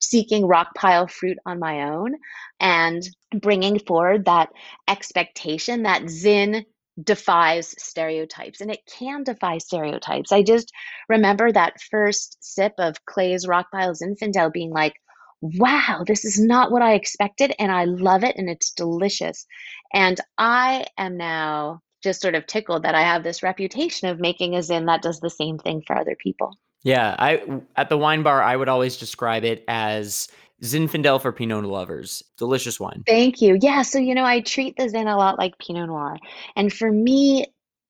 seeking 0.00 0.46
rock 0.46 0.74
pile 0.74 1.06
fruit 1.06 1.38
on 1.46 1.58
my 1.58 1.90
own 1.90 2.14
and 2.60 3.02
bringing 3.40 3.78
forward 3.78 4.24
that 4.24 4.50
expectation 4.88 5.82
that 5.84 6.08
Zin 6.08 6.64
defies 7.02 7.74
stereotypes 7.78 8.60
and 8.60 8.70
it 8.70 8.80
can 8.86 9.22
defy 9.22 9.58
stereotypes. 9.58 10.32
I 10.32 10.42
just 10.42 10.72
remember 11.08 11.52
that 11.52 11.80
first 11.90 12.38
sip 12.40 12.72
of 12.78 13.04
Clay's 13.04 13.46
Rock 13.46 13.66
Pile 13.70 13.94
Zinfandel 13.94 14.52
being 14.52 14.70
like, 14.70 14.94
wow, 15.42 16.02
this 16.06 16.24
is 16.24 16.40
not 16.40 16.70
what 16.70 16.82
I 16.82 16.94
expected, 16.94 17.54
and 17.58 17.70
I 17.70 17.84
love 17.84 18.24
it, 18.24 18.36
and 18.36 18.48
it's 18.48 18.72
delicious. 18.72 19.46
And 19.92 20.18
I 20.38 20.86
am 20.96 21.16
now 21.18 21.82
just 22.02 22.22
sort 22.22 22.34
of 22.34 22.46
tickled 22.46 22.84
that 22.84 22.94
I 22.94 23.02
have 23.02 23.22
this 23.22 23.42
reputation 23.42 24.08
of 24.08 24.18
making 24.18 24.54
a 24.54 24.62
Zin 24.62 24.86
that 24.86 25.02
does 25.02 25.20
the 25.20 25.30
same 25.30 25.58
thing 25.58 25.82
for 25.86 25.96
other 25.96 26.16
people. 26.16 26.56
Yeah, 26.86 27.16
I 27.18 27.42
at 27.74 27.88
the 27.88 27.98
wine 27.98 28.22
bar, 28.22 28.40
I 28.40 28.54
would 28.54 28.68
always 28.68 28.96
describe 28.96 29.42
it 29.42 29.64
as 29.66 30.28
Zinfandel 30.62 31.20
for 31.20 31.32
Pinot 31.32 31.64
lovers. 31.64 32.22
Delicious 32.38 32.78
wine. 32.78 33.02
Thank 33.04 33.42
you. 33.42 33.58
Yeah, 33.60 33.82
so 33.82 33.98
you 33.98 34.14
know, 34.14 34.24
I 34.24 34.40
treat 34.40 34.76
the 34.76 34.88
Zin 34.88 35.08
a 35.08 35.16
lot 35.16 35.36
like 35.36 35.58
Pinot 35.58 35.88
Noir, 35.88 36.16
and 36.54 36.72
for 36.72 36.92
me, 36.92 37.46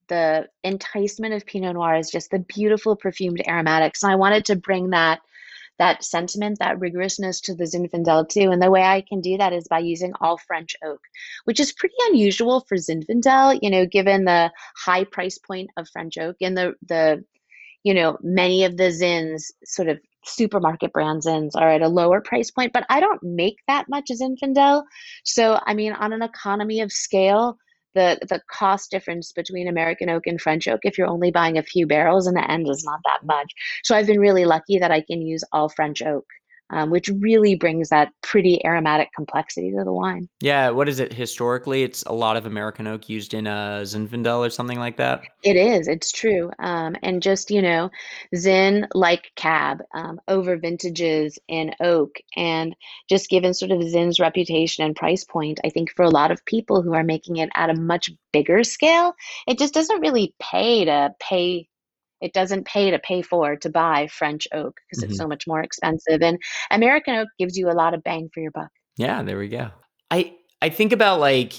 the 0.08 0.48
enticement 0.64 1.34
of 1.34 1.44
Pinot 1.44 1.74
Noir 1.74 1.96
is 1.96 2.10
just 2.10 2.30
the 2.30 2.38
beautiful 2.38 2.96
perfumed 2.96 3.42
aromatics. 3.46 4.02
And 4.02 4.10
I 4.10 4.16
wanted 4.16 4.46
to 4.46 4.56
bring 4.56 4.88
that 4.90 5.20
that 5.78 6.02
sentiment, 6.02 6.58
that 6.60 6.78
rigorousness 6.78 7.42
to 7.42 7.54
the 7.54 7.64
Zinfandel 7.64 8.30
too. 8.30 8.50
And 8.50 8.62
the 8.62 8.70
way 8.70 8.82
I 8.82 9.02
can 9.06 9.20
do 9.20 9.36
that 9.36 9.52
is 9.52 9.68
by 9.68 9.80
using 9.80 10.14
all 10.22 10.38
French 10.38 10.74
oak, 10.82 11.00
which 11.44 11.60
is 11.60 11.70
pretty 11.70 11.96
unusual 12.08 12.64
for 12.66 12.78
Zinfandel, 12.78 13.58
you 13.60 13.68
know, 13.68 13.84
given 13.84 14.24
the 14.24 14.50
high 14.74 15.04
price 15.04 15.36
point 15.36 15.68
of 15.76 15.86
French 15.90 16.16
oak 16.16 16.36
and 16.40 16.56
the 16.56 16.72
the 16.88 17.22
you 17.86 17.94
know, 17.94 18.18
many 18.20 18.64
of 18.64 18.76
the 18.76 18.90
Zins 18.90 19.44
sort 19.64 19.86
of 19.88 20.00
supermarket 20.24 20.92
brand 20.92 21.22
Zins 21.22 21.52
are 21.54 21.70
at 21.70 21.82
a 21.82 21.88
lower 21.88 22.20
price 22.20 22.50
point, 22.50 22.72
but 22.72 22.84
I 22.88 22.98
don't 22.98 23.22
make 23.22 23.58
that 23.68 23.88
much 23.88 24.10
as 24.10 24.20
Zinfandel. 24.20 24.82
So, 25.24 25.60
I 25.64 25.72
mean, 25.72 25.92
on 25.92 26.12
an 26.12 26.20
economy 26.20 26.80
of 26.80 26.90
scale, 26.90 27.56
the 27.94 28.18
the 28.28 28.40
cost 28.50 28.90
difference 28.90 29.30
between 29.30 29.68
American 29.68 30.10
oak 30.10 30.26
and 30.26 30.40
French 30.40 30.66
oak, 30.66 30.80
if 30.82 30.98
you're 30.98 31.06
only 31.06 31.30
buying 31.30 31.58
a 31.58 31.62
few 31.62 31.86
barrels 31.86 32.26
in 32.26 32.34
the 32.34 32.50
end, 32.50 32.68
is 32.68 32.82
not 32.84 32.98
that 33.04 33.24
much. 33.24 33.52
So 33.84 33.94
I've 33.94 34.08
been 34.08 34.18
really 34.18 34.46
lucky 34.46 34.78
that 34.80 34.90
I 34.90 35.00
can 35.00 35.22
use 35.22 35.44
all 35.52 35.68
French 35.68 36.02
oak 36.02 36.26
um, 36.70 36.90
which 36.90 37.08
really 37.08 37.54
brings 37.54 37.88
that 37.88 38.12
pretty 38.22 38.64
aromatic 38.64 39.10
complexity 39.14 39.70
to 39.70 39.84
the 39.84 39.92
wine. 39.92 40.28
Yeah, 40.40 40.70
what 40.70 40.88
is 40.88 41.00
it 41.00 41.12
historically? 41.12 41.82
It's 41.82 42.02
a 42.04 42.12
lot 42.12 42.36
of 42.36 42.46
American 42.46 42.86
oak 42.86 43.08
used 43.08 43.34
in 43.34 43.46
a 43.46 43.80
Zinfandel 43.82 44.46
or 44.46 44.50
something 44.50 44.78
like 44.78 44.96
that. 44.96 45.22
It 45.42 45.56
is. 45.56 45.88
It's 45.88 46.10
true. 46.10 46.50
Um, 46.58 46.96
and 47.02 47.22
just 47.22 47.50
you 47.50 47.62
know, 47.62 47.90
Zin 48.34 48.86
like 48.94 49.30
Cab 49.36 49.82
um, 49.94 50.20
over 50.28 50.56
vintages 50.56 51.38
in 51.48 51.72
oak, 51.80 52.16
and 52.36 52.74
just 53.08 53.30
given 53.30 53.54
sort 53.54 53.70
of 53.70 53.82
Zin's 53.82 54.20
reputation 54.20 54.84
and 54.84 54.96
price 54.96 55.24
point, 55.24 55.60
I 55.64 55.70
think 55.70 55.92
for 55.94 56.04
a 56.04 56.10
lot 56.10 56.30
of 56.30 56.44
people 56.44 56.82
who 56.82 56.94
are 56.94 57.04
making 57.04 57.36
it 57.36 57.50
at 57.54 57.70
a 57.70 57.74
much 57.74 58.10
bigger 58.32 58.64
scale, 58.64 59.14
it 59.46 59.58
just 59.58 59.74
doesn't 59.74 60.00
really 60.00 60.34
pay 60.40 60.84
to 60.84 61.14
pay 61.20 61.68
it 62.26 62.32
doesn't 62.32 62.66
pay 62.66 62.90
to 62.90 62.98
pay 62.98 63.22
for 63.22 63.54
to 63.54 63.70
buy 63.70 64.08
French 64.08 64.48
oak 64.52 64.80
because 64.88 65.02
mm-hmm. 65.02 65.10
it's 65.10 65.18
so 65.18 65.28
much 65.28 65.46
more 65.46 65.62
expensive. 65.62 66.20
And 66.22 66.38
American 66.72 67.14
oak 67.14 67.28
gives 67.38 67.56
you 67.56 67.70
a 67.70 67.72
lot 67.72 67.94
of 67.94 68.02
bang 68.02 68.28
for 68.34 68.40
your 68.40 68.50
buck. 68.50 68.70
Yeah, 68.96 69.22
there 69.22 69.38
we 69.38 69.46
go. 69.46 69.70
I 70.10 70.34
I 70.60 70.70
think 70.70 70.92
about 70.92 71.20
like 71.20 71.52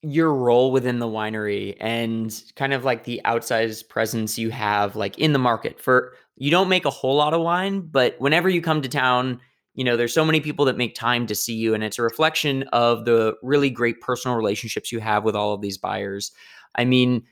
your 0.00 0.32
role 0.32 0.72
within 0.72 1.00
the 1.00 1.06
winery 1.06 1.76
and 1.80 2.42
kind 2.54 2.72
of 2.72 2.84
like 2.84 3.04
the 3.04 3.20
outsized 3.26 3.90
presence 3.90 4.38
you 4.38 4.50
have 4.50 4.96
like 4.96 5.18
in 5.18 5.32
the 5.32 5.38
market 5.38 5.80
for 5.80 6.14
you 6.36 6.50
don't 6.50 6.68
make 6.68 6.84
a 6.84 6.90
whole 6.90 7.16
lot 7.16 7.34
of 7.34 7.42
wine, 7.42 7.80
but 7.80 8.14
whenever 8.18 8.48
you 8.48 8.62
come 8.62 8.80
to 8.82 8.88
town, 8.88 9.40
you 9.74 9.84
know, 9.84 9.96
there's 9.96 10.14
so 10.14 10.24
many 10.24 10.40
people 10.40 10.64
that 10.66 10.76
make 10.78 10.94
time 10.94 11.26
to 11.26 11.34
see 11.34 11.54
you 11.54 11.74
and 11.74 11.84
it's 11.84 11.98
a 11.98 12.02
reflection 12.02 12.62
of 12.72 13.04
the 13.04 13.34
really 13.42 13.68
great 13.68 14.00
personal 14.00 14.36
relationships 14.36 14.90
you 14.92 15.00
have 15.00 15.24
with 15.24 15.36
all 15.36 15.52
of 15.52 15.60
these 15.60 15.76
buyers. 15.76 16.32
I 16.74 16.84
mean, 16.84 17.24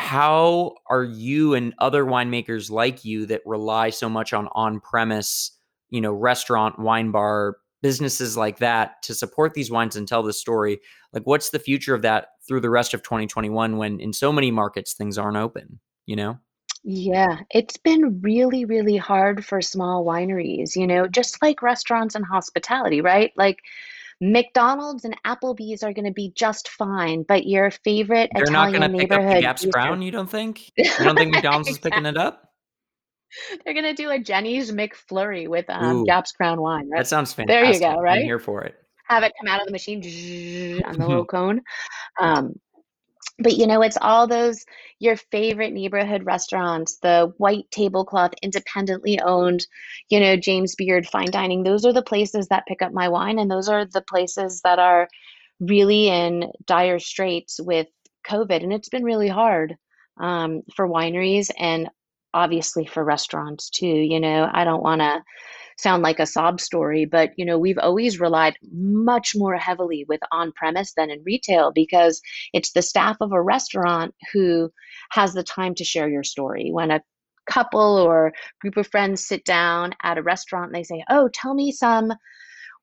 how 0.00 0.74
are 0.88 1.04
you 1.04 1.54
and 1.54 1.74
other 1.78 2.04
winemakers 2.04 2.70
like 2.70 3.04
you 3.04 3.26
that 3.26 3.42
rely 3.44 3.90
so 3.90 4.08
much 4.08 4.32
on 4.32 4.48
on-premise 4.52 5.52
you 5.90 6.00
know 6.00 6.12
restaurant 6.12 6.78
wine 6.78 7.10
bar 7.10 7.58
businesses 7.82 8.36
like 8.36 8.58
that 8.58 9.02
to 9.02 9.14
support 9.14 9.52
these 9.52 9.70
wines 9.70 9.96
and 9.96 10.08
tell 10.08 10.22
the 10.22 10.32
story 10.32 10.80
like 11.12 11.22
what's 11.24 11.50
the 11.50 11.58
future 11.58 11.94
of 11.94 12.00
that 12.00 12.28
through 12.48 12.60
the 12.60 12.70
rest 12.70 12.94
of 12.94 13.02
2021 13.02 13.76
when 13.76 14.00
in 14.00 14.12
so 14.12 14.32
many 14.32 14.50
markets 14.50 14.94
things 14.94 15.18
aren't 15.18 15.36
open 15.36 15.78
you 16.06 16.16
know 16.16 16.38
yeah, 16.82 17.40
it's 17.50 17.76
been 17.76 18.22
really, 18.22 18.64
really 18.64 18.96
hard 18.96 19.44
for 19.44 19.60
small 19.60 20.02
wineries, 20.02 20.76
you 20.76 20.86
know, 20.86 21.06
just 21.06 21.42
like 21.42 21.60
restaurants 21.60 22.14
and 22.14 22.24
hospitality, 22.24 23.02
right? 23.02 23.32
Like 23.36 23.58
McDonald's 24.20 25.04
and 25.04 25.16
Applebee's 25.24 25.82
are 25.82 25.92
going 25.92 26.04
to 26.04 26.12
be 26.12 26.32
just 26.34 26.68
fine, 26.68 27.22
but 27.22 27.46
your 27.46 27.70
favorite 27.70 28.30
They're 28.34 28.44
Italian 28.44 28.80
not 28.80 28.88
going 28.88 28.92
to 28.92 28.98
pick 28.98 29.12
up 29.12 29.34
the 29.34 29.40
Gaps 29.40 29.66
Crown, 29.72 30.02
you 30.02 30.10
don't 30.10 30.28
think? 30.28 30.70
You 30.76 30.90
don't 30.98 31.16
think 31.16 31.32
McDonald's 31.32 31.68
is 31.68 31.78
picking 31.78 32.04
it 32.04 32.18
up? 32.18 32.50
They're 33.64 33.74
going 33.74 33.84
to 33.84 33.94
do 33.94 34.10
a 34.10 34.18
Jeni's 34.18 34.72
McFlurry 34.72 35.48
with 35.48 35.64
um, 35.68 36.04
Gaps 36.04 36.32
Crown 36.32 36.60
wine, 36.60 36.90
right? 36.90 36.98
That 36.98 37.06
sounds 37.06 37.32
fantastic. 37.32 37.80
There 37.80 37.90
you 37.90 37.96
go, 37.96 38.00
right? 38.00 38.18
I'm 38.18 38.24
here 38.24 38.38
for 38.38 38.62
it. 38.64 38.74
Have 39.08 39.22
it 39.22 39.32
come 39.40 39.48
out 39.48 39.60
of 39.60 39.66
the 39.66 39.72
machine 39.72 40.82
on 40.84 40.98
the 40.98 41.06
little 41.08 41.24
cone. 41.24 41.62
Um, 42.20 42.54
but 43.40 43.56
you 43.56 43.66
know 43.66 43.82
it's 43.82 43.98
all 44.00 44.26
those 44.26 44.64
your 44.98 45.16
favorite 45.16 45.72
neighborhood 45.72 46.24
restaurants 46.24 46.98
the 46.98 47.32
white 47.38 47.64
tablecloth 47.70 48.32
independently 48.42 49.18
owned 49.20 49.66
you 50.08 50.20
know 50.20 50.36
james 50.36 50.74
beard 50.76 51.06
fine 51.06 51.30
dining 51.30 51.62
those 51.62 51.84
are 51.84 51.92
the 51.92 52.02
places 52.02 52.48
that 52.48 52.66
pick 52.68 52.82
up 52.82 52.92
my 52.92 53.08
wine 53.08 53.38
and 53.38 53.50
those 53.50 53.68
are 53.68 53.84
the 53.86 54.02
places 54.02 54.60
that 54.62 54.78
are 54.78 55.08
really 55.58 56.08
in 56.08 56.50
dire 56.66 56.98
straits 56.98 57.58
with 57.60 57.88
covid 58.26 58.62
and 58.62 58.72
it's 58.72 58.88
been 58.88 59.04
really 59.04 59.28
hard 59.28 59.76
um, 60.18 60.62
for 60.76 60.86
wineries 60.86 61.50
and 61.58 61.88
obviously 62.32 62.84
for 62.84 63.02
restaurants 63.02 63.70
too 63.70 63.86
you 63.86 64.20
know 64.20 64.48
i 64.52 64.64
don't 64.64 64.82
want 64.82 65.00
to 65.00 65.22
sound 65.80 66.02
like 66.02 66.18
a 66.18 66.26
sob 66.26 66.60
story, 66.60 67.04
but 67.04 67.30
you 67.36 67.44
know, 67.44 67.58
we've 67.58 67.78
always 67.78 68.20
relied 68.20 68.56
much 68.72 69.32
more 69.34 69.56
heavily 69.56 70.04
with 70.08 70.20
on-premise 70.32 70.92
than 70.96 71.10
in 71.10 71.22
retail 71.24 71.72
because 71.72 72.20
it's 72.52 72.72
the 72.72 72.82
staff 72.82 73.16
of 73.20 73.32
a 73.32 73.42
restaurant 73.42 74.14
who 74.32 74.70
has 75.10 75.32
the 75.32 75.42
time 75.42 75.74
to 75.76 75.84
share 75.84 76.08
your 76.08 76.24
story. 76.24 76.70
When 76.70 76.90
a 76.90 77.02
couple 77.50 77.80
or 77.80 78.32
group 78.60 78.76
of 78.76 78.86
friends 78.86 79.26
sit 79.26 79.44
down 79.44 79.94
at 80.02 80.18
a 80.18 80.22
restaurant 80.22 80.66
and 80.66 80.74
they 80.74 80.84
say, 80.84 81.02
"Oh, 81.10 81.28
tell 81.32 81.54
me 81.54 81.72
some 81.72 82.12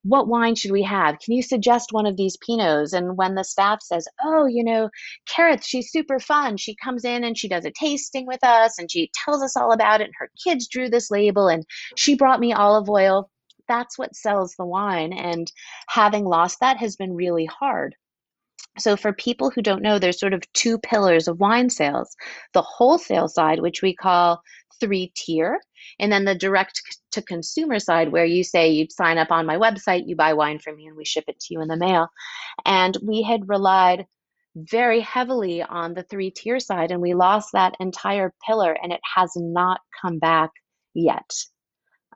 what 0.04 0.28
wine 0.28 0.56
should 0.56 0.72
we 0.72 0.84
have? 0.84 1.20
Can 1.20 1.34
you 1.34 1.42
suggest 1.42 1.92
one 1.92 2.06
of 2.06 2.18
these 2.18 2.38
Pinots? 2.38 2.94
And 2.94 3.18
when 3.18 3.36
the 3.36 3.44
staff 3.44 3.80
says, 3.82 4.08
oh, 4.24 4.46
you 4.46 4.64
know, 4.64 4.90
Kerith, 5.30 5.64
she's 5.64 5.92
super 5.92 6.20
fun. 6.20 6.58
She 6.58 6.76
comes 6.76 7.04
in 7.04 7.24
and 7.24 7.38
she 7.38 7.48
does 7.50 7.66
a 7.66 7.72
tasting 7.72 8.26
with 8.26 8.44
us 8.44 8.80
and 8.80 8.90
she 8.90 9.12
tells 9.26 9.42
us 9.42 9.58
all 9.58 9.72
about 9.72 10.02
it. 10.02 10.06
And 10.06 10.14
her 10.20 10.30
kids 10.44 10.68
drew 10.68 10.90
this 10.90 11.12
label 11.12 11.48
and 11.48 11.66
she 11.96 12.16
brought 12.16 12.40
me 12.40 12.54
olive 12.54 12.90
oil. 12.90 13.30
That's 13.68 13.98
what 13.98 14.16
sells 14.16 14.56
the 14.58 14.66
wine. 14.66 15.12
And 15.14 15.52
having 15.90 16.26
lost 16.26 16.60
that 16.62 16.78
has 16.78 16.96
been 16.96 17.14
really 17.14 17.46
hard. 17.46 17.96
So, 18.80 18.96
for 18.96 19.12
people 19.12 19.50
who 19.50 19.62
don't 19.62 19.82
know, 19.82 19.98
there's 19.98 20.20
sort 20.20 20.34
of 20.34 20.44
two 20.54 20.78
pillars 20.78 21.28
of 21.28 21.40
wine 21.40 21.70
sales 21.70 22.16
the 22.54 22.62
wholesale 22.62 23.28
side, 23.28 23.60
which 23.60 23.82
we 23.82 23.96
call 23.96 24.42
three 24.80 25.12
tier, 25.16 25.60
and 26.00 26.12
then 26.12 26.26
the 26.26 26.36
direct 26.36 26.82
to 27.12 27.22
consumer 27.22 27.80
side, 27.80 28.12
where 28.12 28.26
you 28.26 28.44
say 28.44 28.70
you 28.70 28.88
sign 28.90 29.18
up 29.18 29.32
on 29.32 29.46
my 29.46 29.58
website, 29.58 30.08
you 30.08 30.16
buy 30.16 30.34
wine 30.34 30.60
from 30.60 30.76
me, 30.76 30.88
and 30.88 30.98
we 30.98 31.06
ship 31.06 31.26
it 31.28 31.40
to 31.40 31.54
you 31.54 31.62
in 31.62 31.68
the 31.68 31.78
mail. 31.78 32.08
And 32.66 32.98
we 33.02 33.22
had 33.24 33.50
relied 33.50 34.06
very 34.56 35.02
heavily 35.02 35.62
on 35.62 35.94
the 35.94 36.04
three 36.04 36.32
tier 36.32 36.60
side, 36.60 36.92
and 36.92 37.02
we 37.02 37.14
lost 37.14 37.50
that 37.54 37.76
entire 37.80 38.34
pillar, 38.46 38.78
and 38.82 38.92
it 38.92 39.02
has 39.16 39.32
not 39.36 39.82
come 40.02 40.20
back 40.20 40.52
yet. 40.94 41.30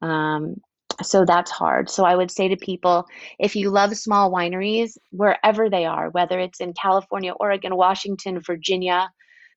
Um, 0.02 0.56
so 1.04 1.26
that's 1.26 1.52
hard. 1.52 1.90
So 1.90 2.04
I 2.04 2.16
would 2.16 2.32
say 2.32 2.48
to 2.48 2.58
people 2.58 3.06
if 3.40 3.56
you 3.56 3.70
love 3.70 3.96
small 3.96 4.32
wineries, 4.32 4.98
wherever 5.12 5.70
they 5.70 5.86
are, 5.86 6.10
whether 6.10 6.40
it's 6.40 6.60
in 6.60 6.74
California, 6.74 7.34
Oregon, 7.34 7.76
Washington, 7.76 8.40
Virginia, 8.40 9.10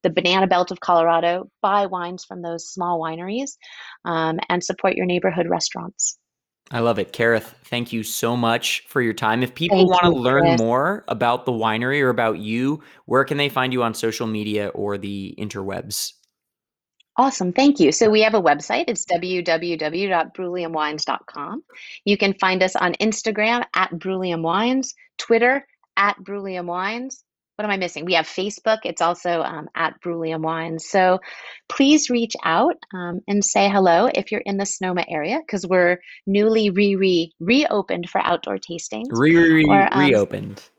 the 0.05 0.11
banana 0.11 0.47
belt 0.47 0.71
of 0.71 0.79
Colorado, 0.79 1.51
buy 1.61 1.87
wines 1.87 2.25
from 2.25 2.43
those 2.43 2.69
small 2.69 3.01
wineries 3.01 3.57
um, 4.05 4.39
and 4.49 4.63
support 4.63 4.95
your 4.95 5.07
neighborhood 5.07 5.49
restaurants. 5.49 6.19
I 6.71 6.79
love 6.79 6.99
it. 6.99 7.13
Kerith, 7.13 7.53
thank 7.65 7.93
you 7.93 8.03
so 8.03 8.37
much 8.37 8.85
for 8.89 9.03
your 9.03 9.13
time. 9.13 9.43
If 9.43 9.55
people 9.55 9.87
want 9.87 10.03
to 10.03 10.11
learn 10.11 10.43
Chris. 10.43 10.61
more 10.61 11.05
about 11.09 11.45
the 11.45 11.53
winery 11.53 12.01
or 12.01 12.09
about 12.09 12.39
you, 12.39 12.83
where 13.07 13.25
can 13.25 13.37
they 13.37 13.49
find 13.49 13.73
you 13.73 13.83
on 13.83 13.93
social 13.93 14.29
media 14.29 14.69
or 14.69 14.97
the 14.97 15.35
interwebs? 15.39 16.13
Awesome. 17.17 17.53
Thank 17.53 17.81
you. 17.81 17.93
So 17.93 18.11
we 18.11 18.23
have 18.23 18.35
a 18.35 18.43
website. 18.43 18.87
It's 18.89 19.07
www.bruliamwines.com. 19.07 21.65
You 22.05 22.17
can 22.17 22.35
find 22.35 22.61
us 22.63 22.77
on 22.77 22.93
Instagram 22.95 23.65
at 23.75 23.99
Bruliam 23.99 24.43
Wines, 24.43 24.95
Twitter 25.19 25.67
at 25.97 26.17
Bruliam 26.25 26.67
Wines, 26.67 27.24
what 27.57 27.65
am 27.65 27.71
I 27.71 27.77
missing? 27.77 28.05
We 28.05 28.15
have 28.15 28.27
Facebook. 28.27 28.79
It's 28.85 29.01
also 29.01 29.43
um, 29.43 29.69
at 29.75 30.01
Bruliam 30.01 30.43
Wines. 30.43 30.89
So 30.89 31.21
please 31.69 32.11
reach 32.11 32.35
out 32.43 32.77
um, 32.93 33.21
and 33.29 33.45
say 33.45 33.69
hello 33.69 34.09
if 34.13 34.33
you're 34.33 34.41
in 34.41 34.57
the 34.57 34.67
Sonoma 34.67 35.05
area 35.09 35.39
because 35.39 35.67
we're 35.67 35.99
newly 36.27 36.71
re 36.71 36.97
re 36.97 37.33
reopened 37.39 38.11
for 38.11 38.21
outdoor 38.21 38.59
tastings. 38.59 39.07
Re 39.11 39.37
re 39.37 39.65
um, 39.71 40.01
reopened. 40.01 40.63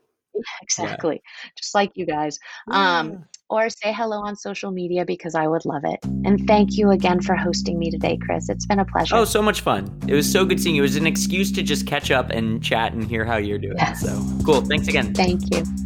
Exactly, 0.62 1.14
yeah. 1.14 1.50
just 1.56 1.74
like 1.74 1.92
you 1.94 2.04
guys. 2.04 2.38
Um, 2.70 3.10
yeah. 3.10 3.18
Or 3.48 3.70
say 3.70 3.90
hello 3.90 4.18
on 4.18 4.36
social 4.36 4.70
media 4.70 5.06
because 5.06 5.34
I 5.34 5.46
would 5.46 5.64
love 5.64 5.80
it. 5.84 5.98
And 6.04 6.46
thank 6.46 6.76
you 6.76 6.90
again 6.90 7.22
for 7.22 7.34
hosting 7.34 7.78
me 7.78 7.90
today, 7.90 8.18
Chris. 8.18 8.50
It's 8.50 8.66
been 8.66 8.78
a 8.78 8.84
pleasure. 8.84 9.16
Oh, 9.16 9.24
so 9.24 9.40
much 9.40 9.62
fun. 9.62 9.98
It 10.06 10.12
was 10.12 10.30
so 10.30 10.44
good 10.44 10.60
seeing 10.60 10.76
you. 10.76 10.82
It 10.82 10.90
was 10.90 10.96
an 10.96 11.06
excuse 11.06 11.50
to 11.52 11.62
just 11.62 11.86
catch 11.86 12.10
up 12.10 12.28
and 12.28 12.62
chat 12.62 12.92
and 12.92 13.02
hear 13.02 13.24
how 13.24 13.38
you're 13.38 13.58
doing. 13.58 13.78
Yes. 13.78 14.02
So 14.02 14.22
cool. 14.44 14.60
Thanks 14.60 14.88
again. 14.88 15.14
Thank 15.14 15.54
you 15.54 15.85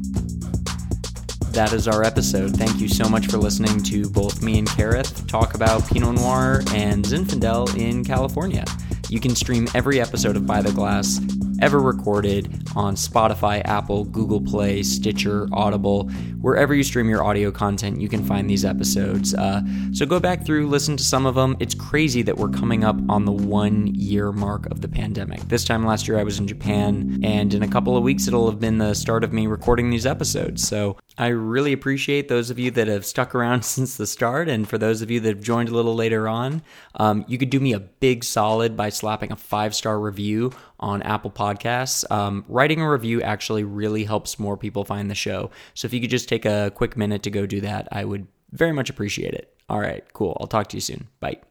that 1.52 1.72
is 1.72 1.88
our 1.88 2.02
episode. 2.02 2.56
Thank 2.56 2.80
you 2.80 2.88
so 2.88 3.08
much 3.08 3.26
for 3.26 3.38
listening 3.38 3.82
to 3.84 4.08
both 4.08 4.42
me 4.42 4.58
and 4.58 4.68
Kerith 4.68 5.26
talk 5.26 5.54
about 5.54 5.86
Pinot 5.88 6.14
Noir 6.14 6.62
and 6.74 7.04
Zinfandel 7.04 7.76
in 7.76 8.04
California. 8.04 8.64
You 9.08 9.20
can 9.20 9.34
stream 9.34 9.68
every 9.74 10.00
episode 10.00 10.36
of 10.36 10.46
By 10.46 10.62
the 10.62 10.72
Glass 10.72 11.18
ever 11.60 11.80
recorded 11.80 12.68
on 12.74 12.94
Spotify, 12.94 13.62
Apple, 13.64 14.04
Google 14.04 14.40
Play, 14.40 14.82
Stitcher, 14.82 15.48
Audible, 15.52 16.08
wherever 16.40 16.74
you 16.74 16.82
stream 16.82 17.08
your 17.08 17.22
audio 17.22 17.50
content, 17.50 18.00
you 18.00 18.08
can 18.08 18.24
find 18.24 18.48
these 18.48 18.64
episodes. 18.64 19.34
Uh, 19.34 19.62
so 19.92 20.06
go 20.06 20.18
back 20.20 20.44
through, 20.44 20.68
listen 20.68 20.96
to 20.96 21.04
some 21.04 21.26
of 21.26 21.34
them. 21.34 21.56
It's 21.60 21.74
crazy 21.74 22.22
that 22.22 22.36
we're 22.36 22.48
coming 22.48 22.84
up 22.84 22.96
on 23.08 23.24
the 23.24 23.32
one 23.32 23.94
year 23.94 24.32
mark 24.32 24.66
of 24.66 24.80
the 24.80 24.88
pandemic. 24.88 25.40
This 25.48 25.64
time 25.64 25.84
last 25.84 26.08
year, 26.08 26.18
I 26.18 26.22
was 26.22 26.38
in 26.38 26.46
Japan, 26.46 27.20
and 27.22 27.52
in 27.52 27.62
a 27.62 27.68
couple 27.68 27.96
of 27.96 28.02
weeks, 28.02 28.26
it'll 28.26 28.50
have 28.50 28.60
been 28.60 28.78
the 28.78 28.94
start 28.94 29.24
of 29.24 29.32
me 29.32 29.46
recording 29.46 29.90
these 29.90 30.06
episodes. 30.06 30.66
So 30.66 30.96
I 31.18 31.28
really 31.28 31.72
appreciate 31.72 32.28
those 32.28 32.50
of 32.50 32.58
you 32.58 32.70
that 32.72 32.88
have 32.88 33.04
stuck 33.04 33.34
around 33.34 33.62
since 33.64 33.96
the 33.96 34.06
start, 34.06 34.48
and 34.48 34.68
for 34.68 34.78
those 34.78 35.02
of 35.02 35.10
you 35.10 35.20
that 35.20 35.28
have 35.28 35.42
joined 35.42 35.68
a 35.68 35.74
little 35.74 35.94
later 35.94 36.28
on, 36.28 36.62
um, 36.94 37.24
you 37.28 37.36
could 37.38 37.50
do 37.50 37.60
me 37.60 37.72
a 37.72 37.80
big 37.80 38.24
solid 38.24 38.76
by 38.76 38.88
slapping 38.88 39.32
a 39.32 39.36
five 39.36 39.74
star 39.74 39.98
review 39.98 40.52
on 40.80 41.02
Apple 41.02 41.30
Podcasts. 41.30 42.10
Um, 42.10 42.44
writing 42.48 42.80
a 42.80 42.90
review 42.90 43.22
actually 43.22 43.64
really 43.64 44.04
helps 44.04 44.38
more 44.38 44.56
people 44.56 44.84
find 44.84 45.10
the 45.10 45.14
show. 45.14 45.50
So 45.74 45.86
if 45.86 45.94
you 45.94 46.00
could 46.00 46.10
just 46.10 46.28
take 46.28 46.44
a 46.44 46.72
quick 46.74 46.96
minute 46.96 47.22
to 47.22 47.30
go 47.30 47.46
do 47.46 47.60
that, 47.60 47.88
I 47.92 48.04
would 48.04 48.26
very 48.50 48.72
much 48.72 48.90
appreciate 48.90 49.34
it. 49.34 49.54
All 49.68 49.80
right, 49.80 50.04
cool. 50.12 50.36
I'll 50.40 50.48
talk 50.48 50.68
to 50.68 50.76
you 50.76 50.80
soon. 50.80 51.08
Bye. 51.20 51.49